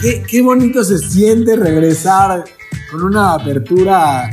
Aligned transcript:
Qué, 0.00 0.42
bonito 0.42 0.84
se 0.84 0.98
siente 0.98 1.56
regresar 1.56 2.44
con 2.90 3.02
una 3.02 3.34
apertura 3.34 4.30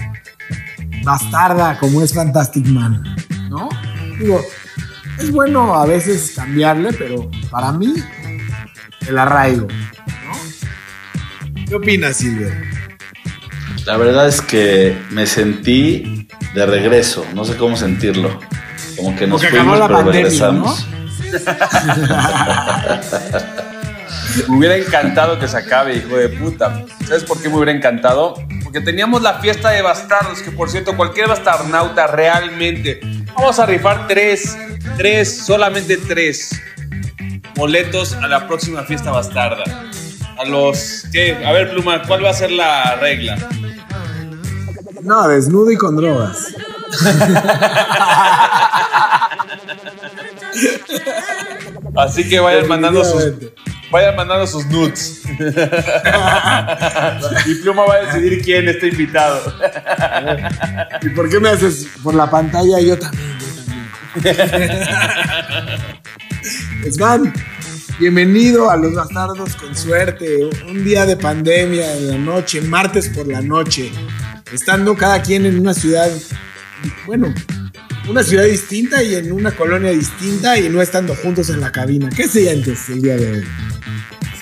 bastarda 1.03 1.77
como 1.79 2.03
es 2.03 2.13
Fantastic 2.13 2.67
Man, 2.67 3.03
¿no? 3.49 3.69
Digo, 4.19 4.41
es 5.17 5.31
bueno 5.31 5.75
a 5.75 5.85
veces 5.85 6.33
cambiarle, 6.35 6.93
pero 6.93 7.29
para 7.49 7.71
mí, 7.71 7.93
el 9.07 9.17
arraigo, 9.17 9.67
¿no? 9.67 11.65
¿Qué 11.67 11.75
opinas, 11.75 12.17
Silver? 12.17 12.53
La 13.85 13.97
verdad 13.97 14.27
es 14.27 14.41
que 14.41 14.97
me 15.11 15.25
sentí 15.25 16.27
de 16.53 16.65
regreso, 16.65 17.25
no 17.33 17.43
sé 17.43 17.57
cómo 17.57 17.75
sentirlo. 17.75 18.39
Como 18.95 19.15
que 19.15 19.27
nos 19.27 19.45
fuimos, 19.45 19.79
pero 19.79 20.03
regresamos. 20.03 20.87
Me 24.47 24.57
hubiera 24.57 24.75
encantado 24.75 25.39
que 25.39 25.47
se 25.47 25.57
acabe, 25.57 25.95
hijo 25.95 26.15
de 26.15 26.29
puta. 26.29 26.85
¿Sabes 27.07 27.23
por 27.23 27.41
qué 27.41 27.49
me 27.49 27.55
hubiera 27.55 27.71
encantado? 27.71 28.35
Porque 28.63 28.81
teníamos 28.81 29.21
la 29.21 29.39
fiesta 29.39 29.69
de 29.69 29.81
bastardos, 29.81 30.41
que 30.41 30.51
por 30.51 30.69
cierto, 30.69 30.95
cualquier 30.95 31.27
bastarnauta 31.27 32.07
realmente. 32.07 32.99
Vamos 33.35 33.59
a 33.59 33.65
rifar 33.65 34.07
tres, 34.07 34.57
tres, 34.97 35.45
solamente 35.45 35.97
tres 35.97 36.61
boletos 37.55 38.13
a 38.13 38.27
la 38.27 38.47
próxima 38.47 38.83
fiesta 38.83 39.11
bastarda. 39.11 39.63
A 40.37 40.45
los. 40.45 41.05
¿Qué? 41.11 41.43
A 41.45 41.51
ver, 41.51 41.71
Pluma, 41.71 42.01
¿cuál 42.03 42.25
va 42.25 42.31
a 42.31 42.33
ser 42.33 42.51
la 42.51 42.95
regla? 42.95 43.37
No, 45.01 45.27
desnudo 45.27 45.71
y 45.71 45.77
con 45.77 45.95
drogas. 45.95 46.53
Así 51.95 52.27
que 52.27 52.39
vayan 52.39 52.67
mandando 52.67 53.05
sus, 53.05 53.33
vayan 53.95 54.15
mandando 54.17 54.45
sus 54.45 54.65
nudes. 54.65 55.21
y 57.45 57.55
Pluma 57.61 57.85
va 57.85 57.93
a 57.95 57.99
decidir 58.05 58.41
quién 58.43 58.67
está 58.67 58.87
invitado. 58.87 59.53
¿Y 61.01 61.09
por 61.09 61.29
qué 61.29 61.39
me 61.39 61.47
haces 61.47 61.87
por 62.03 62.13
la 62.13 62.29
pantalla? 62.29 62.81
Yo 62.81 62.99
también, 62.99 63.39
yo 63.39 63.47
también. 66.85 67.33
Bienvenido 67.97 68.69
a 68.69 68.75
Los 68.75 68.93
Bastardos 68.95 69.55
con 69.55 69.73
Suerte. 69.73 70.49
Un 70.67 70.83
día 70.83 71.05
de 71.05 71.15
pandemia 71.15 71.95
en 71.95 72.09
la 72.09 72.17
noche, 72.17 72.59
martes 72.59 73.07
por 73.07 73.25
la 73.27 73.39
noche. 73.41 73.93
Estando 74.51 74.93
cada 74.97 75.21
quien 75.21 75.45
en 75.45 75.57
una 75.57 75.73
ciudad, 75.73 76.11
bueno, 77.05 77.33
una 78.09 78.23
ciudad 78.23 78.43
distinta 78.43 79.01
y 79.01 79.15
en 79.15 79.31
una 79.31 79.51
colonia 79.51 79.91
distinta 79.91 80.59
y 80.59 80.67
no 80.67 80.81
estando 80.81 81.15
juntos 81.15 81.49
en 81.49 81.61
la 81.61 81.71
cabina. 81.71 82.09
¿Qué 82.09 82.27
sientes 82.27 82.89
el 82.89 83.01
día 83.01 83.15
de 83.15 83.31
hoy? 83.31 83.45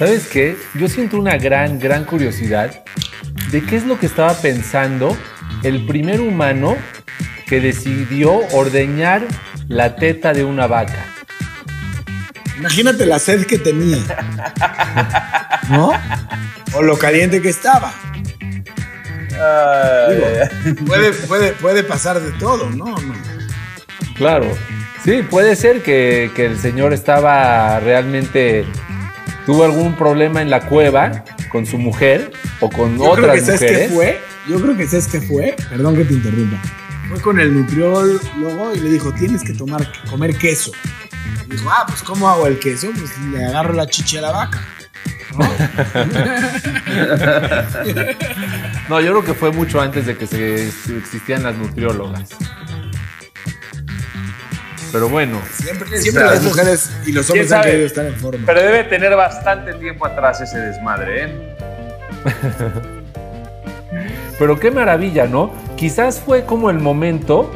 ¿Sabes 0.03 0.27
qué? 0.27 0.57
Yo 0.73 0.89
siento 0.89 1.17
una 1.17 1.37
gran, 1.37 1.79
gran 1.79 2.03
curiosidad 2.03 2.83
de 3.51 3.63
qué 3.63 3.77
es 3.77 3.85
lo 3.85 3.97
que 3.97 4.05
estaba 4.05 4.33
pensando 4.33 5.15
el 5.63 5.85
primer 5.85 6.19
humano 6.19 6.75
que 7.47 7.61
decidió 7.61 8.33
ordeñar 8.51 9.21
la 9.69 9.95
teta 9.95 10.33
de 10.33 10.43
una 10.43 10.67
vaca. 10.67 11.05
Imagínate 12.57 13.05
la 13.05 13.17
sed 13.17 13.45
que 13.45 13.57
tenía. 13.57 14.03
¿No? 15.69 15.93
O 16.73 16.81
lo 16.81 16.97
caliente 16.97 17.41
que 17.41 17.47
estaba. 17.47 17.93
puede, 20.85 21.13
puede, 21.13 21.51
puede 21.53 21.83
pasar 21.85 22.19
de 22.19 22.33
todo, 22.33 22.69
¿no? 22.71 22.93
Claro. 24.17 24.47
Sí, 25.05 25.21
puede 25.21 25.55
ser 25.55 25.81
que, 25.81 26.29
que 26.35 26.45
el 26.45 26.59
señor 26.59 26.91
estaba 26.91 27.79
realmente 27.79 28.65
tuvo 29.45 29.63
algún 29.63 29.95
problema 29.95 30.41
en 30.41 30.49
la 30.49 30.61
cueva 30.67 31.23
con 31.51 31.65
su 31.65 31.77
mujer 31.77 32.31
o 32.59 32.69
con 32.69 32.97
Yo 32.97 33.03
otras 33.11 33.41
creo 33.41 33.45
que 33.45 33.51
mujeres. 33.51 33.89
qué 33.89 33.95
fue. 33.95 34.21
Yo 34.47 34.61
creo 34.61 34.75
que 34.77 34.87
sabes 34.87 35.07
qué 35.07 35.21
fue. 35.21 35.55
Perdón 35.69 35.95
que 35.95 36.05
te 36.05 36.13
interrumpa. 36.13 36.61
Fue 37.09 37.21
con 37.21 37.39
el 37.39 37.53
nutriólogo 37.53 38.73
y 38.73 38.79
le 38.79 38.89
dijo, 38.91 39.13
tienes 39.13 39.43
que 39.43 39.53
tomar, 39.53 39.87
comer 40.09 40.35
queso. 40.37 40.71
Y 41.47 41.51
dijo, 41.51 41.69
ah, 41.69 41.85
pues 41.87 42.01
¿cómo 42.03 42.29
hago 42.29 42.47
el 42.47 42.59
queso? 42.59 42.89
Pues 42.91 43.17
le 43.31 43.45
agarro 43.45 43.73
la 43.73 43.87
chicha 43.87 44.19
a 44.19 44.21
la 44.21 44.31
vaca. 44.31 44.61
no, 48.89 49.01
yo 49.01 49.11
creo 49.11 49.23
que 49.23 49.33
fue 49.33 49.51
mucho 49.51 49.81
antes 49.81 50.05
de 50.05 50.15
que 50.17 50.27
se 50.27 50.67
existían 50.97 51.43
las 51.43 51.55
nutriólogas. 51.55 52.29
Pero 54.93 55.09
bueno. 55.09 55.41
Siempre, 55.55 55.99
siempre 55.99 56.23
las 56.23 56.43
mujeres 56.43 56.91
y 57.07 57.13
los 57.13 57.27
hombres 57.27 57.51
han 57.51 57.63
querido 57.63 57.87
estar 57.87 58.05
en 58.05 58.13
forma. 58.13 58.45
Pero 58.45 58.61
debe 58.61 58.83
tener 58.83 59.15
bastante 59.15 59.73
tiempo 59.73 60.05
atrás 60.05 60.39
ese 60.39 60.59
desmadre, 60.59 61.25
¿eh? 61.25 61.55
Pero 64.37 64.59
qué 64.59 64.69
maravilla, 64.69 65.25
¿no? 65.25 65.51
Quizás 65.77 66.19
fue 66.19 66.45
como 66.45 66.69
el 66.69 66.77
momento, 66.77 67.51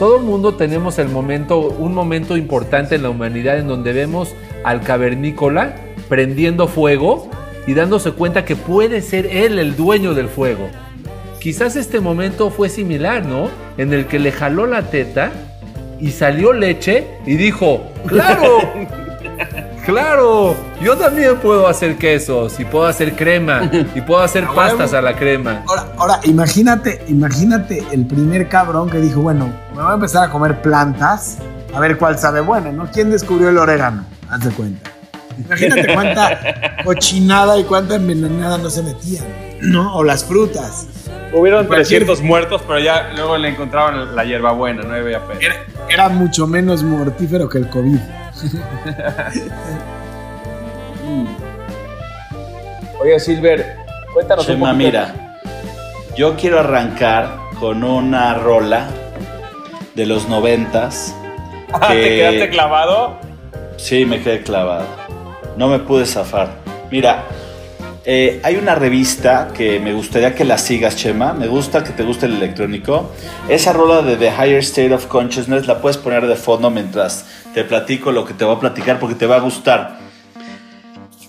todo 0.00 0.16
el 0.16 0.24
mundo 0.24 0.56
tenemos 0.56 0.98
el 0.98 1.08
momento, 1.08 1.60
un 1.60 1.94
momento 1.94 2.36
importante 2.36 2.96
en 2.96 3.04
la 3.04 3.10
humanidad 3.10 3.58
en 3.58 3.68
donde 3.68 3.92
vemos 3.92 4.34
al 4.64 4.82
cavernícola 4.82 5.76
prendiendo 6.08 6.66
fuego 6.66 7.30
y 7.68 7.74
dándose 7.74 8.10
cuenta 8.12 8.44
que 8.44 8.56
puede 8.56 9.00
ser 9.00 9.26
él 9.26 9.60
el 9.60 9.76
dueño 9.76 10.14
del 10.14 10.28
fuego. 10.28 10.68
Quizás 11.38 11.76
este 11.76 12.00
momento 12.00 12.50
fue 12.50 12.68
similar, 12.68 13.24
¿no? 13.24 13.48
En 13.78 13.92
el 13.92 14.06
que 14.06 14.18
le 14.18 14.32
jaló 14.32 14.66
la 14.66 14.90
teta 14.90 15.30
y 16.00 16.10
salió 16.10 16.52
leche 16.52 17.06
y 17.26 17.36
dijo, 17.36 17.82
claro, 18.06 18.58
claro, 19.84 20.56
yo 20.80 20.96
también 20.96 21.36
puedo 21.36 21.68
hacer 21.68 21.96
quesos 21.96 22.58
y 22.58 22.64
puedo 22.64 22.86
hacer 22.86 23.14
crema 23.14 23.70
y 23.94 24.00
puedo 24.00 24.20
hacer 24.20 24.46
pastas 24.54 24.94
a 24.94 25.02
la 25.02 25.14
crema. 25.14 25.62
Ahora, 25.68 25.86
ahora, 25.98 26.20
imagínate, 26.24 27.04
imagínate 27.08 27.84
el 27.92 28.06
primer 28.06 28.48
cabrón 28.48 28.88
que 28.88 28.98
dijo, 28.98 29.20
bueno, 29.20 29.52
me 29.74 29.82
voy 29.82 29.90
a 29.90 29.94
empezar 29.94 30.28
a 30.28 30.30
comer 30.30 30.62
plantas, 30.62 31.38
a 31.74 31.80
ver 31.80 31.98
cuál 31.98 32.18
sabe 32.18 32.40
bueno, 32.40 32.72
¿no? 32.72 32.90
¿Quién 32.90 33.10
descubrió 33.10 33.50
el 33.50 33.58
orégano? 33.58 34.04
Haz 34.28 34.44
de 34.44 34.50
cuenta. 34.50 34.90
Imagínate 35.38 35.94
cuánta 35.94 36.38
cochinada 36.84 37.58
y 37.58 37.64
cuánta 37.64 37.96
envenenada 37.96 38.58
no 38.58 38.70
se 38.70 38.82
metían, 38.82 39.24
¿no? 39.60 39.94
O 39.94 40.04
las 40.04 40.24
frutas. 40.24 40.86
Hubieron 41.32 41.68
300 41.68 42.22
muertos, 42.22 42.62
pero 42.66 42.80
ya 42.80 43.12
luego 43.14 43.38
le 43.38 43.48
encontraban 43.48 44.16
la 44.16 44.24
hierbabuena, 44.24 44.82
no 44.82 44.94
había 44.94 45.24
pena. 45.26 45.40
Era, 45.40 45.64
era, 45.88 46.08
mucho 46.08 46.46
menos 46.46 46.82
mortífero 46.82 47.48
que 47.48 47.58
el 47.58 47.68
COVID. 47.68 47.98
Oye, 53.00 53.20
Silver, 53.20 53.76
cuéntanos 54.12 54.46
Chema, 54.46 54.72
un 54.72 54.78
poquito. 54.78 54.86
mira, 54.86 55.36
yo 56.16 56.36
quiero 56.36 56.60
arrancar 56.60 57.36
con 57.58 57.82
una 57.84 58.34
rola 58.34 58.88
de 59.94 60.06
los 60.06 60.28
noventas. 60.28 61.14
Que... 61.70 61.94
¿Te 61.94 62.16
quedaste 62.16 62.50
clavado? 62.50 63.20
Sí, 63.76 64.04
me 64.04 64.20
quedé 64.20 64.42
clavado. 64.42 64.84
No 65.56 65.68
me 65.68 65.78
pude 65.78 66.04
zafar. 66.04 66.48
Mira, 66.90 67.22
eh, 68.12 68.40
hay 68.42 68.56
una 68.56 68.74
revista 68.74 69.52
que 69.56 69.78
me 69.78 69.92
gustaría 69.92 70.34
que 70.34 70.44
la 70.44 70.58
sigas, 70.58 70.96
Chema. 70.96 71.32
Me 71.32 71.46
gusta 71.46 71.84
que 71.84 71.90
te 71.90 72.02
guste 72.02 72.26
el 72.26 72.32
electrónico. 72.32 73.12
Esa 73.48 73.72
rola 73.72 74.02
de 74.02 74.16
The 74.16 74.32
Higher 74.32 74.58
State 74.58 74.92
of 74.92 75.06
Consciousness 75.06 75.68
la 75.68 75.80
puedes 75.80 75.96
poner 75.96 76.26
de 76.26 76.34
fondo 76.34 76.70
mientras 76.70 77.24
te 77.54 77.62
platico 77.62 78.10
lo 78.10 78.24
que 78.24 78.34
te 78.34 78.44
voy 78.44 78.56
a 78.56 78.58
platicar 78.58 78.98
porque 78.98 79.14
te 79.14 79.26
va 79.26 79.36
a 79.36 79.38
gustar. 79.38 80.00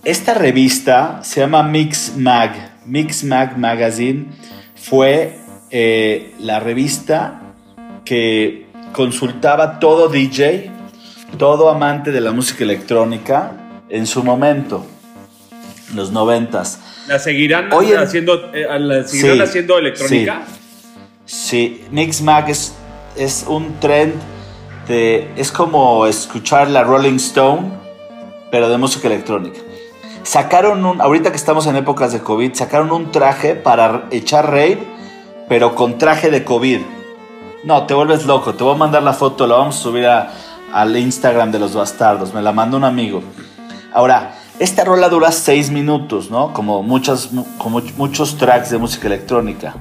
Esta 0.03 0.33
revista 0.33 1.19
se 1.21 1.41
llama 1.41 1.61
Mix 1.61 2.13
Mag. 2.17 2.53
Mix 2.87 3.23
Mag 3.25 3.59
Magazine 3.59 4.29
fue 4.73 5.37
eh, 5.69 6.33
la 6.39 6.59
revista 6.59 7.43
que 8.03 8.65
consultaba 8.91 9.77
todo 9.77 10.09
DJ, 10.09 10.71
todo 11.37 11.69
amante 11.69 12.11
de 12.11 12.21
la 12.21 12.31
música 12.31 12.63
electrónica 12.63 13.51
en 13.87 14.07
su 14.07 14.23
momento 14.23 14.83
los 15.95 16.11
noventas. 16.11 16.79
¿La 17.07 17.19
seguirán 17.19 17.71
Hoy 17.73 17.93
haciendo, 17.93 18.51
eh, 18.53 18.67
¿la 18.79 19.03
seguirán 19.03 19.37
sí, 19.37 19.41
haciendo 19.43 19.77
electrónica? 19.77 20.41
Sí, 21.25 21.79
sí. 21.79 21.85
Mix 21.91 22.21
Mag 22.21 22.49
es, 22.49 22.73
es, 23.15 23.45
un 23.47 23.79
trend 23.79 24.13
de... 24.87 25.29
Es 25.35 25.51
como 25.51 26.05
escuchar 26.07 26.69
la 26.69 26.83
Rolling 26.83 27.15
Stone, 27.15 27.71
pero 28.51 28.69
de 28.69 28.77
música 28.77 29.07
electrónica. 29.07 29.59
Sacaron 30.23 30.85
un, 30.85 31.01
ahorita 31.01 31.31
que 31.31 31.37
estamos 31.37 31.65
en 31.67 31.75
épocas 31.75 32.13
de 32.13 32.19
COVID, 32.19 32.53
sacaron 32.53 32.91
un 32.91 33.11
traje 33.11 33.55
para 33.55 34.03
echar 34.11 34.45
rave, 34.45 34.79
pero 35.49 35.73
con 35.75 35.97
traje 35.97 36.29
de 36.29 36.43
COVID. 36.43 36.79
No, 37.63 37.85
te 37.85 37.93
vuelves 37.93 38.25
loco, 38.25 38.53
te 38.53 38.63
voy 38.63 38.75
a 38.75 38.77
mandar 38.77 39.03
la 39.03 39.13
foto, 39.13 39.47
la 39.47 39.55
vamos 39.55 39.77
a 39.77 39.81
subir 39.81 40.05
a- 40.05 40.31
al 40.73 40.95
Instagram 40.95 41.51
de 41.51 41.59
los 41.59 41.75
bastardos, 41.75 42.33
me 42.33 42.41
la 42.41 42.51
mandó 42.51 42.77
un 42.77 42.83
amigo. 42.83 43.21
Ahora, 43.93 44.35
esta 44.61 44.83
rola 44.85 45.09
dura 45.09 45.31
6 45.31 45.71
minutos, 45.71 46.29
¿no? 46.29 46.53
Como, 46.53 46.83
muchas, 46.83 47.31
como 47.57 47.81
muchos 47.97 48.37
tracks 48.37 48.69
de 48.69 48.77
música 48.77 49.07
electrónica. 49.07 49.73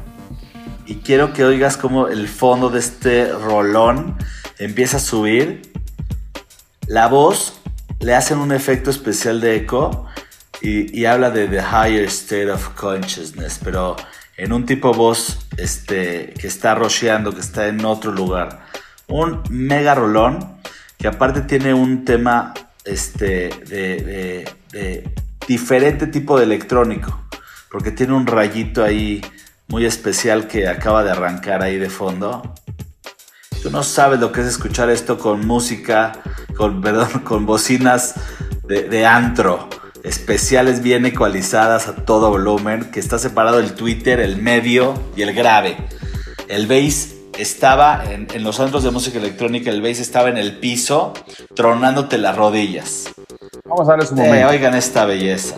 Y 0.87 0.97
quiero 0.97 1.35
que 1.35 1.45
oigas 1.45 1.77
cómo 1.77 2.09
el 2.09 2.27
fondo 2.29 2.71
de 2.71 2.79
este 2.79 3.31
rolón 3.31 4.17
empieza 4.59 4.97
a 4.97 5.01
subir. 5.01 5.71
La 6.87 7.09
voz 7.09 7.61
le 7.99 8.15
hacen 8.15 8.39
un 8.39 8.53
efecto 8.53 8.89
especial 8.89 9.43
de 9.43 9.57
eco 9.57 10.07
y, 10.63 11.05
habla 11.05 11.31
de 11.31 11.47
the 11.47 11.61
higher 11.61 12.07
state 12.07 12.51
of 12.51 12.71
consciousness, 12.71 13.61
pero 13.63 13.97
en 14.39 14.51
un 14.51 14.65
tipo 14.65 14.95
voz 14.95 15.47
este, 15.59 16.33
que 16.41 16.47
está 16.47 16.75
rockeando, 16.75 17.35
que 17.35 17.41
está 17.41 17.69
en 17.69 17.85
otro 17.85 18.13
lugar. 18.13 18.65
Un 19.09 19.43
mega 19.51 19.95
rolón 19.95 20.57
que 20.97 21.07
aparte 21.07 21.43
tiene 21.43 21.75
un 21.75 22.07
tema 22.07 22.55
este, 22.85 23.51
de, 23.67 23.97
de- 24.03 24.49
de 24.73 25.11
diferente 25.47 26.07
tipo 26.07 26.39
de 26.39 26.45
electrónico, 26.45 27.21
porque 27.71 27.91
tiene 27.91 28.13
un 28.15 28.27
rayito 28.27 28.85
ahí 28.85 29.21
muy 29.69 29.85
especial 29.87 30.47
que 30.47 30.69
acaba 30.69 31.03
de 31.05 31.11
arrancar 31.11 31.63
ahí 31.63 31.79
de 31.79 31.91
fondo. 31.91 32.55
Tú 33.63 33.71
no 33.71 33.83
sabes 33.83 34.21
lo 34.21 34.33
que 34.33 34.41
es 34.41 34.47
escuchar 34.47 34.91
esto 34.91 35.19
con 35.19 35.47
música, 35.47 36.13
con, 36.57 36.81
perdón, 36.83 37.21
con 37.25 37.47
bocinas 37.47 38.15
de, 38.67 38.85
de 38.85 39.07
antro, 39.07 39.69
especiales 40.03 40.83
bien 40.83 41.05
ecualizadas 41.07 41.89
a 41.89 41.95
todo 41.97 42.31
volumen, 42.31 42.91
que 42.91 43.01
está 43.01 43.19
separado 43.19 43.59
el 43.61 43.75
Twitter, 43.75 44.19
el 44.21 44.41
medio 44.41 44.95
y 45.17 45.23
el 45.23 45.35
grave. 45.35 45.77
El 46.49 46.67
bass 46.67 47.11
estaba 47.39 48.03
en, 48.11 48.27
en 48.35 48.43
los 48.45 48.61
antros 48.61 48.83
de 48.83 48.91
música 48.91 49.19
electrónica, 49.19 49.71
el 49.71 49.83
bass 49.83 49.99
estaba 50.01 50.29
en 50.29 50.37
el 50.39 50.59
piso, 50.59 51.13
tronándote 51.55 52.19
las 52.19 52.37
rodillas. 52.37 53.11
Vamos 53.65 53.87
a 53.89 53.93
darle 53.93 54.07
su 54.07 54.15
Eh, 54.15 54.27
momento. 54.27 54.49
oigan 54.49 54.75
esta 54.75 55.05
belleza. 55.05 55.57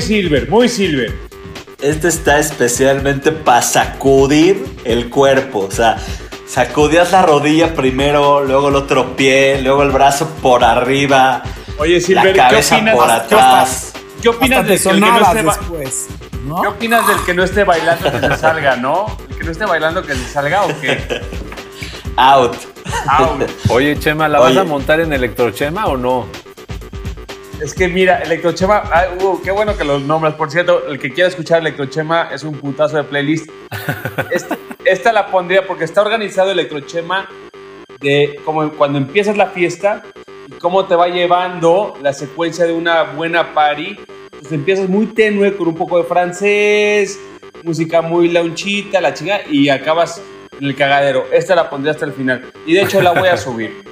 Muy 0.00 0.06
silver, 0.06 0.48
muy 0.48 0.68
silver. 0.70 1.14
Este 1.78 2.08
está 2.08 2.38
especialmente 2.38 3.32
para 3.32 3.60
sacudir 3.60 4.64
el 4.84 5.10
cuerpo. 5.10 5.66
O 5.68 5.70
sea, 5.70 5.98
sacudías 6.46 7.12
la 7.12 7.20
rodilla 7.20 7.74
primero, 7.74 8.42
luego 8.42 8.70
el 8.70 8.76
otro 8.76 9.14
pie, 9.14 9.60
luego 9.60 9.82
el 9.82 9.90
brazo 9.90 10.26
por 10.40 10.64
arriba, 10.64 11.42
Oye, 11.76 11.96
la 11.96 12.00
Silver, 12.00 12.32
¿qué 12.32 12.38
cabeza 12.38 12.76
opinas? 12.76 12.94
por 12.94 13.10
atrás. 13.10 13.92
¿Qué 14.22 14.28
opinas 14.30 14.66
del 14.66 14.82
que, 14.82 14.92
no 14.94 15.20
esté 15.20 15.42
después, 15.42 16.08
¿Qué 16.30 16.38
¿no? 16.46 16.60
opinas 16.62 17.06
del 17.06 17.24
que 17.26 17.34
no 17.34 17.44
esté 17.44 17.64
bailando 17.64 18.10
que 18.10 18.20
se 18.20 18.36
salga, 18.38 18.76
no? 18.76 19.18
¿El 19.28 19.36
que 19.36 19.44
no 19.44 19.50
esté 19.50 19.66
bailando 19.66 20.02
que 20.02 20.14
se 20.14 20.28
salga 20.28 20.64
o 20.64 20.80
qué? 20.80 21.20
Out. 22.16 22.56
Au. 23.06 23.38
Oye, 23.68 23.98
Chema, 23.98 24.28
¿la 24.28 24.40
Oye. 24.40 24.54
vas 24.54 24.64
a 24.64 24.66
montar 24.66 25.00
en 25.00 25.12
Electrochema 25.12 25.88
o 25.88 25.98
no? 25.98 26.26
Es 27.60 27.74
que 27.74 27.88
mira, 27.88 28.20
Electrochema, 28.20 28.82
ah, 28.90 29.08
uh, 29.22 29.38
qué 29.42 29.50
bueno 29.50 29.76
que 29.76 29.84
los 29.84 30.02
nombras. 30.02 30.34
Por 30.34 30.50
cierto, 30.50 30.86
el 30.88 30.98
que 30.98 31.12
quiera 31.12 31.28
escuchar 31.28 31.60
Electrochema 31.60 32.30
es 32.32 32.42
un 32.42 32.58
putazo 32.58 32.96
de 32.96 33.04
playlist. 33.04 33.50
Esta, 34.30 34.56
esta 34.84 35.12
la 35.12 35.30
pondría 35.30 35.66
porque 35.66 35.84
está 35.84 36.00
organizado 36.00 36.50
Electrochema 36.50 37.28
de 38.00 38.40
como 38.46 38.70
cuando 38.72 38.96
empiezas 38.96 39.36
la 39.36 39.48
fiesta 39.48 40.02
y 40.46 40.52
cómo 40.52 40.86
te 40.86 40.94
va 40.94 41.08
llevando 41.08 41.98
la 42.00 42.14
secuencia 42.14 42.64
de 42.64 42.72
una 42.72 43.02
buena 43.02 43.52
party. 43.52 43.98
Pues 44.30 44.50
empiezas 44.52 44.88
muy 44.88 45.06
tenue 45.06 45.54
con 45.54 45.68
un 45.68 45.74
poco 45.74 45.98
de 45.98 46.04
francés, 46.04 47.20
música 47.62 48.00
muy 48.00 48.30
launchita, 48.30 49.02
la 49.02 49.12
chinga, 49.12 49.40
y 49.50 49.68
acabas 49.68 50.22
en 50.58 50.66
el 50.66 50.74
cagadero. 50.74 51.26
Esta 51.30 51.54
la 51.54 51.68
pondría 51.68 51.92
hasta 51.92 52.06
el 52.06 52.14
final. 52.14 52.50
Y 52.64 52.72
de 52.72 52.82
hecho 52.82 53.02
la 53.02 53.12
voy 53.12 53.28
a 53.28 53.36
subir. 53.36 53.84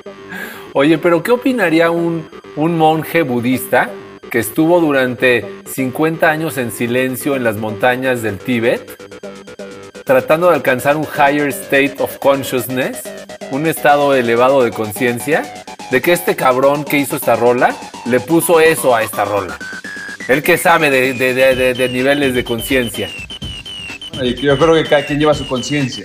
Oye, 0.72 0.98
pero 0.98 1.22
¿qué 1.22 1.30
opinaría 1.32 1.90
un, 1.90 2.28
un 2.56 2.76
monje 2.76 3.22
budista 3.22 3.90
que 4.30 4.38
estuvo 4.38 4.80
durante 4.80 5.44
50 5.66 6.28
años 6.30 6.58
en 6.58 6.70
silencio 6.70 7.34
en 7.36 7.44
las 7.44 7.56
montañas 7.56 8.22
del 8.22 8.38
Tíbet, 8.38 9.02
tratando 10.04 10.48
de 10.50 10.56
alcanzar 10.56 10.96
un 10.96 11.06
higher 11.06 11.48
state 11.48 11.94
of 11.98 12.18
consciousness, 12.18 13.02
un 13.50 13.66
estado 13.66 14.14
elevado 14.14 14.62
de 14.62 14.70
conciencia, 14.70 15.64
de 15.90 16.02
que 16.02 16.12
este 16.12 16.36
cabrón 16.36 16.84
que 16.84 16.98
hizo 16.98 17.16
esta 17.16 17.34
rola 17.36 17.74
le 18.06 18.20
puso 18.20 18.60
eso 18.60 18.94
a 18.94 19.02
esta 19.02 19.24
rola? 19.24 19.58
El 20.28 20.42
que 20.42 20.58
sabe 20.58 20.90
de, 20.90 21.14
de- 21.14 21.74
de- 21.74 21.88
niveles 21.88 22.34
de 22.34 22.44
conciencia. 22.44 23.08
Yo 24.42 24.58
creo 24.58 24.74
que 24.74 24.84
cada 24.84 25.06
quien 25.06 25.18
lleva 25.18 25.32
su 25.32 25.46
conciencia. 25.46 26.04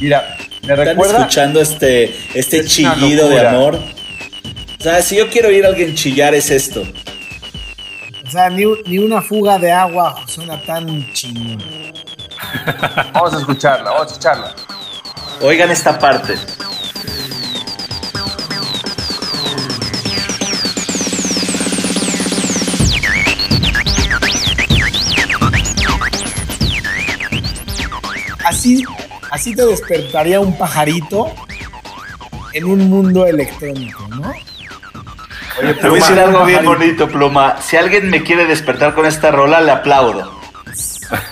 Mira, 0.00 0.36
me 0.66 0.72
¿Están 0.72 0.86
recuerda. 0.86 1.18
escuchando 1.18 1.60
este, 1.60 2.16
este 2.34 2.58
Es 2.58 2.66
chillido 2.66 3.28
de 3.28 3.46
amor? 3.46 3.78
O 4.78 4.82
sea, 4.82 5.00
si 5.02 5.16
yo 5.16 5.28
quiero 5.30 5.48
oír 5.48 5.64
a 5.64 5.68
alguien 5.68 5.94
chillar 5.94 6.34
es 6.34 6.50
esto. 6.50 6.82
O 8.26 8.30
sea, 8.30 8.50
ni, 8.50 8.64
ni 8.86 8.98
una 8.98 9.22
fuga 9.22 9.58
de 9.58 9.70
agua 9.70 10.24
suena 10.26 10.60
tan 10.62 11.12
chingón. 11.12 11.62
Vamos 13.12 13.34
a 13.34 13.38
escucharla, 13.38 13.90
vamos 13.90 14.02
a 14.02 14.06
escucharla. 14.06 14.54
Oigan 15.40 15.70
esta 15.70 15.98
parte. 15.98 16.34
Así, 28.44 28.84
así 29.36 29.54
te 29.54 29.64
despertaría 29.66 30.40
un 30.40 30.56
pajarito 30.56 31.32
en 32.52 32.64
un 32.64 32.88
mundo 32.90 33.26
electrónico, 33.26 34.06
¿no? 34.08 34.32
Oye, 35.60 35.74
Te 35.74 35.88
voy 35.88 35.98
a 36.00 36.02
decir 36.02 36.18
algo 36.20 36.44
bien 36.44 36.64
bonito, 36.64 37.08
Pluma. 37.08 37.60
Si 37.60 37.76
alguien 37.76 38.10
me 38.10 38.22
quiere 38.22 38.46
despertar 38.46 38.94
con 38.94 39.06
esta 39.06 39.30
rola, 39.30 39.60
le 39.60 39.70
aplaudo. 39.72 40.40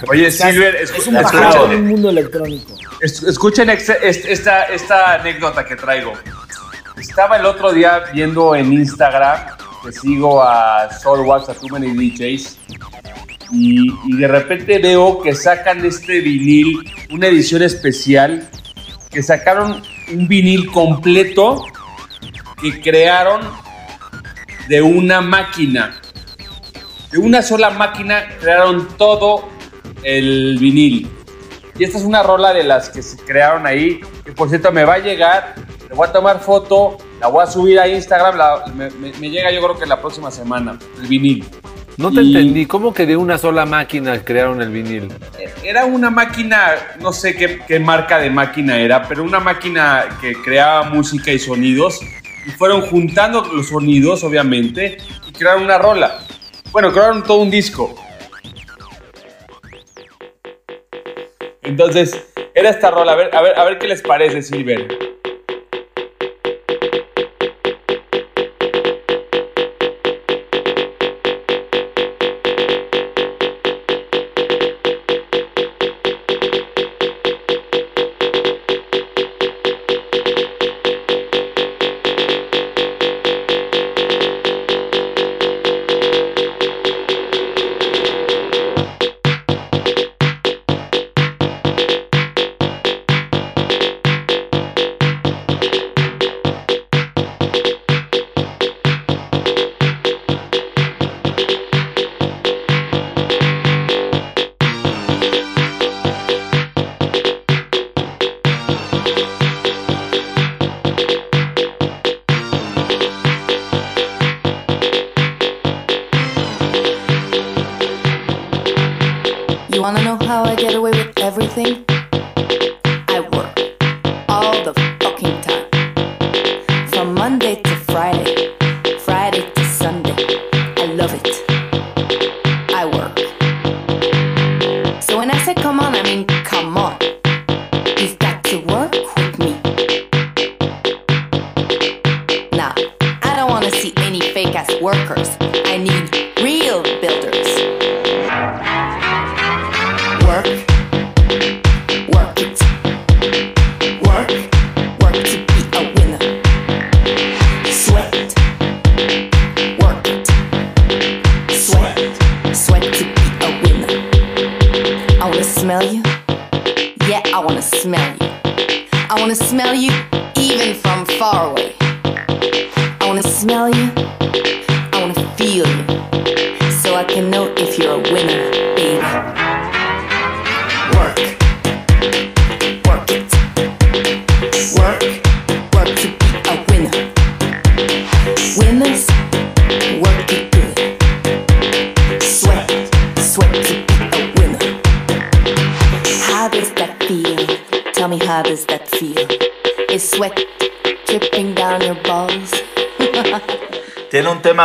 Oye, 0.09 0.31
Silver, 0.31 0.77
es 0.77 0.95
escu- 0.95 1.09
un 1.09 1.23
pajarito 1.23 1.65
en 1.73 1.79
un 1.81 1.87
mundo 1.89 2.11
electrónico. 2.11 2.75
es- 3.01 3.23
escuchen 3.23 3.69
esta, 3.71 3.95
esta 4.65 5.15
anécdota 5.15 5.65
que 5.65 5.77
traigo. 5.77 6.13
Estaba 6.97 7.37
el 7.39 7.45
otro 7.47 7.73
día 7.73 8.05
viendo 8.13 8.55
en 8.55 8.73
Instagram 8.73 9.57
que 9.85 9.93
sigo 9.93 10.43
a 10.43 10.89
Soul 11.03 11.21
Wax, 11.27 11.49
a 11.49 11.55
Too 11.55 11.69
Many 11.71 11.89
DJs, 11.93 12.59
y, 13.55 14.17
de 14.17 14.29
repente 14.29 14.79
veo 14.79 15.21
que 15.23 15.35
sacan 15.35 15.85
este 15.85 16.21
vinil, 16.21 16.79
una 17.11 17.29
edición 17.29 17.63
especial, 17.63 18.49
que 19.11 19.23
sacaron 19.23 19.83
un 20.13 20.29
vinil 20.29 20.71
completo 20.73 21.65
que 22.61 22.81
crearon 22.81 23.41
de 24.69 24.83
una 24.83 25.21
máquina. 25.21 26.01
De 27.13 27.19
una 27.19 27.43
sola 27.43 27.71
máquina 27.71 28.25
crearon 28.41 28.89
todo 28.97 29.49
el 30.03 30.59
vinil. 30.59 31.09
Y 31.79 31.85
esta 31.85 31.99
es 31.99 32.05
una 32.05 32.23
rola 32.23 32.53
de 32.53 32.65
las 32.65 32.89
que 32.89 33.03
se 33.03 33.17
crearon 33.19 33.67
ahí, 33.67 34.01
que 34.25 34.33
por 34.33 34.49
cierto 34.49 34.71
me 34.73 34.85
va 34.85 34.95
a 34.95 34.99
llegar, 34.99 35.55
le 35.89 35.95
voy 35.95 36.09
a 36.09 36.13
tomar 36.13 36.41
foto, 36.41 36.99
la 37.21 37.29
voy 37.29 37.43
a 37.43 37.47
subir 37.47 37.79
a 37.81 37.89
Instagram, 37.89 38.37
me- 38.77 38.91
me 38.91 39.31
llega 39.31 39.51
yo 39.53 39.61
creo 39.61 39.79
que 39.79 39.87
la 39.87 40.01
próxima 40.01 40.31
semana, 40.31 40.79
el 41.01 41.07
vinil. 41.07 41.45
No 41.97 42.11
te 42.13 42.23
Y- 42.23 42.27
entendí, 42.37 42.67
¿cómo 42.67 42.93
que 42.93 43.07
de 43.07 43.17
una 43.17 43.39
sola 43.39 43.67
máquina 43.67 44.25
crearon 44.25 44.61
el 44.61 44.71
vinil? 44.71 45.13
Era 45.63 45.85
una 45.85 46.11
máquina, 46.11 46.73
no 47.01 47.13
sé 47.13 47.37
qué, 47.37 47.61
qué 47.69 47.79
marca 47.79 48.19
de 48.19 48.31
máquina 48.31 48.79
era, 48.79 49.07
pero 49.07 49.23
una 49.23 49.39
máquina 49.41 50.05
que 50.21 50.35
creaba 50.35 50.83
música 50.91 51.31
y 51.33 51.39
sonidos. 51.39 52.01
Y 52.47 52.51
fueron 52.51 52.83
juntando 52.83 53.43
los 53.55 53.69
sonidos, 53.69 54.23
obviamente, 54.25 54.99
y 55.27 55.33
crearon 55.33 55.63
una 55.65 55.79
rola. 55.79 56.19
Bueno, 56.73 56.93
crearon 56.93 57.23
todo 57.23 57.39
un 57.39 57.51
disco. 57.51 57.95
Entonces, 61.63 62.27
era 62.55 62.69
esta 62.71 62.91
rola. 62.91 63.13
A 63.13 63.15
ver, 63.17 63.35
a 63.35 63.41
ver, 63.41 63.59
a 63.59 63.65
ver 63.65 63.79
qué 63.79 63.89
les 63.89 64.03
parece, 64.03 64.43
Silver. 64.43 65.13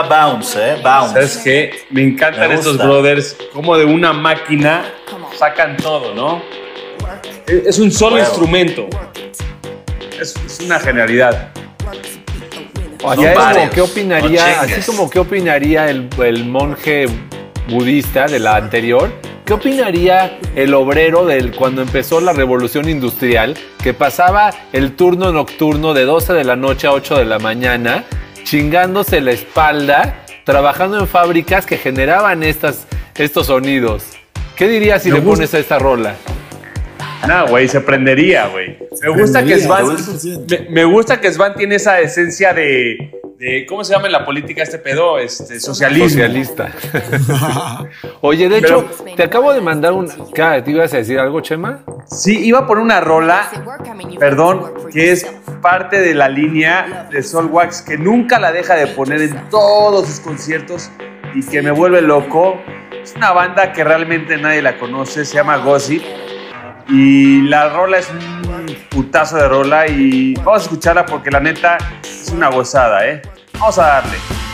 Bounce, 0.10 0.74
¿eh? 0.74 0.82
Bounce. 0.84 1.14
¿Sabes 1.14 1.38
qué? 1.44 1.72
Me 1.92 2.04
encantan 2.04 2.50
Me 2.50 2.56
estos 2.56 2.78
brothers, 2.78 3.38
como 3.54 3.78
de 3.78 3.86
una 3.86 4.12
máquina 4.12 4.84
sacan 5.38 5.78
todo, 5.78 6.14
¿no? 6.14 6.42
Es 7.48 7.80
un 7.80 7.92
solo 7.92 8.20
instrumento. 8.20 8.88
Es, 10.20 10.36
es 10.46 10.60
una 10.60 10.80
genialidad. 10.80 11.52
Es 13.00 13.08
como, 13.16 13.70
¿qué 13.70 13.82
opinaría, 13.82 14.62
así 14.62 14.82
como 14.82 15.10
qué 15.10 15.20
opinaría 15.20 15.90
el, 15.90 16.10
el 16.22 16.46
monje 16.46 17.08
budista 17.70 18.26
de 18.26 18.40
la 18.40 18.58
anterior? 18.58 19.10
¿Qué 19.46 19.54
opinaría 19.54 20.38
el 20.56 20.74
obrero 20.74 21.26
del 21.26 21.56
cuando 21.56 21.82
empezó 21.82 22.20
la 22.20 22.34
revolución 22.34 22.88
industrial, 22.90 23.58
que 23.82 23.94
pasaba 23.94 24.52
el 24.74 24.96
turno 24.96 25.32
nocturno 25.32 25.94
de 25.94 26.04
12 26.04 26.34
de 26.34 26.44
la 26.44 26.56
noche 26.56 26.86
a 26.88 26.92
8 26.92 27.18
de 27.18 27.26
la 27.26 27.40
mañana, 27.40 28.04
chingándose 28.50 29.22
la 29.22 29.32
espalda, 29.32 30.24
trabajando 30.44 30.98
en 31.00 31.08
fábricas 31.08 31.68
que 31.68 31.78
generaban 31.78 32.42
estas, 32.42 32.88
estos 33.16 33.46
sonidos? 33.46 34.06
¿Qué 34.56 34.68
dirías 34.68 35.04
si 35.04 35.10
Me 35.10 35.16
le 35.20 35.22
gusta. 35.22 35.36
pones 35.36 35.54
a 35.54 35.60
esta 35.60 35.78
rola? 35.78 36.16
Nah, 37.28 37.44
güey, 37.44 37.68
se 37.68 37.80
prendería, 37.82 38.48
güey. 38.48 38.76
Me 39.04 39.10
gusta 39.22 39.44
que 39.44 39.60
Svan, 39.60 39.86
100%. 39.86 40.66
me, 40.68 40.70
me 40.72 40.84
gusta 40.86 41.22
que 41.22 41.32
Svan 41.32 41.54
tiene 41.54 41.76
esa 41.76 42.00
esencia 42.00 42.52
de, 42.54 43.12
de- 43.38 43.66
¿cómo 43.68 43.84
se 43.84 43.94
llama 43.94 44.08
en 44.08 44.14
la 44.14 44.26
política 44.26 44.64
este 44.64 44.80
pedo? 44.80 45.20
Este, 45.20 45.60
socialismo. 45.60 46.10
Socialista. 46.10 46.72
Oye, 48.22 48.50
de 48.50 48.58
hecho, 48.58 48.86
te 49.16 49.24
acabo 49.24 49.54
de 49.54 49.62
mandar 49.62 49.94
un... 49.94 50.08
¿Te 50.34 50.64
ibas 50.72 50.92
a 50.94 50.98
decir 50.98 51.20
algo, 51.20 51.42
Chema? 51.42 51.84
Sí, 52.08 52.40
iba 52.46 52.66
por 52.66 52.80
una 52.80 53.00
rola, 53.00 53.50
perdón, 54.18 54.64
que 54.92 55.12
es 55.12 55.28
parte 55.62 56.00
de 56.00 56.14
la 56.14 56.30
línea 56.30 57.08
de 57.12 57.24
Sol 57.24 57.48
Wax, 57.48 57.82
que 57.82 57.98
nunca 57.98 58.40
la 58.40 58.52
deja 58.52 58.76
de 58.76 58.88
poner 58.88 59.22
en 59.22 59.50
todos 59.50 60.08
sus 60.08 60.20
conciertos 60.20 60.90
y 61.34 61.46
que 61.46 61.62
me 61.62 61.72
vuelve 61.72 62.02
loco. 62.02 62.62
Es 63.02 63.16
una 63.16 63.32
banda 63.32 63.72
que 63.74 63.84
realmente 63.84 64.38
nadie 64.38 64.62
la 64.62 64.78
conoce, 64.78 65.26
se 65.26 65.36
llama 65.36 65.58
Gossip. 65.58 66.04
Y 66.88 67.44
la 67.44 67.70
rola 67.70 68.00
es 68.00 68.10
un 68.10 68.76
putazo 68.90 69.38
de 69.38 69.48
rola 69.48 69.88
y 69.88 70.34
vamos 70.36 70.62
a 70.62 70.64
escucharla 70.64 71.06
porque 71.06 71.30
la 71.30 71.40
neta 71.40 71.78
es 72.02 72.32
una 72.32 72.50
gozada, 72.50 73.08
¿eh? 73.08 73.22
Vamos 73.54 73.78
a 73.78 73.88
darle. 73.88 74.49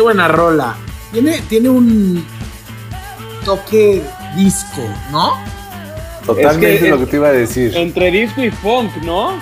Buena 0.00 0.28
rola. 0.28 0.74
Tiene, 1.12 1.40
tiene 1.42 1.68
un 1.68 2.24
toque 3.44 4.02
disco, 4.36 4.82
¿no? 5.10 5.38
Totalmente 6.24 6.74
Es 6.76 6.80
que- 6.82 6.90
lo 6.90 6.98
que 6.98 7.06
te 7.06 7.16
iba 7.16 7.28
a 7.28 7.32
decir. 7.32 7.76
Entre 7.76 8.10
disco 8.10 8.42
y 8.42 8.50
funk, 8.50 8.90
¿no? 9.02 9.32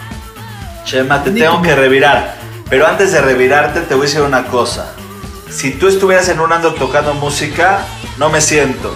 Chema, 0.85 1.23
te 1.23 1.30
tengo 1.30 1.61
que 1.62 1.75
revirar. 1.75 2.35
Pero 2.69 2.87
antes 2.87 3.12
de 3.12 3.21
revirarte, 3.21 3.80
te 3.80 3.95
voy 3.95 4.04
a 4.04 4.07
decir 4.07 4.23
una 4.23 4.45
cosa. 4.47 4.92
Si 5.50 5.73
tú 5.73 5.88
estuvieras 5.88 6.28
en 6.28 6.40
un 6.40 6.52
ando 6.52 6.73
tocando 6.75 7.12
música, 7.14 7.80
no 8.19 8.30
me 8.30 8.40
siento. 8.40 8.95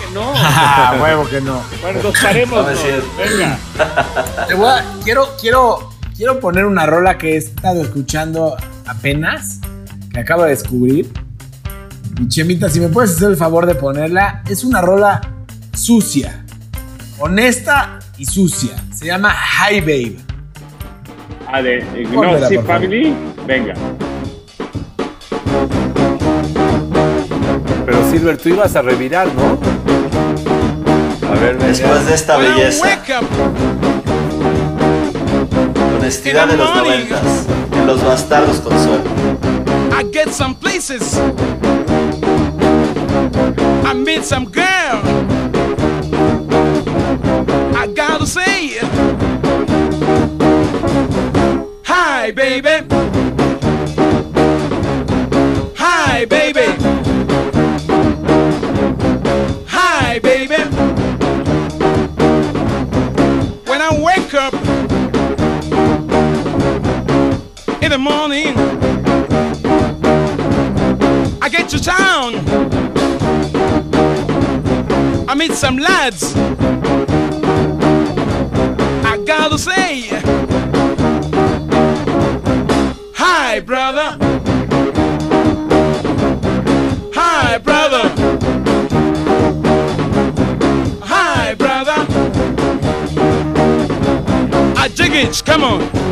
Que 0.00 0.12
no. 0.14 0.32
Ah, 0.36 0.96
huevo 1.00 1.26
que 1.28 1.40
no. 1.40 1.62
Bueno, 1.80 2.02
nos 2.02 2.18
paremos. 2.18 2.62
No 2.62 2.70
me 2.70 2.76
siento. 2.76 3.06
Venga. 3.16 3.58
Te 4.48 4.54
voy 4.54 4.68
a- 4.68 4.84
quiero, 5.04 5.28
quiero, 5.40 5.90
quiero 6.16 6.40
poner 6.40 6.66
una 6.66 6.84
rola 6.86 7.16
que 7.18 7.34
he 7.34 7.36
estado 7.36 7.80
escuchando 7.82 8.56
apenas, 8.86 9.60
que 10.12 10.20
acabo 10.20 10.44
de 10.44 10.50
descubrir. 10.50 11.10
Y 12.20 12.28
Chemita, 12.28 12.68
si 12.68 12.80
me 12.80 12.88
puedes 12.88 13.12
hacer 13.12 13.30
el 13.30 13.36
favor 13.36 13.66
de 13.66 13.74
ponerla, 13.74 14.42
es 14.48 14.64
una 14.64 14.80
rola 14.80 15.20
sucia, 15.74 16.44
honesta 17.18 17.98
y 18.18 18.26
sucia. 18.26 18.72
Se 18.94 19.06
llama 19.06 19.34
Hi 19.34 19.80
Babe. 19.80 20.16
Ah, 21.46 21.60
por 22.12 22.40
favor. 22.40 22.66
Family. 22.66 23.14
Venga. 23.46 23.74
Pero 27.84 28.10
Silver, 28.10 28.38
tú 28.38 28.50
ibas 28.50 28.76
a 28.76 28.82
revirar, 28.82 29.28
¿no? 29.34 29.58
A 31.28 31.34
ver. 31.34 31.58
Después 31.58 32.06
de 32.06 32.14
esta 32.14 32.36
belleza, 32.36 33.00
honestidad 35.98 36.46
de 36.48 36.56
los 36.56 36.74
noventas, 36.76 37.46
en 37.72 37.86
los 37.86 38.04
bastardos 38.04 38.60
con. 38.60 38.72
I 38.74 39.61
get 40.24 40.34
some 40.34 40.54
places. 40.54 41.18
I 43.84 43.92
meet 43.94 44.24
some 44.24 44.44
girl. 44.44 45.02
I 47.76 47.92
gotta 47.92 48.26
say, 48.26 48.78
hi, 51.84 52.30
baby. 52.30 52.86
Hi, 55.76 56.24
baby. 56.26 56.66
Hi, 59.66 60.20
baby. 60.20 60.62
When 63.66 63.80
I 63.80 63.90
wake 64.00 64.34
up 64.34 64.54
in 67.82 67.90
the 67.90 67.98
morning. 67.98 69.01
Get 71.52 71.68
to 71.68 71.82
town. 71.82 72.34
I 75.28 75.34
meet 75.34 75.52
some 75.52 75.76
lads. 75.76 76.34
I 79.04 79.22
gotta 79.26 79.58
say, 79.58 80.08
hi, 83.14 83.60
brother. 83.60 84.16
Hi, 87.14 87.58
brother. 87.58 88.08
Hi, 91.04 91.54
brother. 91.54 92.06
I 94.78 94.88
dig 94.88 95.12
it. 95.12 95.42
Come 95.44 95.64
on. 95.64 96.11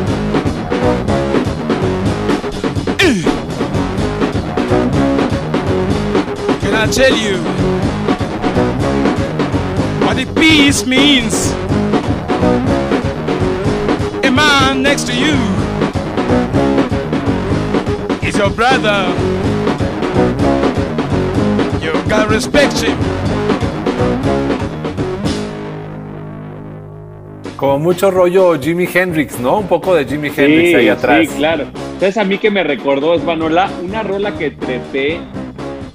I 6.83 6.87
tell 6.87 7.15
you 7.15 7.37
what 10.03 10.15
the 10.17 10.25
peace 10.33 10.83
means? 10.87 11.53
A 14.25 14.31
man 14.31 14.81
next 14.81 15.05
to 15.05 15.13
you 15.13 15.35
is 18.27 18.35
your 18.35 18.49
brother. 18.49 19.05
You 21.83 21.93
gotta 22.09 22.27
respect 22.27 22.81
him. 22.81 22.97
Como 27.57 27.77
mucho 27.77 28.09
rollo 28.09 28.59
Jimi 28.59 28.87
Hendrix, 28.91 29.39
¿no? 29.39 29.59
Un 29.59 29.67
poco 29.67 29.93
de 29.93 30.05
Jimi 30.05 30.29
Hendrix 30.35 30.69
Sí, 30.69 30.75
ahí 30.75 30.89
atrás. 30.89 31.27
sí, 31.29 31.35
claro. 31.37 31.65
Entonces 31.93 32.17
a 32.17 32.23
mí 32.23 32.39
que 32.39 32.49
me 32.49 32.63
recordó, 32.63 33.13
Esvanola, 33.13 33.69
una 33.83 34.01
rola 34.01 34.35
que 34.35 34.49
trepé, 34.49 35.19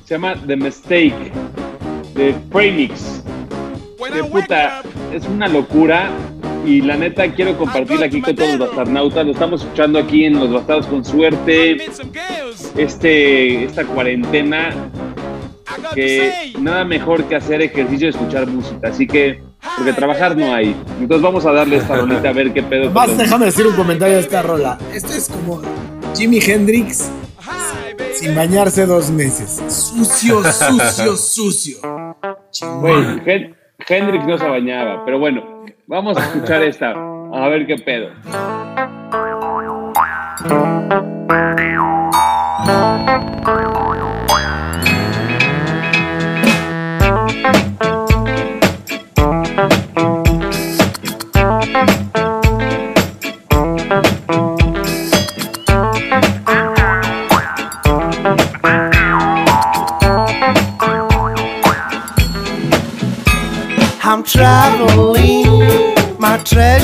se 0.06 0.14
llama 0.14 0.36
The 0.46 0.56
Mistake, 0.56 1.32
de 2.14 2.34
Phoenix. 2.52 3.22
When 3.98 4.14
De 4.14 4.22
puta, 4.22 4.82
es 5.12 5.26
una 5.26 5.48
locura 5.48 6.10
y 6.64 6.80
la 6.80 6.96
neta 6.96 7.26
quiero 7.32 7.58
compartirla 7.58 8.06
aquí 8.06 8.20
con 8.20 8.36
todos 8.36 8.50
los 8.50 8.68
bastarnautas. 8.68 9.26
Lo 9.26 9.32
estamos 9.32 9.62
escuchando 9.62 9.98
aquí 9.98 10.24
en 10.24 10.38
Los 10.38 10.52
Bastardos 10.52 10.86
con 10.86 11.04
Suerte. 11.04 11.78
Este, 12.76 13.64
esta 13.64 13.84
cuarentena 13.84 14.70
que 15.94 16.52
nada 16.60 16.84
mejor 16.84 17.24
que 17.24 17.34
hacer 17.36 17.60
ejercicio 17.62 18.06
y 18.06 18.10
escuchar 18.10 18.46
música. 18.46 18.88
Así 18.88 19.08
que, 19.08 19.40
porque 19.76 19.92
trabajar 19.92 20.36
no 20.36 20.54
hay. 20.54 20.76
Entonces 21.00 21.22
vamos 21.22 21.44
a 21.46 21.52
darle 21.52 21.78
esta 21.78 21.96
rolita 21.96 22.28
a 22.28 22.32
ver 22.32 22.52
qué 22.52 22.62
pedo. 22.62 22.92
Con- 22.92 23.16
déjame 23.16 23.46
decir 23.46 23.66
un 23.66 23.74
comentario 23.74 24.14
de 24.14 24.20
esta 24.20 24.42
rola. 24.42 24.78
Esto 24.94 25.12
es 25.14 25.28
como 25.28 25.62
Jimi 26.14 26.38
Hendrix. 26.38 27.10
Sin 28.18 28.35
bañarse 28.35 28.87
dos 28.87 29.11
meses. 29.11 29.62
Sucio, 29.68 30.42
sucio, 30.44 31.16
sucio. 31.16 31.79
Hen- 33.26 33.55
Hendrix 33.88 34.26
no 34.26 34.38
se 34.38 34.46
bañaba, 34.48 35.05
pero 35.05 35.18
bueno, 35.18 35.64
vamos 35.87 36.16
a 36.16 36.20
escuchar 36.24 36.62
esta, 36.62 36.92
a 36.92 37.48
ver 37.48 37.66
qué 37.66 37.76
pedo. 37.76 38.09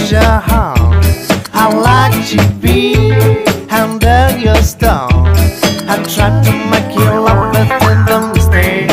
Treasure 0.09 0.41
home. 0.51 1.01
I 1.53 1.71
like 1.73 2.27
to 2.31 2.39
be 2.61 3.13
under 3.71 4.37
your 4.39 4.57
stone. 4.57 5.27
I 5.89 6.03
try 6.15 6.31
to 6.43 6.53
make 6.71 6.95
you 6.95 7.05
love 7.05 7.55
in 7.55 8.05
the 8.07 8.33
mistake. 8.35 8.89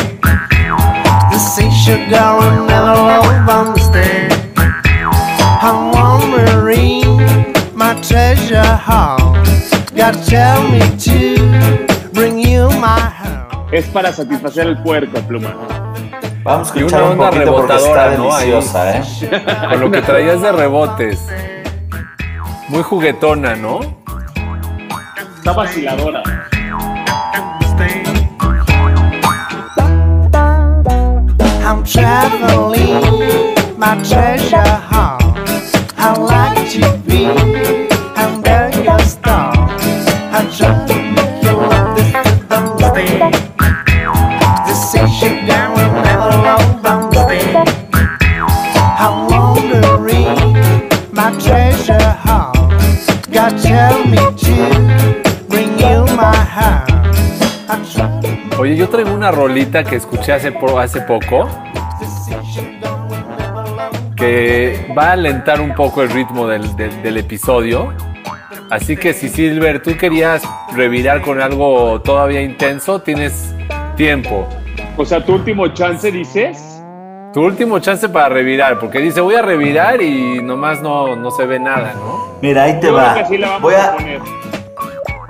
The 1.30 1.38
sea 1.38 1.70
sugar 1.70 2.36
will 2.38 2.64
never 2.66 2.94
love 3.46 3.74
mistake. 3.74 4.32
I'm 5.62 5.90
wandering 5.90 7.18
my 7.74 8.00
treasure 8.02 8.62
home. 8.62 9.34
God 9.96 10.14
tell 10.26 10.62
me 10.70 10.80
to 11.06 12.10
bring 12.12 12.38
you 12.38 12.68
my 12.80 13.00
home. 13.00 13.68
Es 13.72 13.86
para 13.86 14.12
satisfacer 14.12 14.66
el 14.66 14.82
puerco, 14.82 15.20
pluma. 15.22 15.79
Vamos 16.42 16.72
a 16.72 16.74
Y 16.74 16.78
escuchar 16.78 17.02
una 17.02 17.12
un 17.12 17.20
onda 17.20 17.30
poquito 17.30 17.54
porque 17.54 17.76
está 17.76 18.08
deliciosa, 18.10 18.96
¿eh? 18.96 19.02
Con 19.70 19.80
lo 19.80 19.90
que 19.90 20.00
traías 20.02 20.40
de 20.40 20.52
rebotes. 20.52 21.26
Muy 22.68 22.82
juguetona, 22.82 23.54
¿no? 23.56 23.80
Está 25.36 25.52
vaciladora. 25.52 26.22
I'm 31.62 31.84
traveling 31.84 33.54
my 33.78 34.02
treasure 34.02 34.58
home. 34.90 35.34
I 35.96 36.16
like 36.18 36.70
to 36.70 36.98
be 37.06 37.26
under 38.16 38.70
your 38.82 38.98
stone. 39.00 39.68
I 40.32 40.48
try 40.56 40.86
to 40.86 40.94
make 40.94 41.42
you 41.44 41.52
love 41.52 41.96
this 41.96 43.39
my 51.20 51.30
treasure 51.38 52.16
home. 52.24 52.70
God 53.30 53.52
tell 53.62 54.04
me 54.06 54.16
to 54.16 54.54
bring 55.48 55.78
you 55.78 56.04
my 56.16 56.34
heart. 56.34 56.90
I 57.68 57.76
try 57.92 58.20
to 58.22 58.60
Oye, 58.60 58.76
yo 58.76 58.88
traigo 58.88 59.12
una 59.12 59.30
rolita 59.30 59.84
que 59.84 59.96
escuché 59.96 60.32
hace, 60.32 60.52
po- 60.52 60.78
hace 60.78 61.00
poco 61.02 61.48
que 64.16 64.92
va 64.96 65.08
a 65.08 65.12
alentar 65.12 65.60
un 65.60 65.74
poco 65.74 66.02
el 66.02 66.10
ritmo 66.10 66.46
del, 66.46 66.74
del- 66.76 67.02
del 67.02 67.16
episodio. 67.18 67.92
Así 68.70 68.96
que 68.96 69.12
si 69.12 69.28
Silver, 69.28 69.82
tú 69.82 69.96
querías 69.96 70.42
revirar 70.74 71.20
con 71.22 71.40
algo 71.40 72.00
todavía 72.02 72.40
intenso, 72.42 73.00
tienes 73.00 73.54
tiempo. 73.96 74.46
O 74.96 75.04
sea, 75.04 75.24
tu 75.24 75.34
último 75.34 75.68
chance 75.68 76.10
dices. 76.10 76.69
Tu 77.32 77.40
último 77.40 77.78
chance 77.78 78.08
para 78.08 78.28
revirar, 78.28 78.78
porque 78.80 78.98
dice 78.98 79.20
voy 79.20 79.36
a 79.36 79.42
revirar 79.42 80.02
y 80.02 80.42
nomás 80.42 80.82
no, 80.82 81.14
no 81.14 81.30
se 81.30 81.46
ve 81.46 81.60
nada, 81.60 81.92
¿no? 81.94 82.34
Mira, 82.42 82.64
ahí 82.64 82.80
te 82.80 82.88
Yo 82.88 82.94
creo 82.94 83.06
va. 83.06 83.14
que 83.14 83.20
así 83.20 83.38
la 83.38 83.46
vamos 83.48 83.62
Voy 83.62 83.74
a 83.74 83.84
a, 83.84 83.92
poner. 83.96 84.20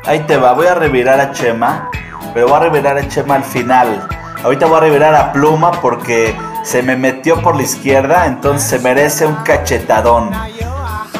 ahí 0.06 0.20
te 0.20 0.36
va. 0.38 0.52
Voy 0.54 0.66
a 0.66 0.74
revirar 0.74 1.20
a 1.20 1.32
Chema, 1.32 1.90
pero 2.32 2.48
voy 2.48 2.56
a 2.56 2.60
revirar 2.60 2.96
a 2.96 3.06
Chema 3.06 3.34
al 3.34 3.44
final. 3.44 4.06
Ahorita 4.42 4.64
voy 4.66 4.78
a 4.78 4.80
revirar 4.80 5.14
a 5.14 5.32
Pluma 5.32 5.72
porque 5.72 6.34
se 6.62 6.82
me 6.82 6.96
metió 6.96 7.42
por 7.42 7.54
la 7.56 7.62
izquierda, 7.62 8.24
entonces 8.26 8.66
se 8.70 8.78
merece 8.78 9.26
un 9.26 9.36
cachetadón. 9.36 10.30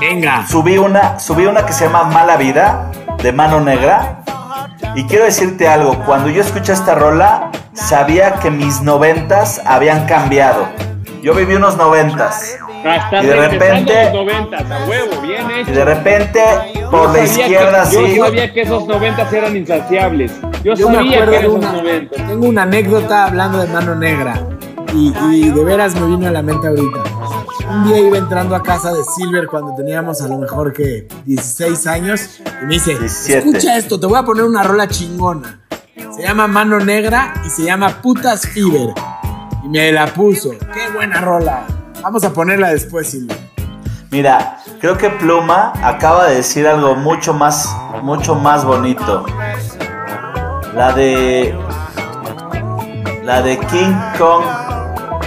Venga. 0.00 0.46
Subí 0.48 0.78
una, 0.78 1.18
subí 1.18 1.44
una 1.44 1.66
que 1.66 1.74
se 1.74 1.84
llama 1.84 2.04
Mala 2.04 2.38
Vida, 2.38 2.90
de 3.22 3.32
Mano 3.32 3.60
Negra. 3.60 4.19
Y 4.96 5.04
quiero 5.04 5.24
decirte 5.24 5.68
algo, 5.68 5.98
cuando 6.04 6.28
yo 6.30 6.40
escuché 6.42 6.72
esta 6.72 6.94
rola, 6.94 7.50
sabía 7.74 8.34
que 8.34 8.50
mis 8.50 8.80
noventas 8.82 9.60
habían 9.64 10.06
cambiado. 10.06 10.66
Yo 11.22 11.34
viví 11.34 11.54
unos 11.54 11.76
noventas. 11.76 12.56
Estás 12.82 13.22
Y 13.22 13.26
de 13.26 13.36
repente- 13.36 14.04
los 14.04 14.12
90, 14.14 14.56
a 14.56 14.86
huevo, 14.88 15.20
bien 15.20 15.50
hecho. 15.50 15.70
Y 15.70 15.74
de 15.74 15.84
repente, 15.84 16.40
por 16.90 17.10
la 17.12 17.24
izquierda, 17.24 17.82
que, 17.82 17.90
sí. 17.96 18.16
Yo 18.16 18.24
sabía 18.24 18.52
que 18.54 18.62
esos 18.62 18.86
90 18.86 19.28
eran 19.36 19.56
insaciables. 19.56 20.32
Yo, 20.64 20.74
Yo 20.74 20.88
me 20.88 20.94
sabía 20.96 21.10
que 21.10 21.16
acuerdo 21.16 21.30
de 21.32 21.36
eran 21.36 21.50
esos 21.50 21.58
una. 21.58 21.72
90. 21.72 22.16
Tengo 22.26 22.48
una 22.48 22.62
anécdota 22.62 23.24
hablando 23.26 23.58
de 23.58 23.66
mano 23.68 23.94
negra. 23.96 24.34
Y, 24.94 25.14
y 25.30 25.50
de 25.50 25.62
veras 25.64 25.94
me 25.94 26.06
vino 26.06 26.26
a 26.26 26.30
la 26.30 26.42
mente 26.42 26.66
ahorita. 26.68 27.00
Un 27.68 27.84
día 27.84 27.98
iba 27.98 28.18
entrando 28.18 28.54
a 28.54 28.62
casa 28.62 28.92
de 28.92 29.02
Silver 29.04 29.46
cuando 29.46 29.74
teníamos 29.74 30.20
a 30.22 30.28
lo 30.28 30.38
mejor 30.38 30.72
que 30.72 31.08
16 31.26 31.86
años. 31.86 32.40
Y 32.62 32.66
me 32.66 32.74
dice: 32.74 32.98
17. 32.98 33.38
Escucha 33.38 33.76
esto, 33.76 33.98
te 33.98 34.06
voy 34.06 34.18
a 34.18 34.24
poner 34.24 34.44
una 34.44 34.62
rola 34.62 34.88
chingona. 34.88 35.60
Se 36.14 36.22
llama 36.22 36.46
Mano 36.46 36.80
Negra 36.80 37.34
y 37.46 37.50
se 37.50 37.64
llama 37.64 38.00
Putas 38.00 38.46
Fever. 38.46 38.94
Y 39.64 39.68
me 39.68 39.92
la 39.92 40.06
puso. 40.06 40.50
Qué 40.50 40.90
buena 40.92 41.20
rola. 41.20 41.66
Vamos 42.02 42.24
a 42.24 42.32
ponerla 42.32 42.70
después, 42.70 43.10
Silver. 43.10 43.36
Mira, 44.10 44.58
creo 44.80 44.98
que 44.98 45.08
Pluma 45.08 45.72
acaba 45.84 46.26
de 46.26 46.36
decir 46.36 46.66
algo 46.66 46.96
mucho 46.96 47.32
más, 47.32 47.72
mucho 48.02 48.34
más 48.34 48.64
bonito. 48.64 49.24
La 50.74 50.92
de, 50.92 51.56
la 53.22 53.42
de 53.42 53.58
King 53.58 53.94
Kong, 54.18 54.44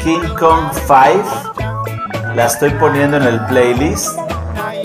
King 0.03 0.35
Kong 0.37 0.65
5, 0.73 1.52
la 2.35 2.45
estoy 2.47 2.71
poniendo 2.71 3.17
en 3.17 3.23
el 3.23 3.39
playlist. 3.45 4.17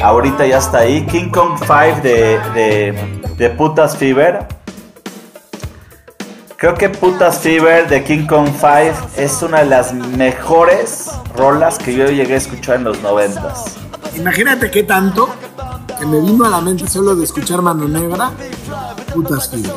Ahorita 0.03 0.47
ya 0.47 0.59
está 0.59 0.79
ahí. 0.79 1.05
King 1.07 1.31
Kong 1.31 1.59
5 1.59 2.01
de, 2.03 2.39
de, 2.55 3.21
de 3.37 3.51
Putas 3.51 3.97
Fever. 3.97 4.47
Creo 6.57 6.75
que 6.75 6.89
Putas 6.89 7.39
Fever 7.39 7.89
de 7.89 8.03
King 8.05 8.27
Kong 8.27 8.49
5 8.49 9.09
es 9.17 9.43
una 9.43 9.61
de 9.61 9.67
las 9.67 9.93
mejores 9.95 11.09
rolas 11.35 11.79
que 11.79 11.95
yo 11.95 12.07
llegué 12.07 12.35
a 12.35 12.39
escuchar 12.39 12.77
en 12.77 12.85
los 12.85 13.01
noventas. 13.01 13.77
Imagínate 14.17 14.71
qué 14.71 14.83
tanto 14.83 15.29
que 15.99 16.07
me 16.07 16.21
vino 16.21 16.45
a 16.45 16.49
la 16.49 16.61
mente 16.61 16.87
solo 16.89 17.15
de 17.15 17.25
escuchar 17.25 17.63
Mano 17.63 17.89
Negra. 17.89 18.31
Putas 19.15 19.49
Fever. 19.51 19.73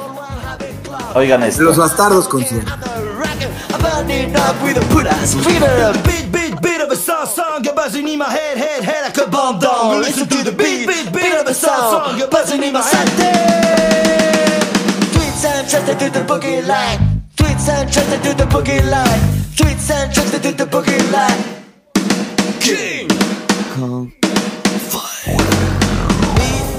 Oigan 1.13 1.41
De 1.41 1.49
esto. 1.49 1.63
los 1.63 1.77
bastardos 1.77 2.27
con 2.27 2.43
suerte. 2.45 2.71
I'm 2.71 2.90
burning 3.81 4.35
up 4.35 4.55
with 4.63 4.77
a 4.77 4.85
put 4.93 5.05
ass 5.07 5.33
fever. 5.33 5.93
Beat, 6.05 6.31
beat, 6.31 6.61
beat 6.61 6.81
of 6.81 6.91
a 6.91 6.95
song, 6.95 7.25
song. 7.25 7.63
You're 7.63 7.73
buzzing 7.73 8.07
in 8.07 8.19
my 8.19 8.29
head, 8.29 8.57
head, 8.57 8.83
head 8.83 9.03
like 9.05 9.17
a 9.17 9.29
bomb 9.29 9.59
down. 9.59 10.01
Listen 10.01 10.27
to 10.27 10.43
the 10.43 10.51
beat, 10.51 10.87
beat, 10.87 11.11
beat 11.11 11.33
of 11.33 11.47
a 11.47 11.53
song, 11.53 11.91
song. 11.91 12.17
You're 12.17 12.29
buzzing 12.29 12.63
in 12.63 12.73
my 12.73 12.81
head. 12.81 13.07
Tweets 15.13 15.43
and 15.45 15.69
tricks 15.69 15.85
to 15.89 15.95
do 15.95 16.09
the 16.09 16.23
boogie 16.29 16.65
line. 16.67 16.99
Tweets 17.35 17.67
and 17.69 17.91
tricks 17.91 18.09
to 18.13 18.17
do 18.23 18.33
the 18.33 18.45
boogie 18.45 18.83
line. 18.89 19.21
Tweets 19.57 19.89
and 19.89 20.13
tricks 20.13 20.31
to 20.31 20.39
do 20.39 20.51
the 20.51 20.65
boogie 20.65 21.11
line. 21.11 21.41
King 22.61 23.07
Kong 23.75 24.20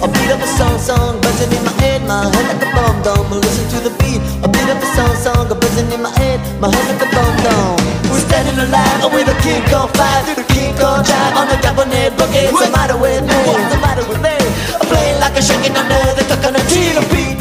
a 0.03 0.09
beat 0.11 0.31
of 0.35 0.43
a 0.43 0.47
song, 0.59 0.79
song, 0.79 1.21
buzzing 1.23 1.53
in 1.55 1.63
my 1.63 1.71
head, 1.79 2.03
my 2.03 2.27
head 2.35 2.47
like 2.51 2.67
a 2.67 2.71
bomb 2.75 2.99
dome. 3.07 3.31
Listen 3.31 3.67
to 3.71 3.79
the 3.87 3.95
beat, 4.03 4.19
a 4.43 4.49
beat 4.51 4.69
of 4.69 4.83
a 4.83 4.89
song, 4.99 5.15
song, 5.15 5.47
buzzing 5.49 5.91
in 5.95 6.03
my 6.03 6.11
head, 6.19 6.43
my 6.61 6.67
head 6.75 6.87
like 6.91 7.07
a 7.07 7.09
bomb 7.15 7.37
dome. 7.47 7.79
We're 8.11 8.27
standing 8.27 8.59
alive 8.59 9.07
with 9.15 9.31
a 9.31 9.37
King 9.47 9.63
Kong 9.71 9.89
five, 9.95 10.27
through 10.27 10.43
the 10.43 10.49
King 10.53 10.75
Kong 10.75 11.07
drive 11.07 11.39
on 11.39 11.47
the 11.47 11.59
Japanese 11.63 12.11
boogie. 12.19 12.51
What's 12.51 12.67
the 12.67 12.73
matter 12.75 12.99
with 12.99 13.23
me? 13.23 13.39
What's 13.47 13.71
the 13.71 13.81
matter 13.81 14.05
with 14.11 14.21
me? 14.21 14.35
I'm 14.75 14.87
playing 14.91 15.19
like 15.23 15.39
a 15.39 15.43
shaking 15.43 15.77
under 15.79 16.03
the 16.19 16.25
coconut 16.27 16.67
tree. 16.69 17.32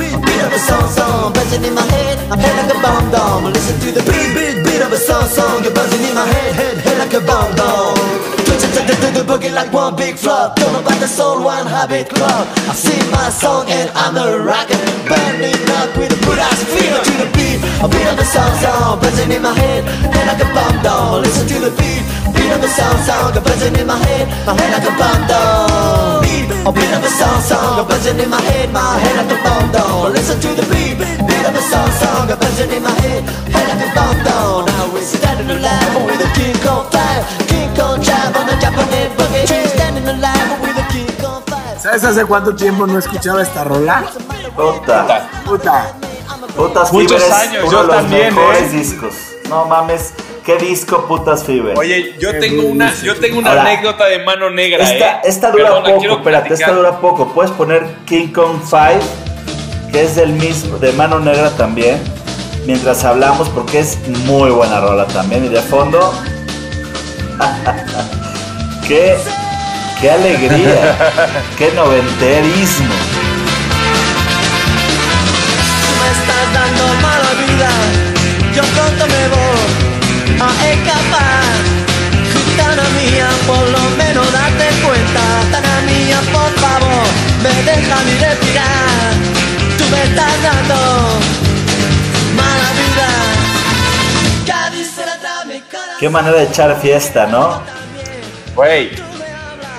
The 0.52 0.60
of 0.60 0.64
a 0.64 0.68
song, 0.68 0.90
song, 0.92 1.32
buzzing 1.32 1.64
in 1.64 1.74
my 1.74 1.88
head, 1.96 2.28
my 2.28 2.36
head 2.36 2.52
like 2.60 2.76
a 2.76 2.80
bomb 2.84 3.08
dome. 3.08 3.48
Listen 3.56 3.80
to 3.88 3.90
the 3.96 4.04
beat, 4.04 4.36
beat, 4.36 4.60
beat 4.68 4.84
of 4.84 4.92
a 4.92 5.00
song, 5.00 5.24
song, 5.24 5.64
you're 5.64 5.72
buzzing 5.72 6.04
in 6.04 6.14
my 6.14 6.28
head, 6.28 6.52
head, 6.52 6.76
head 6.76 6.98
like 7.00 7.14
a 7.16 7.24
bomb 7.24 7.56
dome. 7.56 7.96
Twitching 8.44 8.76
to 8.76 8.82
the, 8.84 8.96
to 9.00 9.10
the 9.16 9.24
boogie 9.24 9.48
like 9.56 9.72
one 9.72 9.96
big 9.96 10.20
flop. 10.20 10.60
Don't 10.60 10.74
know 10.76 10.84
about 10.84 11.00
the 11.00 11.08
soul, 11.08 11.40
one 11.40 11.66
habit 11.68 12.10
club. 12.10 12.52
I 12.68 12.76
sing 12.76 13.00
my 13.16 13.32
song 13.32 13.64
and 13.72 13.88
I'm 13.96 14.20
a 14.20 14.44
rocker. 14.44 14.76
Burning 15.08 15.56
up 15.80 15.96
with 15.96 16.12
a 16.12 16.20
good 16.20 16.40
ass 16.44 16.60
feel 16.68 17.00
to 17.00 17.14
the 17.24 17.32
beat. 17.32 17.64
A 17.80 17.88
beat 17.88 18.08
of 18.12 18.20
a 18.20 18.28
song 18.28 18.52
song 18.60 19.00
buzzing 19.00 19.32
in 19.32 19.42
my 19.42 19.56
head. 19.56 19.88
Head 19.88 20.28
like 20.28 20.44
a 20.44 20.52
bomb 20.52 20.84
down. 20.84 21.24
Listen 21.24 21.48
to 21.48 21.58
the 21.64 21.72
beat. 21.80 22.04
Beat 22.36 22.52
of 22.52 22.60
a 22.60 22.68
song 22.68 23.00
song 23.08 23.32
buzzing 23.40 23.80
in 23.80 23.88
my 23.88 23.96
head. 24.04 24.28
My 24.44 24.52
head 24.60 24.76
like 24.76 24.84
a 24.84 24.94
bomb 25.00 25.24
down. 25.32 26.11
Beat. 26.32 26.48
A 26.64 26.72
beat 26.72 26.92
of 26.96 27.04
a 27.04 27.12
song 27.20 27.42
song 27.42 27.88
buzzing 27.88 28.20
in 28.20 28.30
my 28.30 28.40
head. 28.40 28.72
My 28.72 28.98
head 29.04 29.16
like 29.20 29.36
a 29.36 29.44
bomb 29.44 29.72
down. 29.72 30.14
Listen 30.14 30.40
to 30.40 30.50
the 30.56 30.64
beat. 30.72 30.96
Beat 31.28 31.46
of 31.46 31.56
a 31.56 31.64
song 31.72 31.92
song 32.00 32.28
buzzing 32.28 32.72
in 32.72 32.84
my 32.84 32.96
head. 33.04 33.24
Head 33.52 33.68
like 33.68 33.84
a 33.84 33.90
bomb 33.96 34.18
down. 34.24 34.66
Now 34.66 34.94
we're 34.94 35.04
standing 35.04 35.50
alive 35.52 35.92
with 36.08 36.24
a 36.24 36.30
King 36.38 36.56
Kong 36.64 36.88
fire. 36.92 37.24
King 37.52 37.70
Kong 37.76 38.00
drive 38.00 38.36
on 38.40 38.48
a 38.48 38.56
Japanese 38.64 39.12
boogie. 39.20 39.68
Standing 39.76 40.08
alive 40.08 40.62
with 40.64 40.80
a 40.80 40.86
King 40.94 41.12
Kong 41.20 41.44
fire. 41.52 41.78
¿Sabes 41.80 42.04
hace 42.04 42.24
cuánto 42.26 42.56
tiempo 42.56 42.88
no 42.88 42.98
escuchaba 42.98 43.42
esta 43.42 43.64
rola? 43.66 44.06
Puta. 44.56 45.28
Puta. 45.46 45.94
Putas 46.56 46.92
Muchos 46.92 47.24
años, 47.32 47.72
yo 47.72 47.88
también, 47.88 48.36
¿eh? 48.38 48.70
discos. 48.72 49.14
No 49.50 49.66
mames, 49.66 50.14
qué 50.46 50.58
disco 50.58 51.06
Putas 51.08 51.44
Fever. 51.44 51.78
Oye, 51.78 52.16
yo 52.20 52.38
tengo 52.40 52.64
una, 52.64 52.94
yo 53.02 53.16
tengo 53.16 53.40
una 53.40 53.50
Ahora, 53.50 53.62
anécdota 53.64 54.06
de 54.06 54.20
mano 54.20 54.50
negra, 54.50 54.84
esta, 54.84 55.16
¿eh? 55.18 55.22
esta 55.26 55.52
dura 55.52 55.66
Perdona, 55.66 55.90
poco, 55.90 56.18
espérate, 56.18 56.54
esta 56.54 56.72
dura 56.72 57.00
poco. 57.00 57.34
Puedes 57.34 57.52
poner 57.52 57.86
King 58.06 58.28
Kong 58.28 58.62
5, 58.64 58.82
que 59.92 60.04
es 60.04 60.16
del 60.16 60.34
mismo, 60.34 60.78
de 60.78 60.92
mano 60.94 61.20
negra 61.20 61.52
también. 61.52 62.00
Mientras 62.66 63.04
hablamos, 63.04 63.50
porque 63.50 63.80
es 63.80 63.98
muy 64.26 64.52
buena 64.52 64.80
rola 64.80 65.08
también. 65.08 65.46
Y 65.46 65.50
de 65.50 65.62
fondo, 65.62 66.14
qué, 68.88 69.18
qué 70.00 70.12
alegría, 70.12 71.14
qué 71.58 71.72
noventerismo. 71.74 72.94
Tú 75.82 75.92
me 76.00 76.12
estás 76.12 76.54
dando 76.54 77.02
mala 77.02 77.34
vida, 77.48 77.70
yo 78.56 78.62
pronto 78.62 79.08
me 79.08 79.28
voy 79.30 79.51
a 80.42 80.72
escapar. 80.72 81.44
Gitana 82.34 82.84
mía, 83.00 83.30
por 83.48 83.66
lo 83.70 83.84
menos 83.98 84.32
date 84.32 84.68
cuenta. 84.84 85.22
Gitana 85.46 85.82
mía, 85.86 86.20
por 86.32 86.52
favor, 86.60 87.06
me 87.44 87.54
deja 87.64 87.96
mi 88.04 88.14
respirar. 88.26 89.14
Tú 89.78 89.84
me 89.92 90.04
estás 90.04 90.44
dando 90.44 90.80
mala 92.36 92.70
vida. 92.80 93.10
Qué 96.00 96.10
manera 96.10 96.38
de 96.38 96.44
echar 96.46 96.80
fiesta, 96.82 97.28
¿no? 97.28 97.62
Güey, 98.56 98.92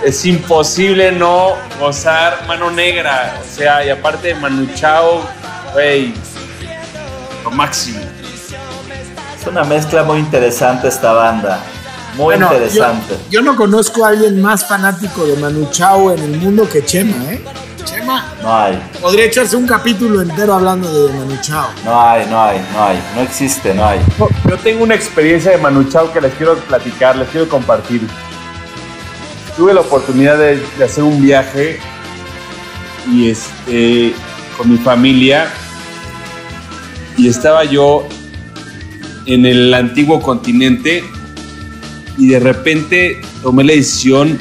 es 0.04 0.24
imposible 0.24 1.10
no 1.12 1.56
gozar 1.80 2.46
mano 2.46 2.70
negra. 2.70 3.36
O 3.40 3.44
sea, 3.56 3.84
y 3.84 3.90
aparte 3.90 4.28
de 4.28 4.34
Manu 4.36 4.68
Chao, 4.74 5.28
güey, 5.72 6.14
lo 7.42 7.50
máximo. 7.50 8.21
Es 9.42 9.48
una 9.48 9.64
mezcla 9.64 10.04
muy 10.04 10.18
interesante 10.20 10.86
esta 10.86 11.12
banda. 11.12 11.58
Muy 12.14 12.24
Bueno, 12.24 12.48
yo- 12.50 12.54
interesante. 12.58 13.16
Yo, 13.28 13.42
no 13.42 13.56
conozco 13.56 14.04
a 14.04 14.10
alguien 14.10 14.40
más 14.40 14.64
fanático 14.66 15.24
de 15.26 15.36
Manu 15.36 15.66
Chao 15.72 16.12
en 16.12 16.20
el 16.22 16.36
mundo 16.38 16.68
que 16.68 16.84
Chema, 16.84 17.24
¿eh? 17.32 17.42
Chema 17.84 18.24
No 18.40 18.56
hay, 18.56 18.80
podría 19.00 19.24
echarse 19.24 19.56
un 19.56 19.66
capítulo 19.66 20.22
entero 20.22 20.54
hablando 20.54 20.88
de 21.08 21.12
Manu 21.12 21.36
Chao. 21.40 21.66
no 21.84 22.00
hay, 22.00 22.24
no 22.26 22.40
hay, 22.40 22.60
no 22.72 22.84
hay. 22.84 23.02
No 23.16 23.22
existe, 23.22 23.74
no 23.74 23.84
hay. 23.84 23.98
Yo 24.48 24.56
tengo 24.58 24.84
una 24.84 24.94
experiencia 24.94 25.50
de 25.50 25.56
Manu 25.58 25.84
Chao 25.90 26.12
que 26.12 26.20
les 26.20 26.32
quiero 26.34 26.54
platicar, 26.58 27.16
les 27.16 27.28
quiero 27.30 27.48
compartir. 27.48 28.06
Tuve 29.56 29.74
la 29.74 29.80
oportunidad 29.80 30.38
de, 30.38 30.64
de 30.78 30.84
hacer 30.84 31.02
un 31.02 31.20
viaje 31.20 31.80
y 33.10 33.30
este 33.30 34.14
con 34.56 34.70
mi 34.70 34.76
familia 34.78 35.48
y 37.16 37.26
estaba 37.28 37.64
yo 37.64 38.06
en 39.26 39.46
el 39.46 39.72
antiguo 39.74 40.20
continente 40.20 41.04
y 42.18 42.28
de 42.28 42.40
repente 42.40 43.20
tomé 43.42 43.64
la 43.64 43.72
decisión 43.72 44.38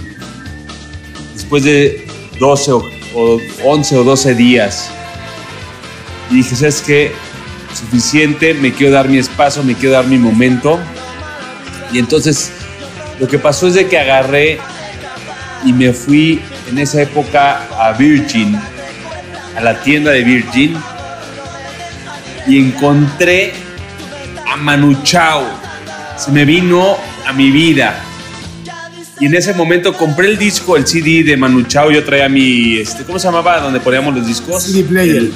después 1.34 1.64
de 1.64 2.08
12 2.40 2.72
o, 2.72 2.90
o 3.16 3.40
11 3.64 3.98
o 3.98 4.04
12 4.04 4.36
días 4.36 4.90
Y 6.30 6.36
dije, 6.36 6.56
¿sabes 6.56 6.82
qué? 6.82 7.12
Suficiente, 7.74 8.54
me 8.54 8.74
quiero 8.74 8.94
dar 8.94 9.08
mi 9.08 9.18
espacio, 9.18 9.64
me 9.64 9.76
quiero 9.76 9.94
dar 9.94 10.06
mi 10.06 10.18
momento. 10.18 10.80
Y 11.94 12.00
entonces 12.00 12.52
lo 13.20 13.28
que 13.28 13.38
pasó 13.38 13.68
es 13.68 13.76
de 13.76 13.88
que 13.88 13.98
agarré 13.98 14.60
y 15.66 15.74
me 15.74 15.94
fui 15.94 16.42
en 16.70 16.80
esa 16.80 17.02
época 17.02 17.68
a 17.80 17.92
Virgin, 17.94 18.60
a 19.56 19.62
la 19.62 19.82
tienda 19.84 20.12
de 20.12 20.24
Virgin, 20.24 20.76
y 22.48 22.60
encontré 22.60 23.54
a 24.52 24.58
Manu 24.58 24.96
Chao. 25.04 25.44
Se 26.18 26.32
me 26.32 26.46
vino 26.46 26.98
a 27.26 27.34
mi 27.34 27.52
vida. 27.52 28.04
Y 29.20 29.28
en 29.28 29.36
ese 29.36 29.54
momento 29.54 29.94
compré 29.94 30.30
el 30.30 30.38
disco, 30.38 30.76
el 30.76 30.86
CD 30.88 31.24
de 31.24 31.38
Manu 31.38 31.64
Chao. 31.64 31.92
Yo 31.92 32.04
traía 32.04 32.28
mi, 32.28 32.78
este, 32.78 33.04
¿cómo 33.04 33.20
se 33.20 33.28
llamaba? 33.28 33.60
Donde 33.60 33.80
poníamos 33.80 34.16
los 34.16 34.28
discos. 34.28 34.64
CD 34.64 34.84
player. 34.84 35.16
El- 35.18 35.34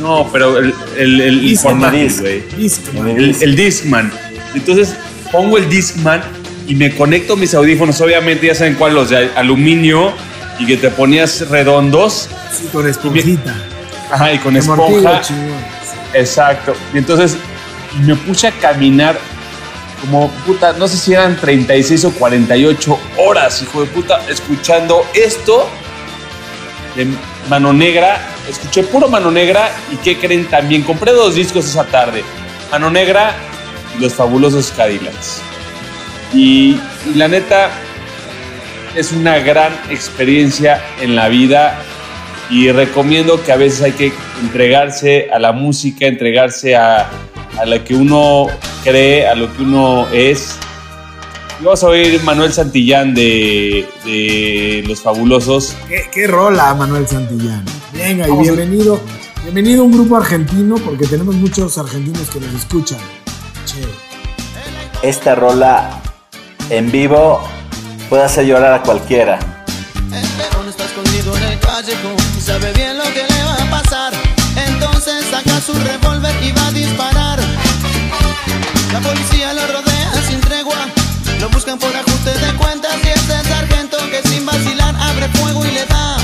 no, 0.00 0.28
pero 0.32 0.56
el, 0.58 0.72
el, 0.96 1.20
el, 1.20 1.40
Discman. 1.42 1.94
El, 1.94 3.36
el 3.40 3.56
Discman. 3.56 4.10
Entonces 4.54 4.94
pongo 5.30 5.58
el 5.58 5.68
Discman 5.68 6.22
y 6.66 6.74
me 6.74 6.94
conecto 6.94 7.36
mis 7.36 7.52
audífonos. 7.52 8.00
Obviamente 8.00 8.46
ya 8.46 8.54
saben 8.54 8.74
cuáles, 8.76 8.94
los 8.94 9.10
de 9.10 9.30
aluminio 9.36 10.12
y 10.58 10.64
que 10.66 10.78
te 10.78 10.88
ponías 10.88 11.46
redondos. 11.50 12.30
Sí, 12.50 12.68
con 12.72 12.88
esponjita. 12.88 13.54
Ajá, 14.10 14.32
y 14.32 14.38
con 14.38 14.56
esponja. 14.56 15.20
chingón. 15.20 15.58
Exacto. 16.14 16.74
Y 16.94 16.98
entonces 16.98 17.36
me 17.98 18.14
puse 18.16 18.48
a 18.48 18.52
caminar 18.52 19.18
como 20.00 20.30
puta, 20.46 20.72
no 20.72 20.88
sé 20.88 20.96
si 20.96 21.12
eran 21.12 21.36
36 21.36 22.04
o 22.06 22.12
48 22.12 22.98
horas, 23.18 23.62
hijo 23.62 23.82
de 23.82 23.86
puta, 23.86 24.20
escuchando 24.28 25.04
esto 25.14 25.68
de 26.96 27.06
Mano 27.48 27.72
Negra. 27.72 28.18
Escuché 28.48 28.82
puro 28.84 29.08
Mano 29.08 29.30
Negra 29.30 29.70
y 29.92 29.96
¿qué 29.96 30.16
creen? 30.18 30.46
También 30.46 30.82
compré 30.82 31.12
dos 31.12 31.34
discos 31.34 31.66
esa 31.66 31.84
tarde. 31.84 32.24
Mano 32.70 32.90
Negra 32.90 33.34
y 33.96 34.00
Los 34.00 34.14
Fabulosos 34.14 34.72
Cadillacs. 34.74 35.42
Y, 36.32 36.80
y 37.06 37.14
la 37.16 37.28
neta 37.28 37.70
es 38.94 39.12
una 39.12 39.38
gran 39.38 39.72
experiencia 39.90 40.82
en 41.00 41.14
la 41.14 41.28
vida 41.28 41.78
y 42.48 42.70
recomiendo 42.72 43.42
que 43.42 43.52
a 43.52 43.56
veces 43.56 43.82
hay 43.82 43.92
que 43.92 44.12
entregarse 44.42 45.28
a 45.32 45.38
la 45.38 45.52
música, 45.52 46.06
entregarse 46.06 46.74
a, 46.74 47.08
a 47.58 47.64
lo 47.66 47.84
que 47.84 47.94
uno 47.94 48.46
cree, 48.82 49.26
a 49.26 49.34
lo 49.34 49.54
que 49.54 49.62
uno 49.62 50.08
es. 50.12 50.56
Y 51.60 51.64
vamos 51.64 51.82
a 51.82 51.88
oír 51.88 52.22
Manuel 52.22 52.52
Santillán 52.52 53.14
de, 53.14 53.86
de 54.04 54.84
Los 54.86 55.00
Fabulosos. 55.00 55.76
¿Qué, 55.88 56.08
qué 56.12 56.26
rola, 56.26 56.74
Manuel 56.74 57.06
Santillán. 57.06 57.64
Venga, 57.92 58.28
y 58.28 58.32
bienvenido. 58.32 59.00
Bienvenido 59.42 59.82
a 59.82 59.84
un 59.86 59.92
grupo 59.92 60.16
argentino, 60.16 60.76
porque 60.76 61.06
tenemos 61.06 61.34
muchos 61.34 61.78
argentinos 61.78 62.28
que 62.30 62.40
nos 62.40 62.54
escuchan. 62.54 62.98
Che. 63.64 63.80
Esta 65.02 65.34
rola 65.34 66.00
en 66.68 66.90
vivo 66.90 67.42
puede 68.08 68.24
hacer 68.24 68.46
llorar 68.46 68.74
a 68.74 68.82
cualquiera. 68.82 69.38
El 70.12 70.84
escondido 70.84 71.36
en 71.36 71.42
el 71.44 71.58
callejón 71.58 72.16
y 72.36 72.40
sabe 72.40 72.72
bien 72.72 72.98
lo 72.98 73.04
que 73.04 73.29
saca 75.30 75.60
su 75.60 75.72
revólver 75.74 76.34
y 76.42 76.52
va 76.52 76.66
a 76.66 76.72
disparar. 76.72 77.38
La 78.92 79.00
policía 79.00 79.52
lo 79.52 79.66
rodea 79.66 80.12
sin 80.26 80.40
tregua. 80.40 80.76
Lo 81.40 81.48
buscan 81.50 81.78
por 81.78 81.94
ajuste 81.94 82.32
de 82.32 82.52
cuentas 82.54 82.94
y 83.04 83.08
es 83.08 83.28
el 83.28 83.46
sargento 83.46 83.96
que 84.10 84.28
sin 84.28 84.44
vacilar 84.44 84.94
abre 84.96 85.28
fuego 85.28 85.64
y 85.64 85.70
le 85.70 85.86
da. 85.86 86.16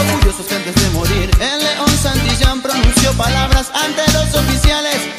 Orgullosos 0.00 0.46
que 0.46 0.56
antes 0.56 0.74
de 0.74 0.90
morir, 0.90 1.30
el 1.40 1.58
león 1.64 1.98
Santillán 2.02 2.60
pronunció 2.60 3.12
palabras 3.12 3.70
ante 3.74 4.02
los 4.12 4.34
oficiales 4.34 5.17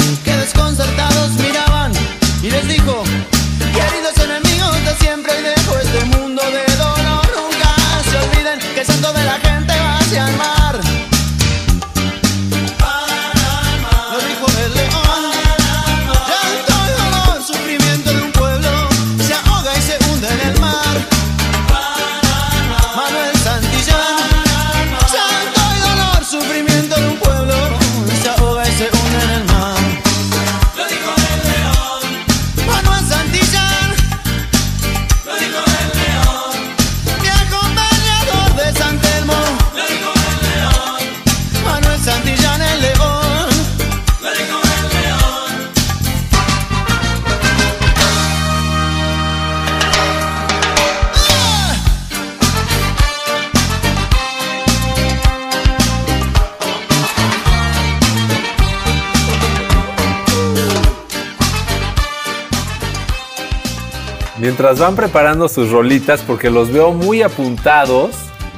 Mientras 64.60 64.80
van 64.80 64.98
preparando 64.98 65.48
sus 65.48 65.72
rolitas, 65.72 66.20
porque 66.22 66.50
los 66.50 66.70
veo 66.70 66.92
muy 66.92 67.22
apuntados, 67.22 68.12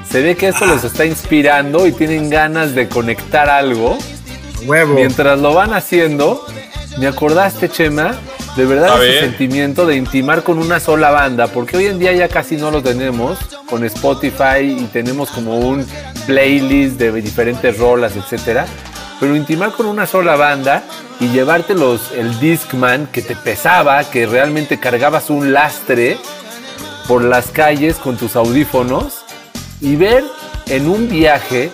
se 0.10 0.24
ve 0.24 0.36
que 0.36 0.48
eso 0.48 0.66
los 0.66 0.84
está 0.84 1.06
inspirando 1.06 1.86
y 1.86 1.92
tienen 1.92 2.28
ganas 2.32 2.74
de 2.74 2.90
conectar 2.90 3.52
algo. 3.52 4.00
Huevo. 4.66 4.96
Mientras 4.96 5.40
lo 5.40 5.54
van 5.54 5.76
haciendo, 5.76 6.44
me 6.98 7.06
acordaste, 7.06 7.70
Chema, 7.70 8.16
de 8.56 8.66
verdad 8.66 9.06
ese 9.06 9.20
sentimiento 9.20 9.86
de 9.86 9.96
intimar 9.96 10.42
con 10.42 10.58
una 10.58 10.80
sola 10.80 11.12
banda, 11.12 11.46
porque 11.46 11.78
hoy 11.78 11.86
en 11.86 12.00
día 12.00 12.14
ya 12.14 12.28
casi 12.28 12.58
no 12.58 12.72
lo 12.72 12.82
tenemos 12.82 13.38
con 13.70 13.84
Spotify 13.84 14.76
y 14.80 14.90
tenemos 14.92 15.30
como 15.30 15.60
un 15.60 15.86
playlist 16.26 16.98
de 16.98 17.12
diferentes 17.12 17.78
rolas, 17.78 18.16
etcétera. 18.16 18.66
Pero 19.22 19.38
intimar 19.38 19.72
con 19.72 19.86
una 19.86 20.06
sola 20.06 20.36
banda 20.36 20.84
y 21.22 21.30
llevarte 21.30 21.76
los, 21.76 22.12
el 22.12 22.38
Discman 22.42 23.08
que 23.08 23.22
te 23.22 23.38
pesaba, 23.38 24.04
que 24.04 24.26
realmente 24.26 24.80
cargabas 24.80 25.30
un 25.30 25.54
lastre 25.54 26.18
por 27.08 27.24
las 27.24 27.48
calles 27.48 27.96
con 27.96 28.18
tus 28.18 28.36
audífonos 28.36 29.24
y 29.80 29.96
ver 29.96 30.26
en 30.68 30.90
un 30.90 31.08
viaje 31.08 31.72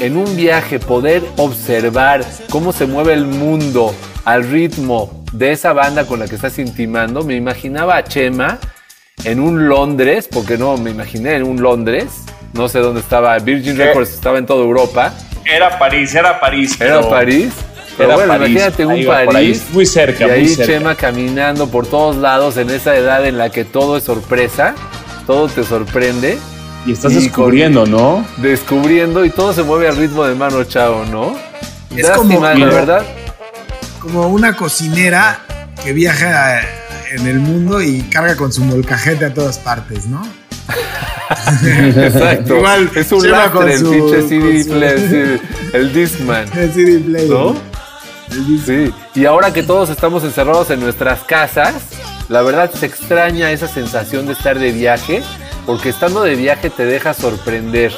en 0.00 0.16
un 0.16 0.34
viaje 0.34 0.78
poder 0.78 1.22
observar 1.36 2.24
cómo 2.48 2.72
se 2.72 2.86
mueve 2.86 3.12
el 3.12 3.26
mundo 3.26 3.94
al 4.24 4.50
ritmo 4.50 5.24
de 5.32 5.52
esa 5.52 5.74
banda 5.74 6.06
con 6.06 6.20
la 6.20 6.26
que 6.26 6.36
estás 6.36 6.58
intimando, 6.58 7.22
me 7.22 7.36
imaginaba 7.36 7.96
a 7.96 8.04
Chema 8.04 8.58
en 9.24 9.40
un 9.40 9.68
Londres, 9.68 10.26
porque 10.30 10.56
no, 10.56 10.78
me 10.78 10.90
imaginé 10.90 11.34
en 11.36 11.42
un 11.42 11.60
Londres, 11.60 12.06
no 12.54 12.68
sé 12.68 12.78
dónde 12.78 13.00
estaba, 13.00 13.38
Virgin. 13.38 13.76
Records 13.76 14.10
estaba 14.10 14.38
en 14.38 14.46
toda 14.46 14.64
Europa, 14.64 15.12
Era 15.44 15.78
París, 15.78 16.14
era 16.14 16.38
París. 16.40 16.76
era 16.80 16.96
pero- 16.98 17.08
París, 17.10 17.52
pero 17.96 18.08
Era 18.10 18.14
bueno, 18.16 18.32
París, 18.34 18.50
imagínate 18.50 18.86
un 18.86 19.06
París, 19.06 19.34
ahí, 19.34 19.62
muy 19.72 19.86
cerca, 19.86 20.24
y 20.24 20.26
muy 20.28 20.36
ahí 20.36 20.48
cerca. 20.48 20.72
Chema 20.72 20.94
caminando 20.94 21.68
por 21.68 21.86
todos 21.86 22.16
lados 22.16 22.56
en 22.56 22.70
esa 22.70 22.94
edad 22.96 23.26
en 23.26 23.36
la 23.38 23.50
que 23.50 23.64
todo 23.64 23.96
es 23.96 24.04
sorpresa, 24.04 24.74
todo 25.26 25.48
te 25.48 25.64
sorprende. 25.64 26.38
Y 26.86 26.92
estás 26.92 27.12
Y 27.12 27.16
con- 27.16 27.24
descubriendo, 27.24 27.84
¿no? 27.86 28.24
descubriendo 28.38 29.24
y 29.26 29.30
todo 29.30 29.52
se 29.52 29.62
mueve 29.62 29.86
al 29.88 29.96
ritmo 29.96 30.24
de 30.24 30.34
Mano 30.34 30.64
Chao, 30.64 31.04
¿no? 31.06 31.36
Es 31.94 32.06
Lástima, 32.08 32.52
como- 32.52 32.66
la 32.66 32.66
verdad. 32.74 33.02
Como 34.00 34.28
una 34.28 34.56
cocinera 34.56 35.40
que 35.84 35.92
viaja 35.92 36.60
en 37.12 37.26
el 37.26 37.38
mundo 37.38 37.82
y 37.82 38.00
carga 38.04 38.34
con 38.36 38.50
su 38.50 38.64
molcajete 38.64 39.26
a 39.26 39.34
todas 39.34 39.58
partes, 39.58 40.06
¿no? 40.06 40.22
Exacto. 41.96 42.56
Igual, 42.56 42.90
es 42.94 43.12
un 43.12 43.30
lastre 43.30 43.50
con 43.52 43.68
el 43.70 43.78
su- 43.78 43.90
pinche 43.90 44.22
CD 44.28 44.64
su- 44.64 44.70
sí, 45.40 45.46
el 45.72 45.92
Discman, 45.92 46.46
El 46.58 46.72
CD 46.72 46.98
player. 47.00 47.30
¿no? 47.30 47.54
Sí. 48.64 48.92
Y 49.14 49.24
ahora 49.24 49.52
que 49.52 49.62
todos 49.62 49.90
estamos 49.90 50.22
encerrados 50.24 50.70
en 50.70 50.80
nuestras 50.80 51.20
casas, 51.24 51.74
la 52.28 52.42
verdad 52.42 52.70
se 52.72 52.86
extraña 52.86 53.50
esa 53.50 53.66
sensación 53.66 54.26
de 54.26 54.32
estar 54.34 54.58
de 54.58 54.70
viaje, 54.70 55.22
porque 55.66 55.88
estando 55.88 56.22
de 56.22 56.36
viaje 56.36 56.70
te 56.70 56.84
deja 56.84 57.12
sorprender. 57.12 57.92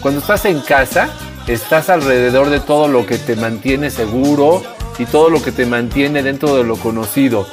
Cuando 0.00 0.20
estás 0.20 0.44
en 0.44 0.60
casa, 0.60 1.08
estás 1.46 1.88
alrededor 1.88 2.50
de 2.50 2.60
todo 2.60 2.88
lo 2.88 3.06
que 3.06 3.16
te 3.16 3.36
mantiene 3.36 3.90
seguro 3.90 4.62
y 4.98 5.06
todo 5.06 5.30
lo 5.30 5.42
que 5.42 5.50
te 5.52 5.64
mantiene 5.64 6.22
dentro 6.22 6.56
de 6.56 6.64
lo 6.64 6.76
conocido. 6.76 7.46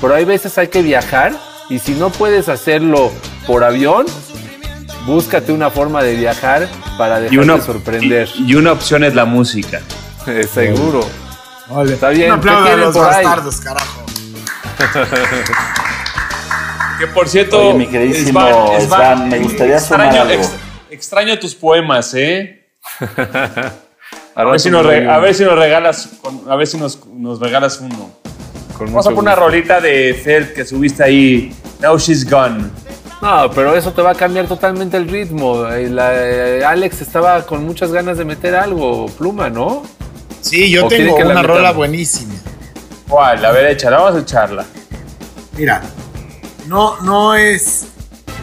Pero 0.00 0.14
hay 0.14 0.24
veces 0.24 0.56
hay 0.58 0.68
que 0.68 0.80
viajar 0.82 1.32
y 1.68 1.78
si 1.80 1.92
no 1.92 2.08
puedes 2.10 2.48
hacerlo 2.48 3.10
por 3.46 3.62
avión, 3.62 4.06
búscate 5.06 5.52
una 5.52 5.70
forma 5.70 6.02
de 6.02 6.14
viajar 6.16 6.68
para 6.98 7.20
dejarte 7.20 7.34
Y 7.34 7.38
una, 7.38 7.60
sorprender. 7.60 8.28
y, 8.36 8.52
y 8.52 8.54
una 8.56 8.72
opción 8.72 9.04
es 9.04 9.14
la 9.14 9.24
música. 9.24 9.80
Eh, 10.26 10.46
seguro. 10.52 11.06
Está 11.86 12.10
bien, 12.10 12.32
Un 12.32 12.40
¿qué 12.40 12.48
aplauso 12.50 12.72
a 12.72 12.76
los 12.76 12.94
bastardos, 12.94 13.56
carajo. 13.60 14.04
Que 16.98 17.08
por 17.08 17.28
cierto, 17.28 17.58
Oye, 17.58 17.74
mi 17.74 17.86
queridísimo 17.88 18.40
Svan, 18.80 19.28
me 19.28 19.40
gustaría 19.40 19.80
sumar 19.80 20.06
extraño, 20.06 20.22
algo. 20.30 20.42
ex- 20.44 20.52
extraño 20.90 21.38
tus 21.40 21.52
poemas, 21.54 22.14
¿eh? 22.14 22.68
A 24.36 24.44
ver, 24.44 24.60
si 24.60 24.70
nos, 24.70 24.84
me 24.84 24.90
re- 24.90 25.00
doy 25.04 25.08
a 25.12 25.16
un- 25.16 25.22
ver 25.22 25.34
si 25.34 25.44
nos 25.44 25.58
regalas, 25.58 26.08
a 26.48 26.54
ver 26.56 26.66
si 26.68 26.76
nos, 26.78 27.04
nos 27.06 27.40
regalas 27.40 27.80
uno. 27.80 28.10
con 28.78 28.86
Vamos 28.88 29.06
a 29.06 29.10
poner 29.10 29.22
una 29.22 29.34
rolita 29.34 29.80
de 29.80 30.14
Feld 30.22 30.52
que 30.54 30.64
subiste 30.64 31.02
ahí. 31.02 31.52
Now 31.80 31.98
she's 31.98 32.28
gone. 32.28 32.70
No, 33.24 33.50
pero 33.54 33.74
eso 33.74 33.90
te 33.92 34.02
va 34.02 34.10
a 34.10 34.14
cambiar 34.14 34.46
totalmente 34.46 34.98
el 34.98 35.08
ritmo. 35.08 35.66
Eh, 35.68 35.88
la- 35.88 36.12
eh, 36.14 36.62
Alex 36.64 37.00
estaba 37.00 37.42
con 37.46 37.64
muchas 37.64 37.90
ganas 37.90 38.18
de 38.18 38.26
meter 38.26 38.54
algo, 38.54 39.06
pluma, 39.06 39.48
¿no? 39.48 39.82
Sí, 40.42 40.70
yo 40.70 40.84
¿O 40.84 40.88
quieren 40.88 41.06
tengo 41.14 41.30
una 41.30 41.42
rola 41.42 41.60
metamos? 41.60 41.76
buenísima. 41.76 42.34
¿Cuál? 43.08 43.42
A 43.42 43.50
ver, 43.50 43.64
échala, 43.70 43.96
vamos 43.98 44.16
a 44.16 44.22
echarla. 44.22 44.66
Mira, 45.56 45.80
no, 46.66 47.00
no 47.00 47.34
es 47.34 47.86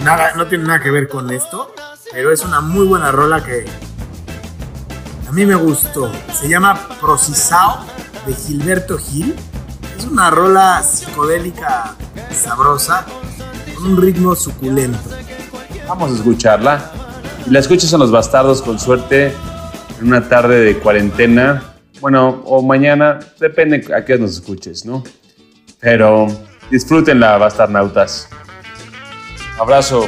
nada, 0.04 0.34
no 0.36 0.48
tiene 0.48 0.64
nada 0.64 0.80
que 0.82 0.90
ver 0.90 1.08
con 1.08 1.30
esto, 1.30 1.72
pero 2.12 2.32
es 2.32 2.44
una 2.44 2.60
muy 2.60 2.88
buena 2.88 3.12
rola 3.12 3.44
que 3.44 3.66
a 5.28 5.32
mí 5.32 5.46
me 5.46 5.54
gustó. 5.56 6.12
Se 6.34 6.50
llama 6.50 6.88
Procisao 7.00 7.86
de 8.26 8.34
Gilberto 8.34 8.98
Gil. 8.98 9.36
Es 9.96 10.06
una 10.06 10.32
rola 10.32 10.82
psicodélica 10.82 11.94
sabrosa 12.34 13.06
un 13.82 13.98
ritmo 14.02 14.36
suculento. 14.36 15.00
Vamos 15.88 16.12
a 16.12 16.16
escucarla. 16.16 16.92
Y 17.46 17.50
la 17.50 17.60
escuchas 17.60 17.92
en 17.94 18.00
Los 18.00 18.12
Bastardos 18.12 18.62
con 18.62 18.80
suerte 18.80 19.34
en 20.00 20.08
una 20.08 20.28
tarde 20.28 20.62
de 20.62 20.78
cuarentena. 20.78 21.64
Bueno, 22.00 22.42
o 22.46 22.62
mañana, 22.62 23.20
depende 23.40 23.84
a 23.94 24.04
qué 24.04 24.18
nos 24.18 24.32
escuches, 24.32 24.86
¿no? 24.86 25.04
Pero 25.80 26.28
disfrútenla, 26.70 27.38
bastarnautas. 27.38 28.30
Abrazo. 29.60 30.08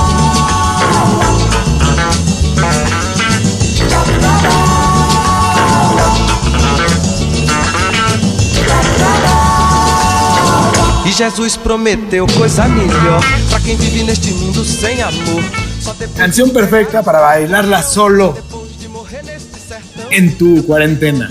E 11.11 11.13
Jesus 11.13 11.57
prometeu 11.57 12.25
coisa 12.37 12.65
melhor 12.69 13.21
pra 13.49 13.59
quem 13.59 13.75
vive 13.75 14.01
neste 14.05 14.31
mundo 14.31 14.63
sem 14.63 15.01
amor. 15.01 15.43
Canción 16.15 16.51
perfecta 16.51 17.03
para 17.03 17.19
bailarla 17.19 17.83
solo 17.83 18.37
en 20.09 20.37
tu 20.37 20.63
cuarentena. 20.65 21.29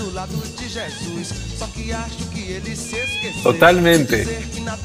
Totalmente. 3.41 4.27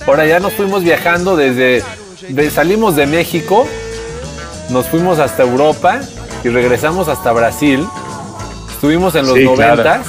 Por 0.07 0.19
allá 0.19 0.41
nos 0.41 0.55
fuimos 0.55 0.83
viajando 0.83 1.37
desde, 1.37 1.85
de- 2.31 2.51
salimos 2.51 2.97
de 2.97 3.05
México, 3.05 3.69
nos 4.71 4.87
fuimos 4.87 5.19
hasta 5.19 5.43
Europa 5.43 6.01
y 6.43 6.49
regresamos 6.49 7.09
hasta 7.09 7.33
Brasil. 7.33 7.87
Estuvimos 8.71 9.15
en 9.15 9.27
los 9.27 9.35
Sí, 9.37 9.45
90 9.45 9.75
claro. 9.83 10.05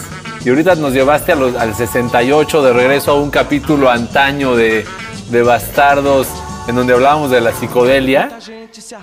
Y 0.46 0.50
ahorita 0.50 0.76
nos 0.76 0.94
llevaste 0.94 1.32
a 1.34 1.36
los- 1.36 1.56
al 1.56 1.76
68 1.76 2.62
de 2.64 2.74
regreso 2.74 3.12
a 3.12 3.16
un 3.22 3.30
capítulo 3.30 3.90
antaño 3.90 4.56
de, 4.56 4.86
de 5.30 5.42
Bastardos 5.44 6.28
en 6.68 6.76
donde 6.76 6.94
hablábamos 6.94 7.32
de 7.32 7.42
la 7.42 7.52
psicodelia. 7.54 8.38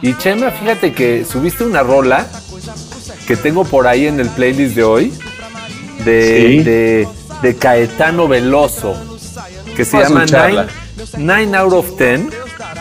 Y 0.03 0.15
Chema, 0.19 0.51
fíjate 0.51 0.93
que 0.93 1.25
subiste 1.25 1.65
una 1.65 1.83
rola 1.83 2.27
que 3.27 3.37
tengo 3.37 3.65
por 3.65 3.87
ahí 3.87 4.07
en 4.07 4.21
el 4.21 4.29
playlist 4.31 4.75
de 4.77 4.85
hoy 4.85 5.13
de, 6.05 6.47
Sí. 6.49 6.63
de, 6.63 7.09
de 7.43 7.57
Caetano 7.57 8.29
Veloso 8.29 8.95
que 9.77 9.85
se 9.85 9.97
Vamos 9.97 10.09
llama 10.11 10.25
escucharla. 10.25 10.67
9 11.19 11.57
out 11.57 11.73
of 11.73 11.99
10. 11.99 12.21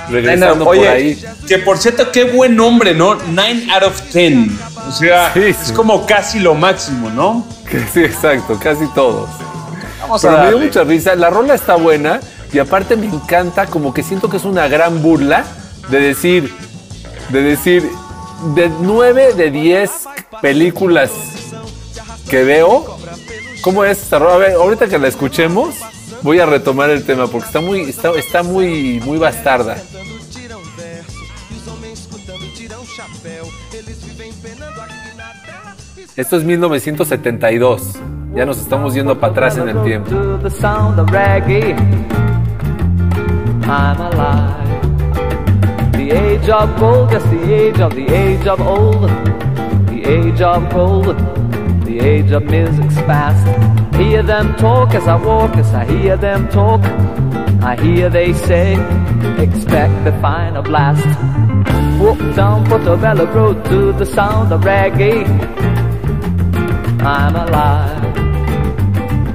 Regresando 0.09 0.65
Oye, 0.67 0.79
por 0.81 0.89
ahí. 0.89 1.23
que 1.47 1.57
por 1.59 1.77
cierto, 1.77 2.11
qué 2.11 2.25
buen 2.25 2.55
nombre, 2.55 2.93
¿no? 2.93 3.15
9 3.15 3.67
out 3.73 3.83
of 3.83 4.01
10. 4.13 4.49
O 4.87 4.91
sea, 4.91 5.31
Sí, 5.33 5.39
es 5.43 5.57
sí. 5.57 5.73
como 5.73 6.05
casi 6.05 6.39
lo 6.39 6.55
máximo, 6.55 7.09
¿no? 7.09 7.45
Sí, 7.93 8.01
exacto, 8.03 8.59
casi 8.61 8.85
todos. 8.93 9.29
Vamos 10.01 10.23
a 10.25 10.29
Pero 10.29 10.43
me 10.43 10.49
dio 10.49 10.59
mucha 10.59 10.83
risa. 10.83 11.15
La 11.15 11.29
rola 11.29 11.55
está 11.55 11.75
buena 11.75 12.19
y 12.51 12.59
aparte 12.59 12.95
me 12.97 13.05
encanta, 13.07 13.65
como 13.67 13.93
que 13.93 14.03
siento 14.03 14.29
que 14.29 14.37
es 14.37 14.43
una 14.45 14.67
gran 14.67 15.01
burla 15.01 15.45
de 15.89 15.99
decir, 15.99 16.53
de 17.29 17.41
decir, 17.41 17.89
de 18.55 18.69
9 18.81 19.33
de 19.33 19.49
10 19.51 19.91
películas 20.41 21.09
que 22.29 22.43
veo, 22.43 22.97
¿cómo 23.61 23.85
es 23.85 23.99
esta 24.01 24.19
rola? 24.19 24.35
A 24.35 24.37
ver, 24.37 24.51
ahorita 24.53 24.87
que 24.87 24.99
la 24.99 25.07
escuchemos, 25.07 25.75
voy 26.23 26.39
a 26.39 26.45
retomar 26.45 26.89
el 26.89 27.03
tema 27.03 27.27
porque 27.27 27.47
está 27.47 27.61
muy, 27.61 27.81
está, 27.81 28.09
está 28.11 28.43
muy, 28.43 28.99
muy 29.05 29.17
bastarda. 29.17 29.77
Esto 36.15 36.37
es 36.37 36.43
1972. 36.43 37.99
Ya 38.35 38.45
nos 38.45 38.57
estamos 38.57 38.93
yendo 38.93 39.19
para 39.19 39.31
atrás 39.31 39.57
en 39.57 39.69
el 39.69 39.83
tiempo. 39.83 40.09
The 45.93 46.11
age 46.11 46.49
of 46.51 46.79
gold, 46.79 47.11
yes, 47.11 47.23
the 47.23 47.55
age 47.55 47.81
of 47.81 47.95
the 47.95 48.05
age 48.13 48.47
of 48.47 48.59
old. 48.59 49.09
The 49.87 50.03
age 50.05 50.41
of 50.41 50.73
gold, 50.73 51.15
the 51.93 52.05
age 52.05 52.31
of 52.31 52.43
music's 52.45 52.95
past. 53.07 53.45
Hear 53.95 54.23
them 54.23 54.55
talk 54.55 54.93
as 54.93 55.07
I 55.07 55.15
walk, 55.15 55.55
as 55.57 55.73
I 55.73 55.85
hear 55.85 56.17
them 56.17 56.47
talk. 56.49 56.81
I 57.61 57.75
hear 57.75 58.09
they 58.09 58.33
say, 58.33 58.73
expect 59.37 60.03
the 60.03 60.13
final 60.21 60.63
blast. 60.63 61.05
Walk 62.01 62.19
down 62.35 62.65
Portobello 62.65 63.25
Road 63.33 63.63
to 63.65 63.93
the 63.93 64.05
sound 64.05 64.51
of 64.51 64.61
reggae. 64.61 65.23
I'm 67.01 67.35
alive. 67.35 68.03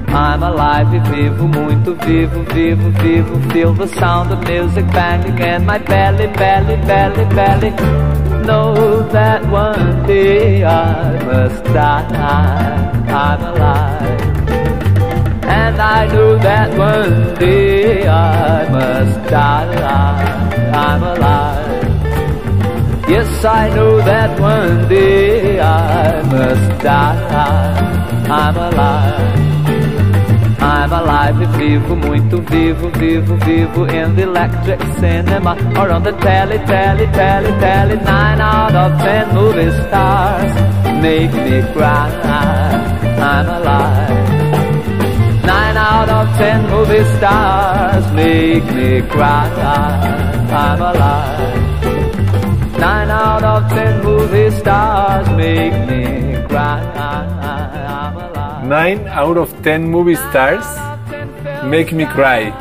I'm 0.09 0.43
alive 0.43 0.87
vivo, 1.11 1.47
muito 1.47 1.95
vivo, 1.95 2.43
vivo, 2.53 2.89
vivo. 3.01 3.49
Feel 3.51 3.73
the 3.73 3.87
sound 3.87 4.31
of 4.31 4.39
music 4.47 4.85
banging 4.87 5.37
in 5.37 5.65
my 5.65 5.77
belly, 5.77 6.27
belly, 6.27 6.75
belly, 6.87 7.25
belly. 7.35 8.08
Know 8.49 9.07
that 9.09 9.45
one 9.51 10.07
day 10.07 10.63
I 10.63 11.23
must 11.23 11.63
die. 11.65 13.05
I'm 13.07 13.41
alive. 13.51 14.21
And 15.43 15.75
I 15.79 16.07
know 16.07 16.35
that 16.39 16.69
one 16.75 17.35
day 17.35 18.07
I 18.07 18.67
must 18.69 19.29
die. 19.29 19.75
I'm 20.85 21.03
alive. 21.03 21.83
Yes, 23.07 23.45
I 23.45 23.69
know 23.69 23.97
that 23.97 24.39
one 24.39 24.89
day 24.89 25.59
I 25.59 26.23
must 26.23 26.81
die. 26.81 28.25
I'm 28.27 28.57
alive. 28.57 29.58
I'm 30.61 30.91
alive 30.91 31.43
e 31.43 31.47
vivo, 31.57 31.95
muito 31.95 32.41
vivo, 32.41 32.89
vivo, 32.89 33.35
vivo 33.37 33.85
in 33.85 34.15
the 34.15 34.23
electric 34.23 34.81
cinema 34.99 35.55
or 35.77 35.89
on 35.91 36.03
the 36.03 36.11
telly, 36.13 36.59
telly, 36.65 37.07
telly, 37.07 37.51
telly. 37.59 37.95
Nine 37.95 38.41
out 38.41 38.75
of 38.75 39.01
ten 39.01 39.33
movie 39.33 39.71
stars 39.71 40.53
make 41.01 41.33
me 41.33 41.61
cry. 41.73 42.09
I'm 43.19 43.47
alive. 43.47 44.19
Nine 45.45 45.77
out 45.77 46.09
of 46.09 46.37
ten 46.37 46.69
movie 46.69 47.05
stars 47.17 48.11
make 48.13 48.65
me 48.75 49.01
cry. 49.01 49.49
I'm 50.51 50.81
alive. 50.81 52.79
Nine 52.79 53.09
out 53.09 53.43
of 53.43 53.69
ten 53.69 54.03
movie 54.03 54.51
stars 54.51 55.29
make 55.37 55.73
me 55.87 56.47
cry. 56.47 56.81
I'm 56.95 58.17
alive. 58.17 58.38
Nine 58.69 59.07
out 59.09 59.35
of 59.35 59.49
10 59.63 59.89
movie 59.89 60.15
stars 60.15 60.63
make 61.63 61.91
me 61.91 62.05
cry. 62.05 62.53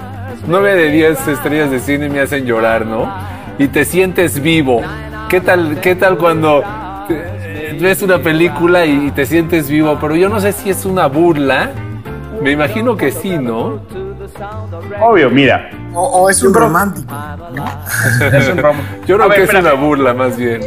9 0.46 0.74
de 0.74 0.90
10 0.90 1.28
estrellas 1.28 1.70
de 1.70 1.80
cine 1.80 2.08
me 2.08 2.20
hacen 2.20 2.46
llorar, 2.46 2.86
¿no? 2.86 3.12
Y 3.58 3.68
te 3.68 3.84
sientes 3.84 4.40
vivo. 4.40 4.80
¿Qué 5.28 5.42
tal, 5.42 5.82
qué 5.82 5.94
tal 5.94 6.16
cuando 6.16 6.62
eh, 7.10 7.76
ves 7.78 8.00
una 8.00 8.22
película 8.22 8.86
y 8.86 9.10
te 9.10 9.26
sientes 9.26 9.68
vivo? 9.68 9.98
Pero 10.00 10.16
yo 10.16 10.30
no 10.30 10.40
sé 10.40 10.52
si 10.52 10.70
es 10.70 10.86
una 10.86 11.08
burla. 11.08 11.72
Me 12.40 12.52
imagino 12.52 12.96
que 12.96 13.12
sí, 13.12 13.36
¿no? 13.36 13.82
Obvio, 15.00 15.30
mira. 15.30 15.70
O, 15.94 16.02
o 16.22 16.30
es 16.30 16.42
un 16.42 16.52
romántico. 16.54 17.14
Es 18.32 18.48
un 18.48 18.58
rom- 18.58 18.76
Yo 19.06 19.16
A 19.16 19.18
creo 19.18 19.28
ver, 19.28 19.38
que 19.38 19.44
es 19.44 19.54
una 19.54 19.72
burla 19.72 20.14
más 20.14 20.36
bien. 20.36 20.60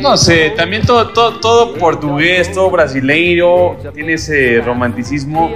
No 0.00 0.16
sé, 0.16 0.50
también 0.56 0.84
todo, 0.86 1.08
todo, 1.08 1.40
todo 1.40 1.74
portugués, 1.74 2.52
todo 2.52 2.70
brasileiro, 2.70 3.76
tiene 3.92 4.14
ese 4.14 4.60
romanticismo. 4.64 5.50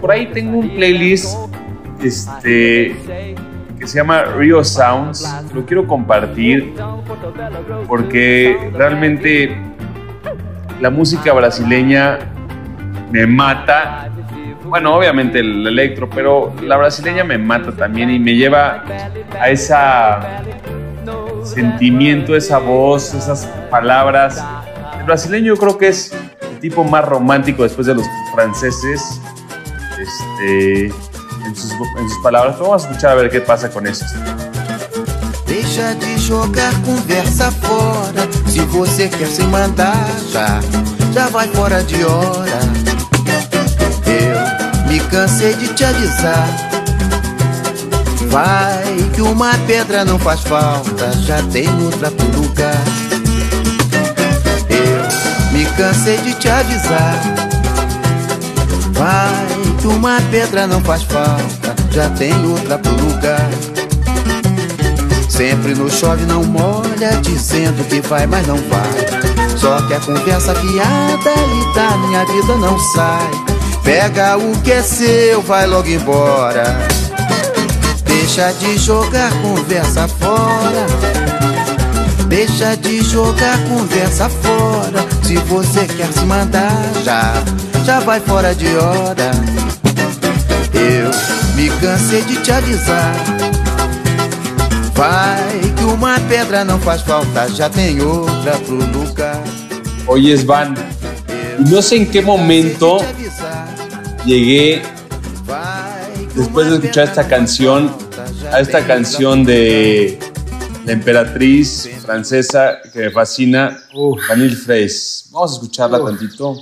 Por 0.00 0.10
ahí 0.10 0.26
tengo 0.32 0.58
un 0.58 0.70
playlist 0.70 1.36
este, 2.02 2.96
que 3.78 3.86
se 3.86 3.96
llama 3.98 4.22
Rio 4.24 4.64
Sounds. 4.64 5.28
Lo 5.54 5.64
quiero 5.66 5.86
compartir 5.86 6.74
porque 7.86 8.70
realmente 8.74 9.56
la 10.80 10.90
música 10.90 11.32
brasileña 11.32 12.18
me 13.10 13.26
mata. 13.26 14.08
Bueno, 14.68 14.94
obviamente 14.94 15.40
el 15.40 15.66
electro, 15.66 16.08
pero 16.08 16.52
la 16.62 16.76
brasileña 16.76 17.24
me 17.24 17.38
mata 17.38 17.72
también 17.72 18.10
y 18.10 18.18
me 18.18 18.34
lleva 18.34 18.84
a 19.40 19.48
esa 19.48 20.42
sentimiento, 21.42 22.36
esa 22.36 22.58
voz, 22.58 23.14
esas 23.14 23.46
palabras. 23.70 24.44
El 24.98 25.04
brasileño 25.04 25.54
yo 25.54 25.56
creo 25.56 25.78
que 25.78 25.88
es 25.88 26.12
el 26.42 26.58
tipo 26.60 26.84
más 26.84 27.04
romántico 27.04 27.62
después 27.62 27.86
de 27.86 27.94
los 27.94 28.06
franceses. 28.34 29.20
Este, 29.98 30.92
en 31.48 31.56
sus, 31.56 31.72
en 31.72 32.08
sus 32.08 32.18
palabras. 32.22 32.54
Pero 32.56 32.68
vamos 32.68 32.84
a 32.84 32.88
escuchar 32.88 33.12
a 33.12 33.14
ver 33.14 33.30
qué 33.30 33.40
pasa 33.40 33.70
con 33.70 33.86
esto. 33.86 34.04
Deixa 35.46 35.94
de 35.94 36.18
jogar 36.20 36.72
conversa 36.82 37.50
fora. 37.50 38.28
Se 38.46 38.60
você 38.66 39.08
quer 39.08 39.28
se 39.28 39.42
mandar, 39.44 39.94
já, 40.30 40.60
já 41.12 41.28
vai 41.28 41.48
fora 41.48 41.82
de 41.82 42.04
hora. 42.04 42.77
Me 44.98 45.04
cansei 45.10 45.54
de 45.54 45.68
te 45.74 45.84
avisar. 45.84 46.48
Vai 48.26 49.10
que 49.14 49.22
uma 49.22 49.54
pedra 49.64 50.04
não 50.04 50.18
faz 50.18 50.40
falta, 50.40 51.12
já 51.20 51.40
tem 51.52 51.68
outra 51.84 52.10
pro 52.10 52.26
lugar. 52.26 52.82
Eu 54.68 55.52
me 55.52 55.64
cansei 55.76 56.18
de 56.18 56.34
te 56.34 56.48
avisar. 56.48 57.14
Vai 58.92 59.76
que 59.80 59.86
uma 59.86 60.20
pedra 60.32 60.66
não 60.66 60.80
faz 60.80 61.04
falta, 61.04 61.76
já 61.92 62.10
tem 62.10 62.34
outra 62.44 62.76
pro 62.76 62.90
lugar. 62.90 63.48
Sempre 65.28 65.76
no 65.76 65.88
chove 65.88 66.24
não 66.26 66.42
molha, 66.42 67.20
dizendo 67.22 67.88
que 67.88 68.00
vai, 68.00 68.26
mas 68.26 68.44
não 68.48 68.56
vai. 68.56 69.56
Só 69.56 69.80
que 69.82 69.94
a 69.94 70.00
conversa 70.00 70.52
fiada 70.56 71.34
e 71.36 71.74
da 71.74 71.96
minha 71.98 72.24
vida 72.26 72.56
não 72.56 72.76
sai. 72.80 73.47
Pega 73.82 74.36
o 74.36 74.60
que 74.62 74.72
é 74.72 74.82
seu, 74.82 75.42
vai 75.42 75.66
logo 75.66 75.88
embora. 75.88 76.64
Deixa 78.04 78.52
de 78.52 78.78
jogar 78.78 79.30
conversa 79.42 80.06
fora. 80.08 80.86
Deixa 82.28 82.76
de 82.76 83.02
jogar 83.02 83.58
conversa 83.68 84.28
fora. 84.28 85.06
Se 85.22 85.36
você 85.36 85.86
quer 85.86 86.12
se 86.12 86.24
mandar, 86.24 86.72
já, 87.04 87.32
já 87.84 88.00
vai 88.00 88.20
fora 88.20 88.54
de 88.54 88.68
hora. 88.76 89.30
Eu 90.74 91.10
me 91.54 91.70
cansei 91.80 92.22
de 92.22 92.36
te 92.36 92.52
avisar. 92.52 93.14
Vai 94.94 95.60
que 95.76 95.84
uma 95.84 96.18
pedra 96.28 96.64
não 96.64 96.78
faz 96.80 97.02
falta, 97.02 97.48
já 97.48 97.70
tem 97.70 98.00
outra 98.02 98.58
pro 98.58 98.74
lugar. 98.74 99.42
Oye, 100.08 100.36
Van, 100.36 100.74
y 101.58 101.70
no 101.70 101.82
sé 101.82 101.96
en 101.96 102.10
qué 102.10 102.22
momento 102.22 102.98
llegué 104.24 104.82
después 106.34 106.68
de 106.68 106.76
escuchar 106.76 107.08
esta 107.08 107.26
canción 107.26 107.94
a 108.52 108.60
esta 108.60 108.86
canción 108.86 109.44
de 109.44 110.18
la 110.84 110.92
emperatriz 110.92 111.88
francesa 112.02 112.78
que 112.92 113.00
me 113.00 113.10
fascina, 113.10 113.78
Vanille 114.28 114.56
Fraisse. 114.56 115.28
Vamos 115.32 115.52
a 115.52 115.54
escucharla 115.54 116.00
Uf. 116.02 116.10
tantito. 116.10 116.56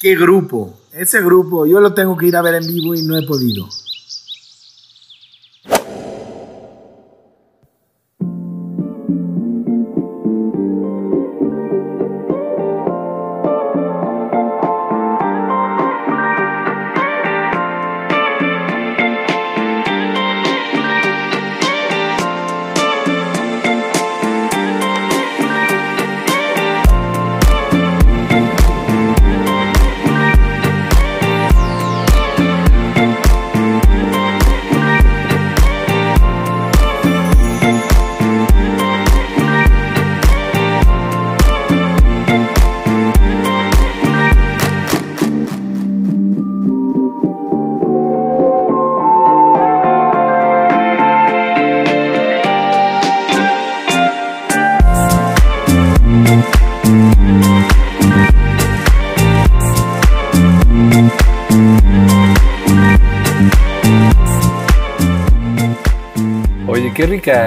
¿Qué 0.00 0.16
grupo? 0.16 0.78
Ese 0.92 1.20
grupo, 1.20 1.64
yo 1.66 1.80
lo 1.80 1.94
tengo 1.94 2.16
que 2.16 2.26
ir 2.26 2.36
a 2.36 2.42
ver 2.42 2.56
en 2.56 2.66
vivo 2.66 2.94
y 2.94 3.02
no 3.02 3.16
he 3.16 3.22
podido. 3.24 3.68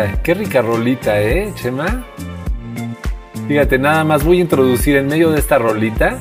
Qué 0.06 0.12
rica, 0.12 0.22
qué 0.24 0.34
rica 0.34 0.62
rolita, 0.62 1.22
¿eh, 1.22 1.52
Chema? 1.56 2.06
Fíjate, 3.48 3.78
nada 3.78 4.04
más 4.04 4.24
voy 4.24 4.38
a 4.40 4.42
introducir 4.42 4.96
en 4.98 5.08
medio 5.08 5.32
de 5.32 5.40
esta 5.40 5.58
rolita 5.58 6.18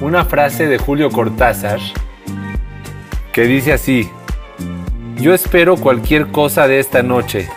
una 0.00 0.24
frase 0.24 0.66
de 0.66 0.78
Julio 0.78 1.10
Cortázar 1.10 1.80
que 3.32 3.42
dice 3.42 3.72
así: 3.72 4.08
Yo 5.16 5.34
espero 5.34 5.76
cualquier 5.76 6.28
cosa 6.28 6.68
de 6.68 6.78
esta 6.78 7.02
noche. 7.02 7.48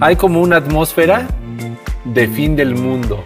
Hay 0.00 0.16
como 0.16 0.40
una 0.40 0.56
atmósfera 0.56 1.26
de 2.04 2.28
fin 2.28 2.54
del 2.56 2.74
mundo. 2.76 3.24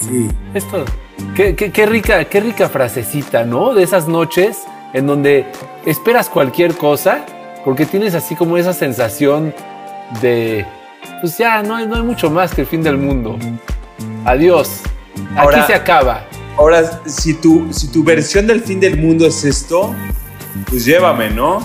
Sí. 0.00 0.28
Esto, 0.54 0.84
qué, 1.34 1.54
qué- 1.54 1.70
qué 1.72 1.86
rica, 1.86 2.24
qué 2.26 2.40
rica 2.40 2.68
frasecita, 2.68 3.44
¿no? 3.44 3.74
De 3.74 3.82
esas 3.82 4.08
noches 4.08 4.64
en 4.92 5.06
donde 5.06 5.46
esperas 5.86 6.28
cualquier 6.28 6.74
cosa, 6.76 7.24
porque 7.64 7.86
tienes 7.86 8.14
así 8.14 8.34
como 8.34 8.56
esa 8.56 8.72
sensación 8.72 9.54
de, 10.20 10.64
pues 11.20 11.36
ya, 11.38 11.62
no 11.62 11.76
hay, 11.76 11.86
no 11.86 11.96
hay 11.96 12.02
mucho 12.02 12.30
más 12.30 12.54
que 12.54 12.62
el 12.62 12.66
fin 12.66 12.82
del 12.82 12.96
mundo. 12.98 13.38
Adiós. 14.24 14.80
Ahora- 15.36 15.58
Aquí 15.58 15.66
se 15.66 15.74
acaba. 15.74 16.24
Ahora, 16.56 17.00
si 17.06 17.34
tu, 17.34 17.72
si 17.72 17.88
tu 17.88 18.02
versión 18.02 18.46
del 18.46 18.60
fin 18.60 18.80
del 18.80 18.96
mundo 19.00 19.26
es 19.26 19.44
esto, 19.44 19.94
pues 20.68 20.84
llévame, 20.84 21.30
¿no? 21.30 21.60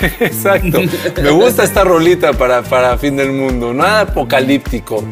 Exacto. 0.20 0.80
Me 1.22 1.30
gusta 1.30 1.62
esta 1.64 1.84
rolita 1.84 2.32
para, 2.32 2.62
para 2.62 2.96
fin 2.98 3.16
del 3.16 3.32
mundo. 3.32 3.72
Nada 3.72 4.00
apocalíptico. 4.02 5.02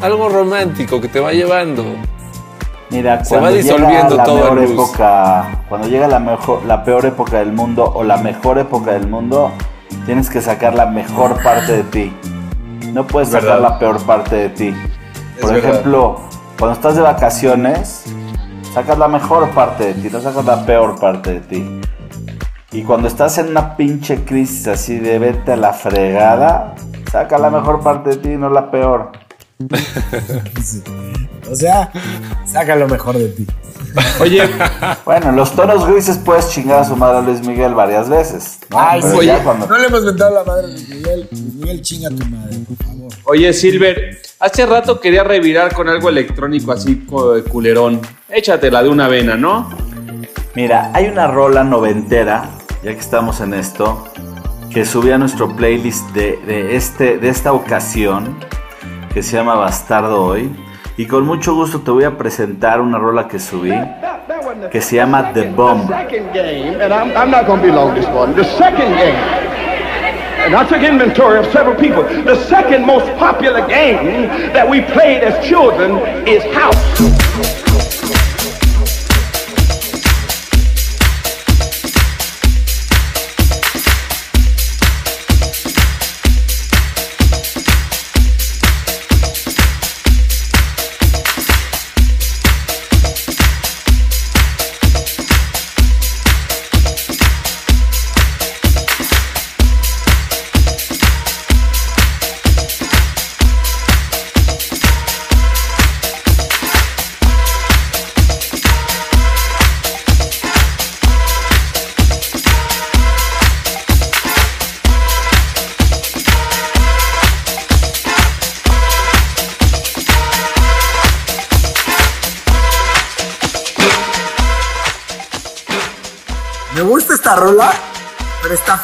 Algo 0.00 0.28
romántico 0.30 1.00
que 1.00 1.08
te 1.08 1.20
va 1.20 1.32
llevando. 1.32 1.84
Mira, 2.90 3.24
Se 3.24 3.30
cuando 3.30 3.50
va 3.50 3.56
disolviendo 3.56 4.16
la 4.16 4.24
todo 4.24 4.58
época, 4.60 5.62
cuando 5.68 5.88
llega 5.88 6.08
la 6.08 6.18
mejor, 6.18 6.64
la 6.64 6.82
peor 6.82 7.06
época 7.06 7.38
del 7.38 7.52
mundo 7.52 7.90
o 7.94 8.02
la 8.02 8.16
mejor 8.16 8.58
época 8.58 8.92
del 8.92 9.06
mundo, 9.08 9.52
tienes 10.06 10.28
que 10.28 10.40
sacar 10.40 10.74
la 10.74 10.86
mejor 10.86 11.40
parte 11.42 11.72
de 11.72 11.82
ti. 11.84 12.12
No 12.92 13.06
puedes 13.06 13.28
Es 13.28 13.34
sacar 13.34 13.56
verdad. 13.58 13.70
la 13.70 13.78
peor 13.78 14.00
parte 14.02 14.34
de 14.36 14.48
ti. 14.48 14.74
Por 15.40 15.52
verdad. 15.52 15.70
ejemplo, 15.70 16.20
cuando 16.58 16.74
estás 16.74 16.96
de 16.96 17.02
vacaciones, 17.02 18.04
Sacas 18.74 18.98
la 18.98 19.08
mejor 19.08 19.50
parte 19.50 19.86
de 19.86 19.94
ti, 19.94 20.08
no 20.12 20.20
sacas 20.20 20.44
la 20.44 20.64
peor 20.64 20.98
parte 21.00 21.32
de 21.34 21.40
ti. 21.40 21.80
Y 22.70 22.82
cuando 22.84 23.08
estás 23.08 23.36
en 23.38 23.48
una 23.48 23.76
pinche 23.76 24.24
crisis 24.24 24.68
así 24.68 24.96
de 25.00 25.18
vete 25.18 25.54
a 25.54 25.56
la 25.56 25.72
fregada, 25.72 26.76
saca 27.10 27.36
la 27.36 27.50
mejor 27.50 27.80
parte 27.80 28.10
de 28.10 28.16
ti, 28.18 28.28
no 28.28 28.48
la 28.48 28.70
peor. 28.70 29.10
O 31.50 31.54
sea, 31.56 31.90
saca 32.46 32.76
lo 32.76 32.86
mejor 32.88 33.16
de 33.18 33.28
ti. 33.28 33.46
Oye, 34.20 34.48
Bueno, 35.04 35.30
en 35.30 35.36
los 35.36 35.52
tonos 35.56 35.86
grises 35.86 36.16
puedes 36.18 36.50
chingar 36.50 36.80
a 36.80 36.84
su 36.84 36.94
madre 36.96 37.18
a 37.18 37.20
Luis 37.22 37.40
Miguel 37.44 37.74
varias 37.74 38.08
veces. 38.08 38.58
¿no? 38.70 38.78
Ay, 38.78 39.02
sí. 39.02 39.26
ya 39.26 39.42
cuando- 39.42 39.66
No 39.66 39.76
le 39.78 39.86
hemos 39.86 40.04
mentado 40.04 40.34
la 40.34 40.44
madre 40.44 40.64
a 40.64 40.68
Luis 40.68 40.88
Miguel. 40.88 41.28
Luis 41.30 41.54
Miguel, 41.54 41.82
chinga 41.82 42.08
a 42.08 42.10
tu 42.10 42.24
madre, 42.26 42.56
por 42.68 42.86
favor. 42.86 43.12
oye, 43.24 43.52
Silver, 43.52 44.18
hace 44.38 44.64
rato 44.66 45.00
quería 45.00 45.24
revirar 45.24 45.74
con 45.74 45.88
algo 45.88 46.08
electrónico 46.08 46.70
así 46.72 47.04
culerón. 47.50 48.00
Échatela 48.28 48.82
de 48.82 48.88
una 48.90 49.08
vena, 49.08 49.36
¿no? 49.36 49.68
Mira, 50.54 50.90
hay 50.94 51.06
una 51.06 51.26
rola 51.26 51.64
noventera, 51.64 52.44
ya 52.84 52.92
que 52.92 53.00
estamos 53.00 53.40
en 53.40 53.54
esto, 53.54 54.04
que 54.70 54.84
subí 54.84 55.10
a 55.10 55.18
nuestro 55.18 55.56
playlist 55.56 56.08
de, 56.10 56.36
de 56.46 56.76
este, 56.76 57.18
de 57.18 57.28
esta 57.28 57.52
ocasión, 57.52 58.36
que 59.12 59.22
se 59.24 59.36
llama 59.36 59.54
Bastardo 59.56 60.22
Hoy. 60.22 60.54
Y 61.00 61.06
con 61.06 61.24
mucho 61.24 61.54
gusto 61.54 61.80
te 61.80 61.90
voy 61.90 62.04
a 62.04 62.18
presentar 62.18 62.78
una 62.78 62.98
rola 62.98 63.26
que 63.26 63.38
subí, 63.38 63.72
que 64.70 64.82
se 64.82 64.96
llama 64.96 65.32
The 65.32 65.44
Bomb. 65.44 65.88
and 70.42 70.54
I 70.54 70.64
took 70.68 70.82
inventory 70.82 71.38
of 71.38 71.46
several 71.52 71.74
people. 71.74 72.02
The 72.02 72.36
second 72.48 72.84
most 72.84 73.06
popular 73.18 73.66
game 73.66 74.28
that 74.52 74.68
we 74.68 74.82
played 74.82 75.22
as 75.22 75.42
children 75.46 75.98
is 76.26 76.42
house. 76.54 77.59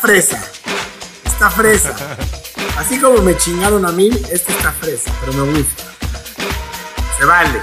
Fresa. 0.07 0.40
Está 1.24 1.50
fresa. 1.50 1.94
Así 2.78 3.00
como 3.00 3.18
me 3.22 3.36
chingaron 3.36 3.84
a 3.84 3.90
mí, 3.90 4.09
esta 4.30 4.52
está 4.52 4.70
fresa, 4.72 5.11
pero 5.20 5.32
me 5.32 5.59
gusta. 5.59 5.82
Se 7.18 7.24
vale. 7.24 7.61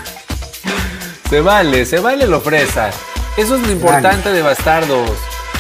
Se 1.30 1.40
vale, 1.40 1.86
se 1.86 2.00
vale 2.00 2.28
lo 2.28 2.42
fresa. 2.42 2.90
Eso 3.38 3.56
es 3.56 3.62
lo 3.62 3.72
importante 3.72 4.30
de 4.34 4.42
Bastardos. 4.42 5.10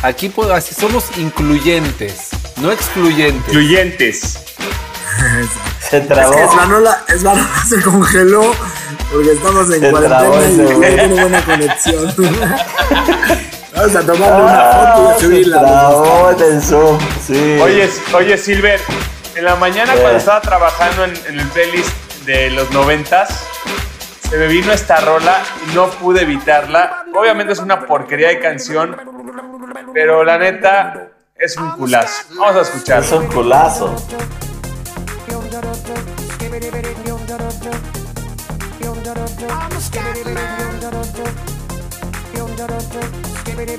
Aquí 0.01 0.29
así 0.53 0.75
somos 0.75 1.05
incluyentes, 1.15 2.31
no 2.57 2.69
excluyentes. 2.71 3.47
Incluyentes. 3.47 4.39
Se 5.89 5.97
Es 5.99 6.07
trabó. 6.07 6.35
que 6.35 6.47
Svanola, 6.47 7.05
Svanola 7.19 7.65
se 7.69 7.81
congeló 7.81 8.53
porque 9.11 9.31
estamos 9.33 9.71
en 9.71 9.79
Se 9.81 9.91
cuarentena 9.91 10.49
y 10.49 10.57
no 10.57 10.79
tiene 10.79 11.07
buena 11.21 11.45
conexión. 11.45 12.13
Vamos 13.83 13.95
a 13.97 14.05
tomarle 14.05 14.43
una 14.43 14.71
foto 14.71 15.01
y 15.01 15.07
a 15.07 15.11
Ah, 15.11 15.19
subirla. 15.19 17.01
sí. 17.21 17.59
Oye, 17.61 17.89
oye, 18.13 18.37
Silver, 18.37 18.79
en 19.35 19.43
la 19.43 19.55
mañana 19.57 19.93
Eh. 19.93 19.97
cuando 19.99 20.17
estaba 20.19 20.39
trabajando 20.39 21.03
en, 21.03 21.13
en 21.27 21.39
el 21.41 21.47
playlist 21.49 21.91
de 22.25 22.49
los 22.51 22.71
noventas, 22.71 23.45
se 24.29 24.37
me 24.37 24.47
vino 24.47 24.71
esta 24.71 25.01
rola 25.01 25.41
y 25.69 25.75
no 25.75 25.89
pude 25.89 26.21
evitarla. 26.21 27.03
Obviamente 27.13 27.51
es 27.51 27.59
una 27.59 27.85
porquería 27.85 28.29
de 28.29 28.39
canción, 28.39 28.95
pero 29.93 30.23
la 30.23 30.37
neta 30.37 31.09
es 31.35 31.57
un 31.57 31.69
culazo. 31.71 32.23
Vamos 32.39 32.55
a 32.55 32.61
escuchar. 32.61 33.03
Es 33.03 33.11
un 33.11 33.27
culazo. 33.27 33.93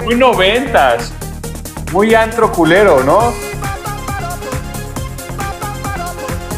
Muy 0.05 0.15
noventas. 0.15 1.13
Muy 1.93 2.15
antro 2.15 2.51
culero, 2.53 3.03
¿no? 3.05 3.33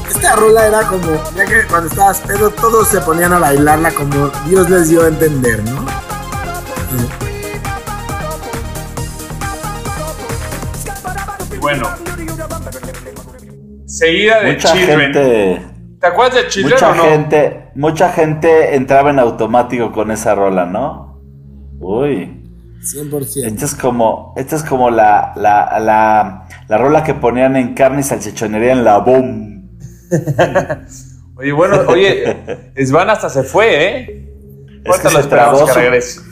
Esta 0.08 0.34
rola 0.36 0.66
era 0.66 0.82
como, 0.82 1.12
ya 1.36 1.44
que 1.44 1.66
cuando 1.68 1.88
estabas 1.88 2.20
pedo, 2.20 2.50
todos 2.50 2.88
se 2.88 3.00
ponían 3.02 3.32
a 3.34 3.38
bailarla 3.38 3.90
como 3.92 4.28
Dios 4.48 4.68
les 4.70 4.88
dio 4.88 5.04
a 5.04 5.08
entender, 5.08 5.62
¿no? 5.64 5.84
Y 11.54 11.58
bueno. 11.58 11.88
Seguida 13.86 14.40
de 14.40 14.52
Mucha 14.52 14.72
Children. 14.72 15.00
gente. 15.00 15.66
¿Te 16.00 16.06
acuerdas 16.06 16.34
de 16.42 16.48
Children 16.48 16.74
Mucha 16.74 16.90
o 16.90 16.94
no? 16.94 17.02
gente, 17.04 17.70
mucha 17.74 18.08
gente 18.12 18.74
entraba 18.74 19.10
en 19.10 19.18
automático 19.18 19.92
con 19.92 20.10
esa 20.10 20.34
rola, 20.34 20.66
¿no? 20.66 21.20
Uy. 21.78 22.42
100%. 22.94 23.44
Esta 23.44 23.64
es 23.64 23.74
como, 23.74 24.34
esta 24.36 24.56
es 24.56 24.62
como 24.62 24.90
la, 24.90 25.32
la, 25.36 25.78
la, 25.80 26.48
la 26.68 26.78
rola 26.78 27.02
que 27.04 27.14
ponían 27.14 27.56
en 27.56 27.74
carne 27.74 28.00
y 28.00 28.04
salchichonería 28.04 28.72
en 28.72 28.84
la 28.84 28.98
BOM. 28.98 29.68
Oye, 31.38 31.52
bueno, 31.52 31.82
oye, 31.88 32.34
Svan 32.82 33.10
hasta 33.10 33.28
se 33.28 33.42
fue, 33.42 33.84
¿eh? 33.84 34.26
Es 34.84 34.98
que 35.00 35.10
lo 35.10 35.20
se 35.20 35.28
trabó, 35.28 35.66
su, 35.66 36.22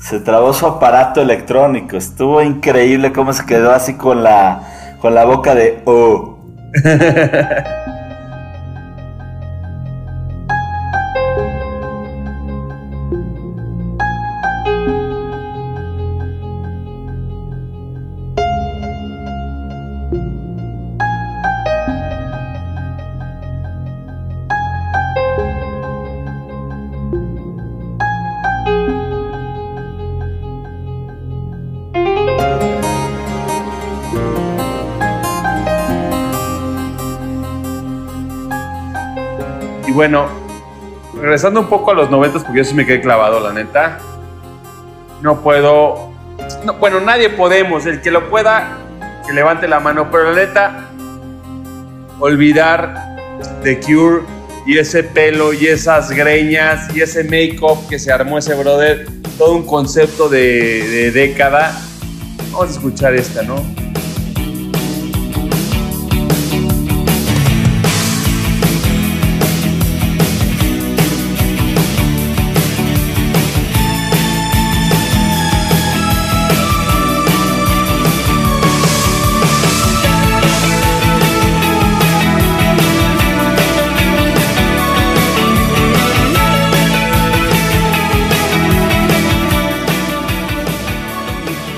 se 0.00 0.20
trabó 0.20 0.54
su 0.54 0.66
aparato 0.66 1.20
electrónico. 1.20 1.98
Estuvo 1.98 2.40
increíble 2.40 3.12
cómo 3.12 3.34
se 3.34 3.44
quedó 3.44 3.72
así 3.72 3.94
con 3.94 4.22
la, 4.22 4.96
con 5.02 5.14
la 5.14 5.26
boca 5.26 5.54
de 5.54 5.82
oh. 5.84 6.38
bueno, 40.04 40.26
regresando 41.18 41.60
un 41.60 41.66
poco 41.66 41.92
a 41.92 41.94
los 41.94 42.10
noventas, 42.10 42.44
porque 42.44 42.58
yo 42.58 42.64
sí 42.66 42.74
me 42.74 42.84
quedé 42.84 43.00
clavado, 43.00 43.40
la 43.40 43.54
neta. 43.54 43.98
No 45.22 45.40
puedo. 45.40 46.10
no, 46.62 46.74
bueno, 46.74 47.00
nadie 47.00 47.30
podemos. 47.30 47.86
El 47.86 48.02
que 48.02 48.10
lo 48.10 48.28
pueda, 48.28 48.76
que 49.26 49.32
levante 49.32 49.66
la 49.66 49.80
mano. 49.80 50.10
Pero 50.10 50.32
la 50.32 50.44
neta, 50.44 50.90
olvidar 52.20 53.16
The 53.62 53.80
Cure 53.80 54.24
y 54.66 54.76
ese 54.76 55.04
pelo 55.04 55.54
y 55.54 55.68
esas 55.68 56.10
greñas 56.10 56.94
y 56.94 57.00
ese 57.00 57.24
make-up 57.24 57.88
que 57.88 57.98
se 57.98 58.12
armó 58.12 58.36
ese 58.36 58.52
brother. 58.54 59.08
Todo 59.38 59.56
un 59.56 59.64
concepto 59.64 60.28
de, 60.28 60.86
de 60.86 61.10
década. 61.12 61.80
Vamos 62.52 62.68
a 62.68 62.72
escuchar 62.72 63.14
esta, 63.14 63.42
¿no? 63.42 63.83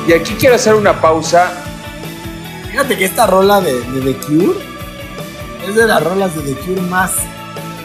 Y 0.07 0.13
aquí 0.13 0.35
quiero 0.39 0.55
hacer 0.55 0.75
una 0.75 1.01
pausa. 1.01 1.53
Fíjate 2.71 2.97
que 2.97 3.07
esta 3.07 3.27
rola 3.27 3.61
de, 3.61 3.81
de 3.81 4.13
The 4.13 4.27
Cure 4.27 4.59
es 5.69 5.75
de 5.75 5.87
las 5.87 6.03
rolas 6.03 6.35
de 6.37 6.43
The 6.43 6.61
Cure 6.61 6.81
más 6.83 7.13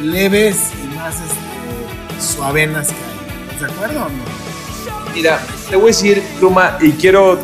leves 0.02 0.70
y 0.84 0.96
más 0.96 1.16
este, 1.16 2.22
suavenas 2.22 2.90
que 2.90 2.94
hay. 2.94 3.54
¿Estás 3.54 3.70
de 3.70 3.74
acuerdo 3.74 4.06
o 4.06 4.10
no? 4.10 5.14
Mira, 5.16 5.40
te 5.70 5.76
voy 5.76 5.86
a 5.86 5.88
decir, 5.88 6.24
Pluma, 6.40 6.78
y 6.80 6.92
quiero 6.92 7.40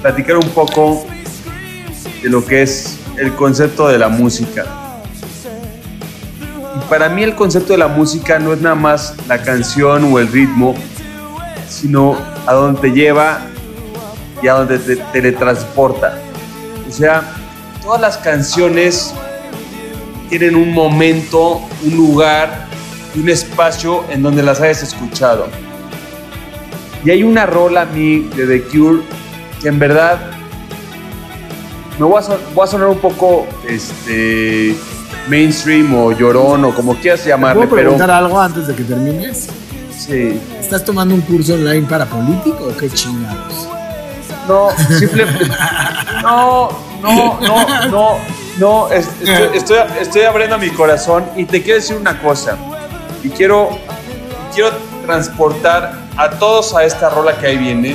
platicar 0.00 0.36
un 0.36 0.48
poco 0.50 1.06
de 2.22 2.30
lo 2.30 2.44
que 2.44 2.62
es 2.62 2.98
el 3.18 3.34
concepto 3.34 3.88
de 3.88 3.98
la 3.98 4.08
música. 4.08 4.64
Y 6.76 6.88
para 6.88 7.10
mí 7.10 7.22
el 7.22 7.34
concepto 7.34 7.74
de 7.74 7.78
la 7.78 7.88
música 7.88 8.38
no 8.38 8.54
es 8.54 8.60
nada 8.60 8.74
más 8.74 9.14
la 9.28 9.42
canción 9.42 10.12
o 10.12 10.18
el 10.18 10.28
ritmo, 10.28 10.74
sino 11.68 12.33
a 12.46 12.52
dónde 12.52 12.80
te 12.80 12.90
lleva 12.92 13.40
y 14.42 14.48
a 14.48 14.54
dónde 14.54 14.78
te 14.78 14.96
teletransporta. 14.96 16.18
O 16.88 16.92
sea, 16.92 17.22
todas 17.82 18.00
las 18.00 18.16
canciones 18.18 19.14
tienen 20.28 20.54
un 20.56 20.72
momento, 20.72 21.60
un 21.84 21.96
lugar 21.96 22.66
y 23.14 23.20
un 23.20 23.28
espacio 23.28 24.04
en 24.10 24.22
donde 24.22 24.42
las 24.42 24.60
hayas 24.60 24.82
escuchado. 24.82 25.46
Y 27.04 27.10
hay 27.10 27.22
una 27.22 27.46
rola 27.46 27.82
a 27.82 27.84
mí 27.86 28.28
de 28.36 28.46
The 28.46 28.62
Cure 28.68 29.02
que 29.60 29.68
en 29.68 29.78
verdad 29.78 30.18
me 31.98 32.06
voy 32.06 32.18
a, 32.18 32.22
son- 32.22 32.38
voy 32.54 32.64
a 32.64 32.66
sonar 32.66 32.88
un 32.88 32.98
poco 32.98 33.46
este 33.68 34.74
mainstream 35.28 35.94
o 35.94 36.12
llorón 36.12 36.64
o 36.64 36.74
como 36.74 36.94
quieras 36.96 37.24
llamarle, 37.24 37.62
¿Puedo 37.66 37.76
pero 37.76 37.82
preguntar 37.90 38.10
algo 38.10 38.40
antes 38.40 38.66
de 38.66 38.74
que 38.74 38.82
termines? 38.82 39.48
Sí. 39.98 40.40
¿Estás 40.60 40.84
tomando 40.84 41.14
un 41.14 41.20
curso 41.22 41.54
online 41.54 41.86
para 41.88 42.06
político 42.06 42.64
o 42.72 42.76
qué 42.76 42.90
chingados? 42.90 43.68
No, 44.48 44.68
simplemente. 44.98 45.46
No, 46.22 46.70
no, 47.02 47.38
no, 47.40 47.88
no, 47.90 48.16
no. 48.58 48.88
es- 48.90 49.08
estoy, 49.20 49.56
estoy, 49.58 49.78
estoy 50.00 50.22
abriendo 50.22 50.56
mi 50.58 50.70
corazón 50.70 51.24
y 51.36 51.44
te 51.44 51.62
quiero 51.62 51.78
decir 51.80 51.96
una 51.96 52.18
cosa. 52.18 52.56
Y 53.22 53.28
quiero, 53.28 53.78
quiero 54.54 54.70
transportar 55.04 55.98
a 56.16 56.30
todos 56.30 56.74
a 56.74 56.82
esta 56.84 57.10
rola 57.10 57.36
que 57.36 57.46
ahí 57.48 57.58
viene. 57.58 57.94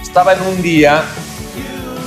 Estaba 0.00 0.32
en 0.32 0.40
un 0.42 0.62
día, 0.62 1.02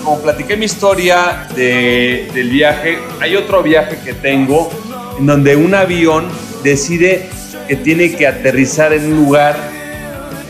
como 0.04 0.20
platiqué 0.22 0.58
mi 0.58 0.66
historia 0.66 1.48
de- 1.56 2.32
del 2.34 2.50
viaje, 2.50 2.98
hay 3.22 3.36
otro 3.36 3.62
viaje 3.62 4.00
que 4.04 4.14
tengo 4.14 4.72
en 5.20 5.26
donde 5.28 5.56
un 5.56 5.76
avión 5.76 6.28
decide 6.64 7.30
que 7.68 7.76
tiene 7.76 8.16
que 8.16 8.28
aterrizar 8.28 8.94
en 8.94 9.12
un 9.14 9.26
lugar 9.26 9.56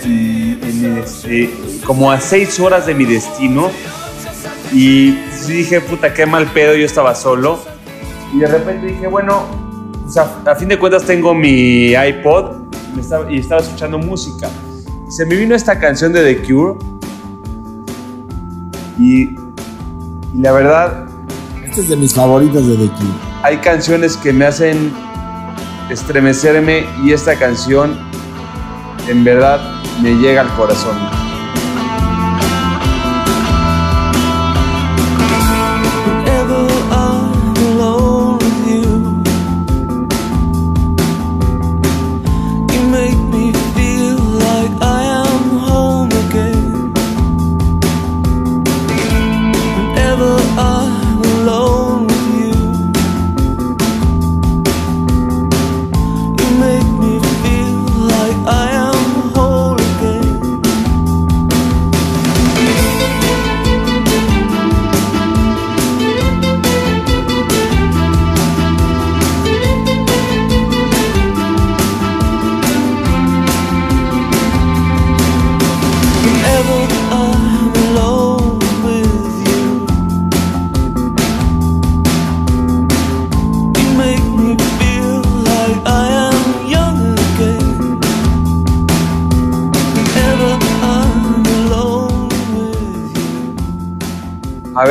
en- 0.04 0.60
en 0.64 0.98
este, 0.98 1.50
como 1.86 2.12
a 2.12 2.20
seis 2.20 2.60
horas 2.60 2.86
de 2.86 2.94
mi 2.94 3.06
destino. 3.06 3.72
Y 4.74 5.12
dije, 5.48 5.80
puta, 5.82 6.14
qué 6.14 6.26
mal 6.26 6.48
pedo, 6.48 6.76
yo 6.76 6.86
estaba 6.86 7.16
solo. 7.16 7.60
Y 8.34 8.40
de 8.40 8.48
repente 8.48 8.88
dije, 8.88 9.08
bueno, 9.08 9.44
o 10.06 10.10
sea, 10.12 10.28
a 10.46 10.56
fin 10.56 10.68
de 10.68 10.78
cuentas 10.78 11.04
tengo 11.04 11.34
mi 11.34 11.94
iPod 11.94 12.56
y 13.30 13.40
estaba 13.40 13.62
escuchando 13.62 13.98
música. 13.98 14.50
Se 15.10 15.26
me 15.26 15.36
vino 15.36 15.56
esta 15.56 15.80
canción 15.80 16.12
de 16.14 16.34
The 16.36 16.42
Cure. 16.48 16.78
Y, 19.00 19.24
y 19.24 19.38
la 20.42 20.52
verdad, 20.52 21.06
Este 21.64 21.82
es 21.82 21.90
de 21.90 21.96
mis 21.98 22.14
favoritos 22.14 22.66
de 22.68 22.76
The 22.76 22.88
Cure. 22.94 23.14
hay 23.44 23.58
canciones 23.58 24.18
que 24.18 24.32
me 24.34 24.46
hacen 24.46 24.94
estremecerme 25.90 26.86
y 27.04 27.14
esta 27.14 27.38
canción 27.38 27.98
en 29.08 29.24
verdad 29.24 29.60
me 30.02 30.16
llega 30.16 30.42
al 30.42 30.54
corazón. 30.56 31.25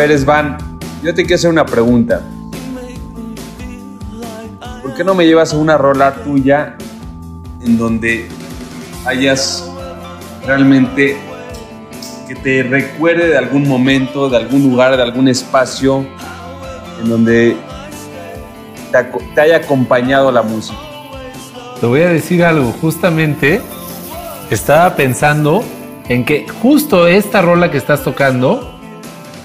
Ver, 0.06 0.18
Svan, 0.18 0.58
yo 1.02 1.14
te 1.14 1.22
quiero 1.22 1.36
hacer 1.36 1.50
una 1.50 1.64
pregunta. 1.64 2.20
¿Por 4.82 4.94
qué 4.94 5.04
no 5.04 5.14
me 5.14 5.26
llevas 5.26 5.52
a 5.52 5.56
una 5.56 5.78
rola 5.78 6.14
tuya 6.22 6.76
en 7.62 7.78
donde 7.78 8.28
hayas 9.06 9.68
realmente 10.46 11.16
que 12.28 12.34
te 12.34 12.62
recuerde 12.62 13.28
de 13.28 13.38
algún 13.38 13.66
momento, 13.66 14.28
de 14.28 14.36
algún 14.36 14.62
lugar, 14.62 14.96
de 14.96 15.02
algún 15.02 15.28
espacio 15.28 16.06
en 17.02 17.08
donde 17.08 17.56
te, 19.34 19.40
haya 19.40 19.56
acompañado 19.56 20.30
la 20.30 20.42
música? 20.42 20.78
Te 21.80 21.86
voy 21.86 22.02
a 22.02 22.08
decir 22.08 22.44
algo, 22.44 22.72
justamente 22.80 23.60
estaba 24.50 24.94
pensando 24.96 25.64
en 26.08 26.24
que 26.24 26.46
justo 26.62 27.06
esta 27.06 27.42
rola 27.42 27.70
que 27.70 27.78
estás 27.78 28.04
tocando 28.04 28.73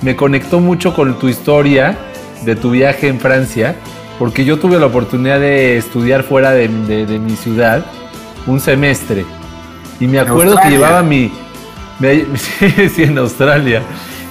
me 0.01 0.15
conectó 0.15 0.59
mucho 0.59 0.93
con 0.93 1.17
tu 1.19 1.27
historia 1.27 1.97
de 2.45 2.55
tu 2.55 2.71
viaje 2.71 3.07
en 3.07 3.19
Francia, 3.19 3.75
porque 4.17 4.45
yo 4.45 4.57
tuve 4.59 4.79
la 4.79 4.85
oportunidad 4.87 5.39
de 5.39 5.77
estudiar 5.77 6.23
fuera 6.23 6.51
de, 6.51 6.67
de- 6.67 7.05
de 7.05 7.19
mi 7.19 7.35
ciudad 7.35 7.85
un 8.47 8.59
semestre. 8.59 9.25
Y 9.99 10.07
me 10.07 10.19
acuerdo 10.19 10.55
que 10.55 10.69
llevaba 10.69 11.03
mi... 11.03 11.31
me- 11.99 12.25
sí, 12.89 13.03
en 13.03 13.17
Australia. 13.17 13.81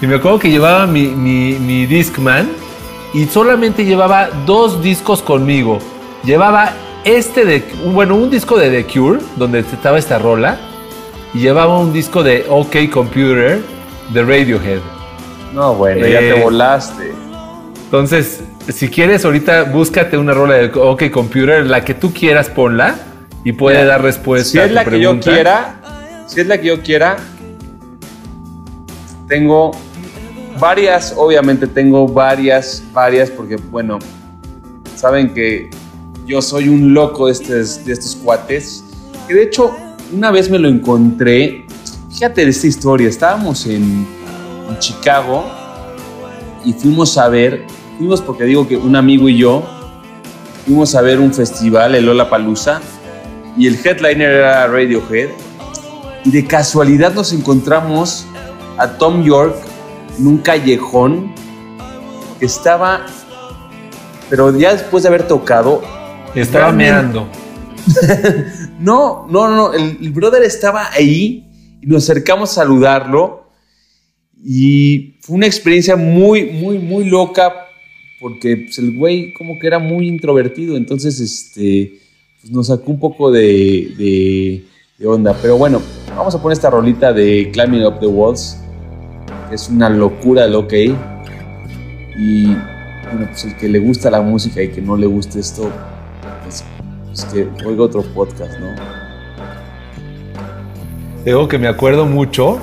Y 0.01 0.07
me 0.07 0.14
acuerdo 0.16 0.39
que 0.39 0.51
llevaba 0.51 0.87
mi, 0.87 1.09
mi, 1.09 1.55
mi 1.59 1.85
Discman 1.87 2.49
y 3.14 3.25
solamente 3.27 3.85
llevaba 3.85 4.29
dos 4.47 4.83
discos 4.83 5.21
conmigo. 5.23 5.79
Llevaba 6.25 6.73
este 7.05 7.45
de, 7.45 7.64
bueno, 7.93 8.14
un 8.16 8.31
disco 8.31 8.57
de 8.59 8.71
The 8.71 8.87
Cure, 8.93 9.21
donde 9.37 9.61
estaba 9.61 9.99
esta 9.99 10.19
rola, 10.19 10.59
y 11.35 11.39
llevaba 11.41 11.79
un 11.79 11.93
disco 11.93 12.23
de 12.23 12.47
OK 12.49 12.77
Computer 12.91 13.61
de 14.11 14.23
Radiohead. 14.23 14.81
No, 15.55 15.74
bueno, 15.74 16.07
ya 16.07 16.20
Eh, 16.20 16.32
te 16.34 16.42
volaste. 16.42 17.12
Entonces, 17.84 18.40
si 18.68 18.88
quieres, 18.88 19.24
ahorita 19.24 19.64
búscate 19.64 20.18
una 20.18 20.34
rola 20.34 20.55
de 20.57 20.66
OK 20.78 21.11
Computer, 21.11 21.64
la 21.66 21.84
que 21.84 21.94
tú 21.94 22.12
quieras, 22.12 22.49
ponla 22.51 22.96
y 23.44 23.53
puede 23.53 23.78
Mira, 23.78 23.88
dar 23.88 24.03
respuesta. 24.03 24.49
Si 24.51 24.59
a 24.59 24.64
es 24.64 24.68
tu 24.68 24.74
la 24.74 24.84
que 24.84 24.90
yo 25.01 25.11
pregunta. 25.12 25.30
quiera, 25.32 25.80
si 26.26 26.40
es 26.40 26.46
la 26.46 26.59
que 26.59 26.66
yo 26.66 26.82
quiera, 26.82 27.16
tengo 29.26 29.70
varias, 30.61 31.14
obviamente 31.16 31.66
tengo 31.66 32.07
varias, 32.09 32.82
varias, 32.92 33.30
porque 33.30 33.57
bueno, 33.57 33.99
saben 34.96 35.32
que 35.32 35.70
yo 36.26 36.42
soy 36.42 36.68
un 36.68 36.92
loco 36.92 37.26
de 37.26 37.32
estos, 37.32 37.84
de 37.84 37.92
estos 37.92 38.16
cuates, 38.16 38.84
que 39.26 39.34
de 39.34 39.42
hecho 39.44 39.74
una 40.12 40.30
vez 40.30 40.51
me 40.51 40.59
lo 40.59 40.68
encontré, 40.68 41.64
fíjate 42.11 42.44
de 42.44 42.51
esta 42.51 42.66
historia, 42.66 43.09
estábamos 43.09 43.66
en, 43.66 44.07
en 44.69 44.79
Chicago 44.79 45.45
y 46.64 46.73
fuimos 46.73 47.16
a 47.19 47.29
ver, 47.29 47.64
fuimos 47.97 48.21
porque 48.21 48.45
digo 48.45 48.66
que 48.66 48.77
un 48.77 48.97
amigo 48.97 49.29
y 49.29 49.39
yo 49.39 49.62
fuimos 50.66 50.95
a 50.95 51.01
ver 51.01 51.19
un 51.19 51.33
festival, 51.33 51.95
el 51.95 52.07
Lola 52.07 52.29
Palusa, 52.29 52.81
y 53.57 53.66
el 53.66 53.75
headliner 53.75 54.31
era 54.31 54.66
Radiohead. 54.66 55.31
Y 56.25 56.31
de 56.31 56.47
casualidad 56.47 57.14
nos 57.14 57.33
encontramos 57.33 58.27
a 58.77 58.99
Tom 58.99 59.25
York 59.25 59.57
en 60.19 60.27
un 60.27 60.39
callejón 60.39 61.33
que 62.39 62.47
estaba, 62.47 63.07
pero 64.29 64.57
ya 64.57 64.73
después 64.73 65.03
de 65.03 65.09
haber 65.09 65.27
tocado, 65.27 65.83
Estaba 66.35 66.71
meando. 66.71 67.27
no, 68.79 69.27
no, 69.31 69.49
no, 69.49 69.73
el, 69.73 69.99
el 70.03 70.11
brother 70.11 70.43
estaba 70.43 70.91
ahí 70.93 71.49
y 71.81 71.87
nos 71.87 72.05
acercamos 72.05 72.51
a 72.53 72.55
saludarlo 72.57 73.38
y 74.45 75.14
fue 75.20 75.36
una 75.36 75.47
experiencia 75.47 75.97
muy, 75.97 76.45
muy, 76.47 76.78
muy 76.78 77.05
loca 77.05 77.53
porque 78.20 78.57
pues, 78.57 78.78
el 78.78 78.97
güey 78.97 79.32
como 79.32 79.59
que 79.59 79.66
era 79.66 79.78
muy 79.78 80.07
introvertido, 80.09 80.76
entonces 80.76 81.20
este, 81.20 81.99
pues, 82.41 82.53
nos 82.53 82.66
sacó 82.68 82.91
un 82.91 82.99
poco 83.01 83.30
de, 83.30 83.93
de- 83.99 84.64
de 84.99 85.07
onda. 85.07 85.36
Pero 85.41 85.57
bueno, 85.57 85.80
vamos 86.16 86.34
a 86.34 86.43
poner 86.43 86.55
esta 86.57 86.70
rolita 86.70 87.12
de 87.12 87.51
Climbing 87.53 87.84
Up 87.84 88.01
the 88.01 88.07
Walls, 88.07 88.59
es 89.53 89.68
una 89.68 89.89
locura 89.89 90.47
lo 90.47 90.66
que 90.66 90.95
Y 92.18 92.47
bueno, 92.47 93.26
pues 93.30 93.45
el 93.45 93.57
que 93.57 93.68
le 93.68 93.78
gusta 93.78 94.11
la 94.11 94.20
música 94.20 94.61
y 94.62 94.68
que 94.68 94.80
no 94.82 94.97
le 94.97 95.07
guste 95.07 95.39
esto, 95.41 95.70
pues, 96.43 96.64
pues 97.07 97.24
que 97.26 97.49
oiga 97.64 97.84
otro 97.84 98.03
podcast, 98.14 98.59
¿no? 98.59 98.66
Digo 101.24 101.47
que 101.49 101.59
me 101.59 101.68
acuerdo 101.68 102.07
mucho 102.07 102.59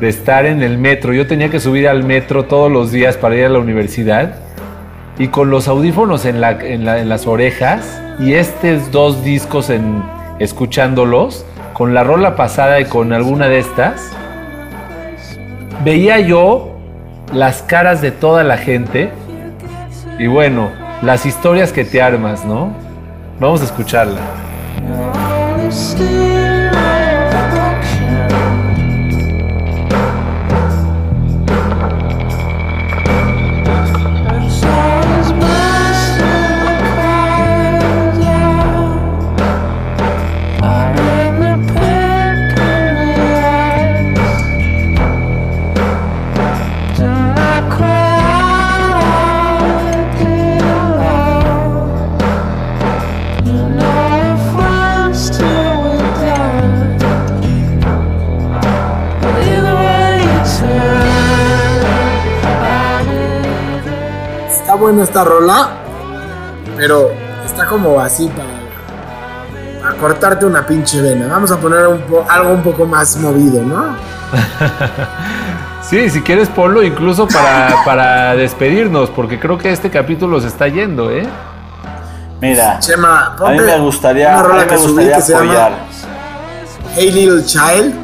de 0.00 0.08
estar 0.08 0.46
en 0.46 0.62
el 0.62 0.78
metro. 0.78 1.12
Yo 1.12 1.26
tenía 1.26 1.50
que 1.50 1.60
subir 1.60 1.88
al 1.88 2.04
metro 2.04 2.44
todos 2.44 2.70
los 2.70 2.90
días 2.92 3.16
para 3.16 3.34
ir 3.36 3.44
a 3.46 3.48
la 3.48 3.58
universidad 3.58 4.34
y 5.18 5.28
con 5.28 5.50
los 5.50 5.66
audífonos 5.68 6.24
en, 6.24 6.40
la- 6.40 6.52
en 6.52 6.84
la- 6.84 6.98
en 7.00 7.08
las 7.08 7.26
orejas 7.26 8.00
y 8.20 8.34
estos 8.34 8.90
dos 8.92 9.24
discos 9.24 9.70
escuchándolos, 10.38 11.44
con 11.72 11.94
la 11.94 12.04
rola 12.04 12.36
pasada 12.36 12.80
y 12.80 12.84
con 12.84 13.12
alguna 13.12 13.48
de 13.48 13.58
estas, 13.60 14.12
veía 15.84 16.18
yo 16.20 16.76
las 17.32 17.62
caras 17.62 18.00
de 18.00 18.10
toda 18.10 18.42
la 18.44 18.56
gente 18.56 19.10
y 20.18 20.26
bueno, 20.26 20.70
las 21.02 21.26
historias 21.26 21.72
que 21.72 21.84
te 21.84 22.02
armas, 22.02 22.44
¿no? 22.44 22.72
Vamos 23.40 23.60
a 23.60 23.64
escucharla. 23.64 24.20
Buena 64.78 65.04
esta 65.04 65.24
rola, 65.24 65.70
pero 66.76 67.10
está 67.44 67.66
como 67.66 68.00
así 68.00 68.28
para, 68.28 69.82
para 69.82 69.94
cortarte 70.00 70.46
una 70.46 70.66
pinche 70.66 71.00
vena. 71.02 71.26
Vamos 71.28 71.50
a 71.50 71.56
poner 71.58 71.86
un 71.86 72.00
po- 72.02 72.24
algo 72.28 72.50
un 72.52 72.62
poco 72.62 72.86
más 72.86 73.16
movido, 73.16 73.62
¿no? 73.62 73.96
Sí, 75.82 76.10
si 76.10 76.20
quieres 76.20 76.50
ponlo 76.50 76.82
incluso 76.82 77.26
para, 77.26 77.76
para 77.86 78.34
despedirnos, 78.36 79.08
porque 79.08 79.40
creo 79.40 79.56
que 79.56 79.72
este 79.72 79.88
capítulo 79.88 80.38
se 80.38 80.48
está 80.48 80.68
yendo, 80.68 81.10
¿eh? 81.10 81.26
Mira, 82.42 82.78
Chema, 82.78 83.34
a 83.42 83.50
mí 83.52 83.58
me 83.58 83.78
gustaría, 83.78 84.28
una 84.28 84.38
a 84.38 84.42
rola 84.42 84.62
mí 84.64 84.68
que 84.68 84.74
me 84.74 84.80
subí 84.82 84.90
gustaría 84.92 85.16
que 85.16 85.22
se 85.22 85.32
llama- 85.32 85.44
apoyar. 85.44 85.72
Hey 86.94 87.10
Little 87.10 87.42
Child 87.42 87.94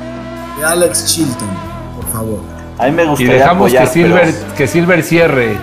de 0.59 0.65
Alex 0.65 1.05
Chilton, 1.15 1.49
por 1.97 2.07
favor. 2.11 2.39
A 2.79 2.85
mí 2.87 2.93
me 2.93 3.05
Y 3.05 3.09
gustaría 3.09 3.35
dejamos 3.35 3.61
apoyar, 3.67 3.85
que 3.85 3.91
Silver, 3.93 4.35
pero 4.35 4.55
que 4.57 4.67
Silver 4.67 5.03
cierre. 5.03 5.57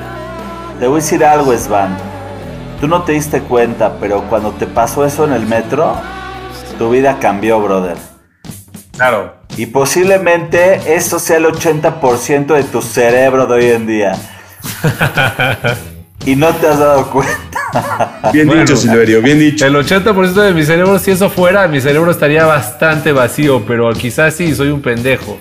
Te 0.81 0.87
voy 0.87 0.99
a 0.99 1.03
decir 1.03 1.23
algo, 1.23 1.55
Svan. 1.55 1.95
Tú 2.79 2.87
no 2.87 3.03
te 3.03 3.11
diste 3.11 3.41
cuenta, 3.41 3.97
pero 3.99 4.23
cuando 4.23 4.49
te 4.49 4.65
pasó 4.65 5.05
eso 5.05 5.25
en 5.25 5.33
el 5.33 5.45
metro, 5.45 5.95
tu 6.79 6.89
vida 6.89 7.19
cambió, 7.19 7.61
brother. 7.61 7.97
Claro. 8.97 9.35
Y 9.57 9.67
posiblemente 9.67 10.95
eso 10.95 11.19
sea 11.19 11.37
el 11.37 11.45
80% 11.45 12.55
de 12.55 12.63
tu 12.63 12.81
cerebro 12.81 13.45
de 13.45 13.53
hoy 13.53 13.65
en 13.67 13.85
día. 13.85 14.13
y 16.25 16.35
no 16.35 16.49
te 16.55 16.65
has 16.65 16.79
dado 16.79 17.11
cuenta. 17.11 18.31
Bien 18.33 18.47
Bueno, 18.47 18.61
dicho, 18.63 18.75
Silverio, 18.75 19.21
bien 19.21 19.37
dicho. 19.37 19.67
El 19.67 19.75
80% 19.75 20.33
de 20.33 20.51
mi 20.51 20.63
cerebro, 20.63 20.97
si 20.97 21.11
eso 21.11 21.29
fuera, 21.29 21.67
mi 21.67 21.79
cerebro 21.79 22.09
estaría 22.09 22.43
bastante 22.45 23.11
vacío, 23.11 23.63
pero 23.67 23.93
quizás 23.93 24.33
sí, 24.33 24.55
soy 24.55 24.69
un 24.69 24.81
pendejo. 24.81 25.37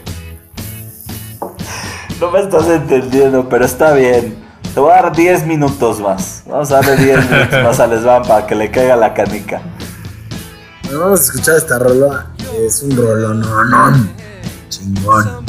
No 2.20 2.30
me 2.30 2.40
estás 2.40 2.68
entendiendo, 2.68 3.48
pero 3.48 3.64
está 3.64 3.94
bien. 3.94 4.39
Te 4.74 4.78
voy 4.78 4.92
a 4.92 5.02
dar 5.02 5.16
10 5.16 5.46
minutos 5.46 6.00
más. 6.00 6.42
Vamos 6.46 6.70
a 6.70 6.76
darle 6.76 6.96
10 6.96 7.30
minutos 7.30 7.64
más 7.64 7.80
al 7.80 8.00
Svan 8.00 8.22
para 8.22 8.46
que 8.46 8.54
le 8.54 8.70
caiga 8.70 8.96
la 8.96 9.12
canica. 9.12 9.60
Bueno, 10.84 11.00
vamos 11.00 11.20
a 11.20 11.24
escuchar 11.24 11.56
esta 11.56 11.78
rola. 11.78 12.26
Es 12.58 12.82
un 12.82 12.96
rolón, 12.96 13.40
no, 13.40 13.64
no. 13.64 14.08
Chingón. 14.68 15.44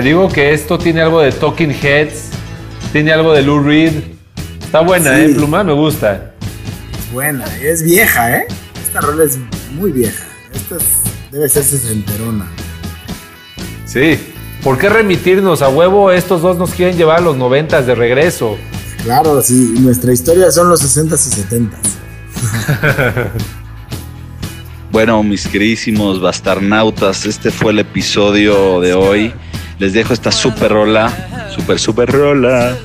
Te 0.00 0.04
digo 0.06 0.30
que 0.30 0.54
esto 0.54 0.78
tiene 0.78 1.02
algo 1.02 1.20
de 1.20 1.30
Talking 1.30 1.72
Heads, 1.72 2.30
tiene 2.90 3.12
algo 3.12 3.34
de 3.34 3.42
Lou 3.42 3.60
Reed. 3.62 3.92
Está 4.64 4.80
buena, 4.80 5.14
Sí. 5.14 5.20
¿eh? 5.24 5.28
Pluma, 5.34 5.62
me 5.62 5.74
gusta. 5.74 6.32
Es 6.98 7.12
buena, 7.12 7.44
es 7.58 7.82
vieja, 7.82 8.38
¿eh? 8.38 8.46
Esta 8.82 9.02
rola 9.02 9.24
es 9.24 9.38
muy 9.74 9.92
vieja. 9.92 10.24
Esta 10.54 10.76
es- 10.76 11.02
debe 11.30 11.46
ser 11.50 11.64
sesenterona. 11.64 12.46
Sí. 13.84 14.18
¿Por 14.64 14.78
qué 14.78 14.88
remitirnos 14.88 15.60
a 15.60 15.68
huevo? 15.68 16.10
Estos 16.10 16.40
dos 16.40 16.56
nos 16.56 16.70
quieren 16.70 16.96
llevar 16.96 17.18
a 17.18 17.20
los 17.20 17.36
noventas 17.36 17.86
de 17.86 17.94
regreso. 17.94 18.56
Claro, 19.04 19.42
sí, 19.42 19.74
nuestra 19.80 20.14
historia 20.14 20.50
son 20.50 20.70
los 20.70 20.80
60s 20.80 21.26
y 21.26 21.30
70s. 21.42 23.28
Bueno, 24.92 25.22
mis 25.22 25.46
queridísimos 25.46 26.20
bastarnautas, 26.20 27.24
este 27.24 27.50
fue 27.52 27.70
el 27.72 27.78
episodio 27.78 28.80
de 28.80 28.92
hoy. 28.94 29.32
Les 29.80 29.94
dejo 29.94 30.12
esta 30.12 30.30
super 30.30 30.72
rola, 30.72 31.48
super, 31.56 31.78
super 31.78 32.12
rola 32.12 32.76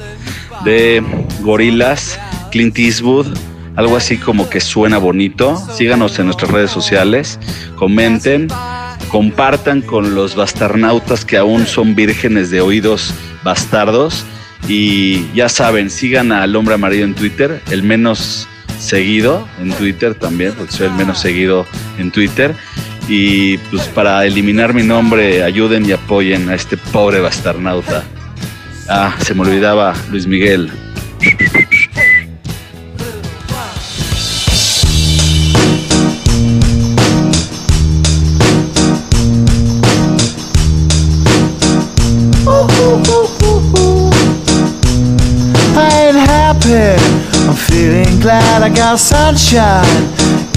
de 0.64 1.04
Gorilas, 1.41 2.18
Clint 2.52 2.80
Eastwood, 2.80 3.28
algo 3.76 3.98
así 3.98 4.18
como 4.18 4.50
que 4.50 4.62
suena 4.62 4.98
bonito. 4.98 5.62
Síganos 5.76 6.18
en 6.20 6.28
nuestras 6.28 6.52
redes 6.52 6.72
sociales, 6.72 7.38
comenten, 7.76 8.48
compartan 9.10 9.82
con 9.82 10.16
los 10.16 10.38
bastarnautas 10.38 11.26
que 11.26 11.36
aún 11.36 11.68
son 11.68 11.96
vírgenes 11.96 12.50
de 12.50 12.62
oídos 12.62 13.14
bastardos 13.43 14.26
Y 14.70 15.32
ya 15.34 15.50
saben, 15.50 15.89
sigan 15.89 16.32
al 16.32 16.56
hombre 16.56 16.76
amarillo 16.76 17.04
en 17.04 17.14
Twitter, 17.14 17.62
el 17.72 17.84
menos 17.84 18.48
seguido 18.80 19.46
en 19.62 19.74
Twitter 19.74 20.16
también, 20.16 20.54
porque 20.54 20.72
soy 20.72 20.88
el 20.88 20.93
menos 20.93 21.20
seguido 21.20 21.66
en 21.98 22.10
Twitter. 22.10 22.56
Y 23.08 23.58
pues 23.58 23.84
para 23.89 24.26
eliminar 24.26 24.74
mi 24.74 24.84
nombre, 24.84 25.43
ayuden 25.43 25.86
y 25.86 25.91
apoyen 25.91 26.49
a 26.49 26.56
este 26.56 26.78
pobre 26.78 27.20
bastarnauta. 27.20 28.03
Ah, 28.89 29.16
se 29.20 29.34
me 29.34 29.41
olvidaba 29.41 29.93
Luis 30.12 30.26
Miguel. 30.26 30.72
I'm 47.47 47.53
feeling 47.53 48.20
glad 48.20 48.64
I 48.64 48.70
got 48.70 48.99
sunshine 48.99 50.35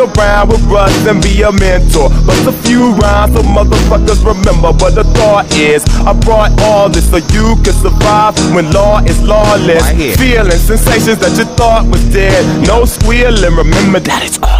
around 0.00 0.48
with 0.48 0.64
Russ 0.64 0.94
and 1.06 1.22
be 1.22 1.42
a 1.42 1.52
mentor. 1.52 2.08
Bust 2.26 2.46
a 2.48 2.52
few 2.64 2.92
rhymes 2.94 3.34
so 3.34 3.42
motherfuckers 3.42 4.24
remember 4.24 4.72
what 4.80 4.94
the 4.94 5.04
thought 5.16 5.46
is. 5.54 5.84
I 6.06 6.12
brought 6.12 6.52
all 6.62 6.88
this 6.88 7.10
so 7.10 7.18
you 7.36 7.56
can 7.62 7.74
survive 7.74 8.34
when 8.54 8.70
law 8.72 9.00
is 9.04 9.20
lawless. 9.22 9.84
Feeling 10.16 10.50
sensations 10.58 11.18
that 11.18 11.36
you 11.38 11.44
thought 11.56 11.86
was 11.86 12.02
dead. 12.12 12.42
No 12.66 12.84
squealing. 12.84 13.54
Remember 13.56 14.00
that 14.00 14.22
it's 14.24 14.38
all 14.38 14.48
in 14.48 14.48
your 14.48 14.58
head. 14.58 14.59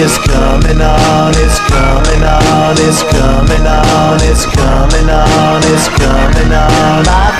Is 0.00 0.16
coming 0.18 0.80
on. 0.80 1.32
It's 1.36 1.60
coming 1.68 2.22
on. 2.24 2.74
It's 2.78 3.02
coming 3.02 3.66
on. 3.66 4.18
It's 4.22 4.46
coming 4.46 5.10
on. 5.10 5.62
It's 5.64 5.88
coming 5.88 6.52
on 6.52 7.39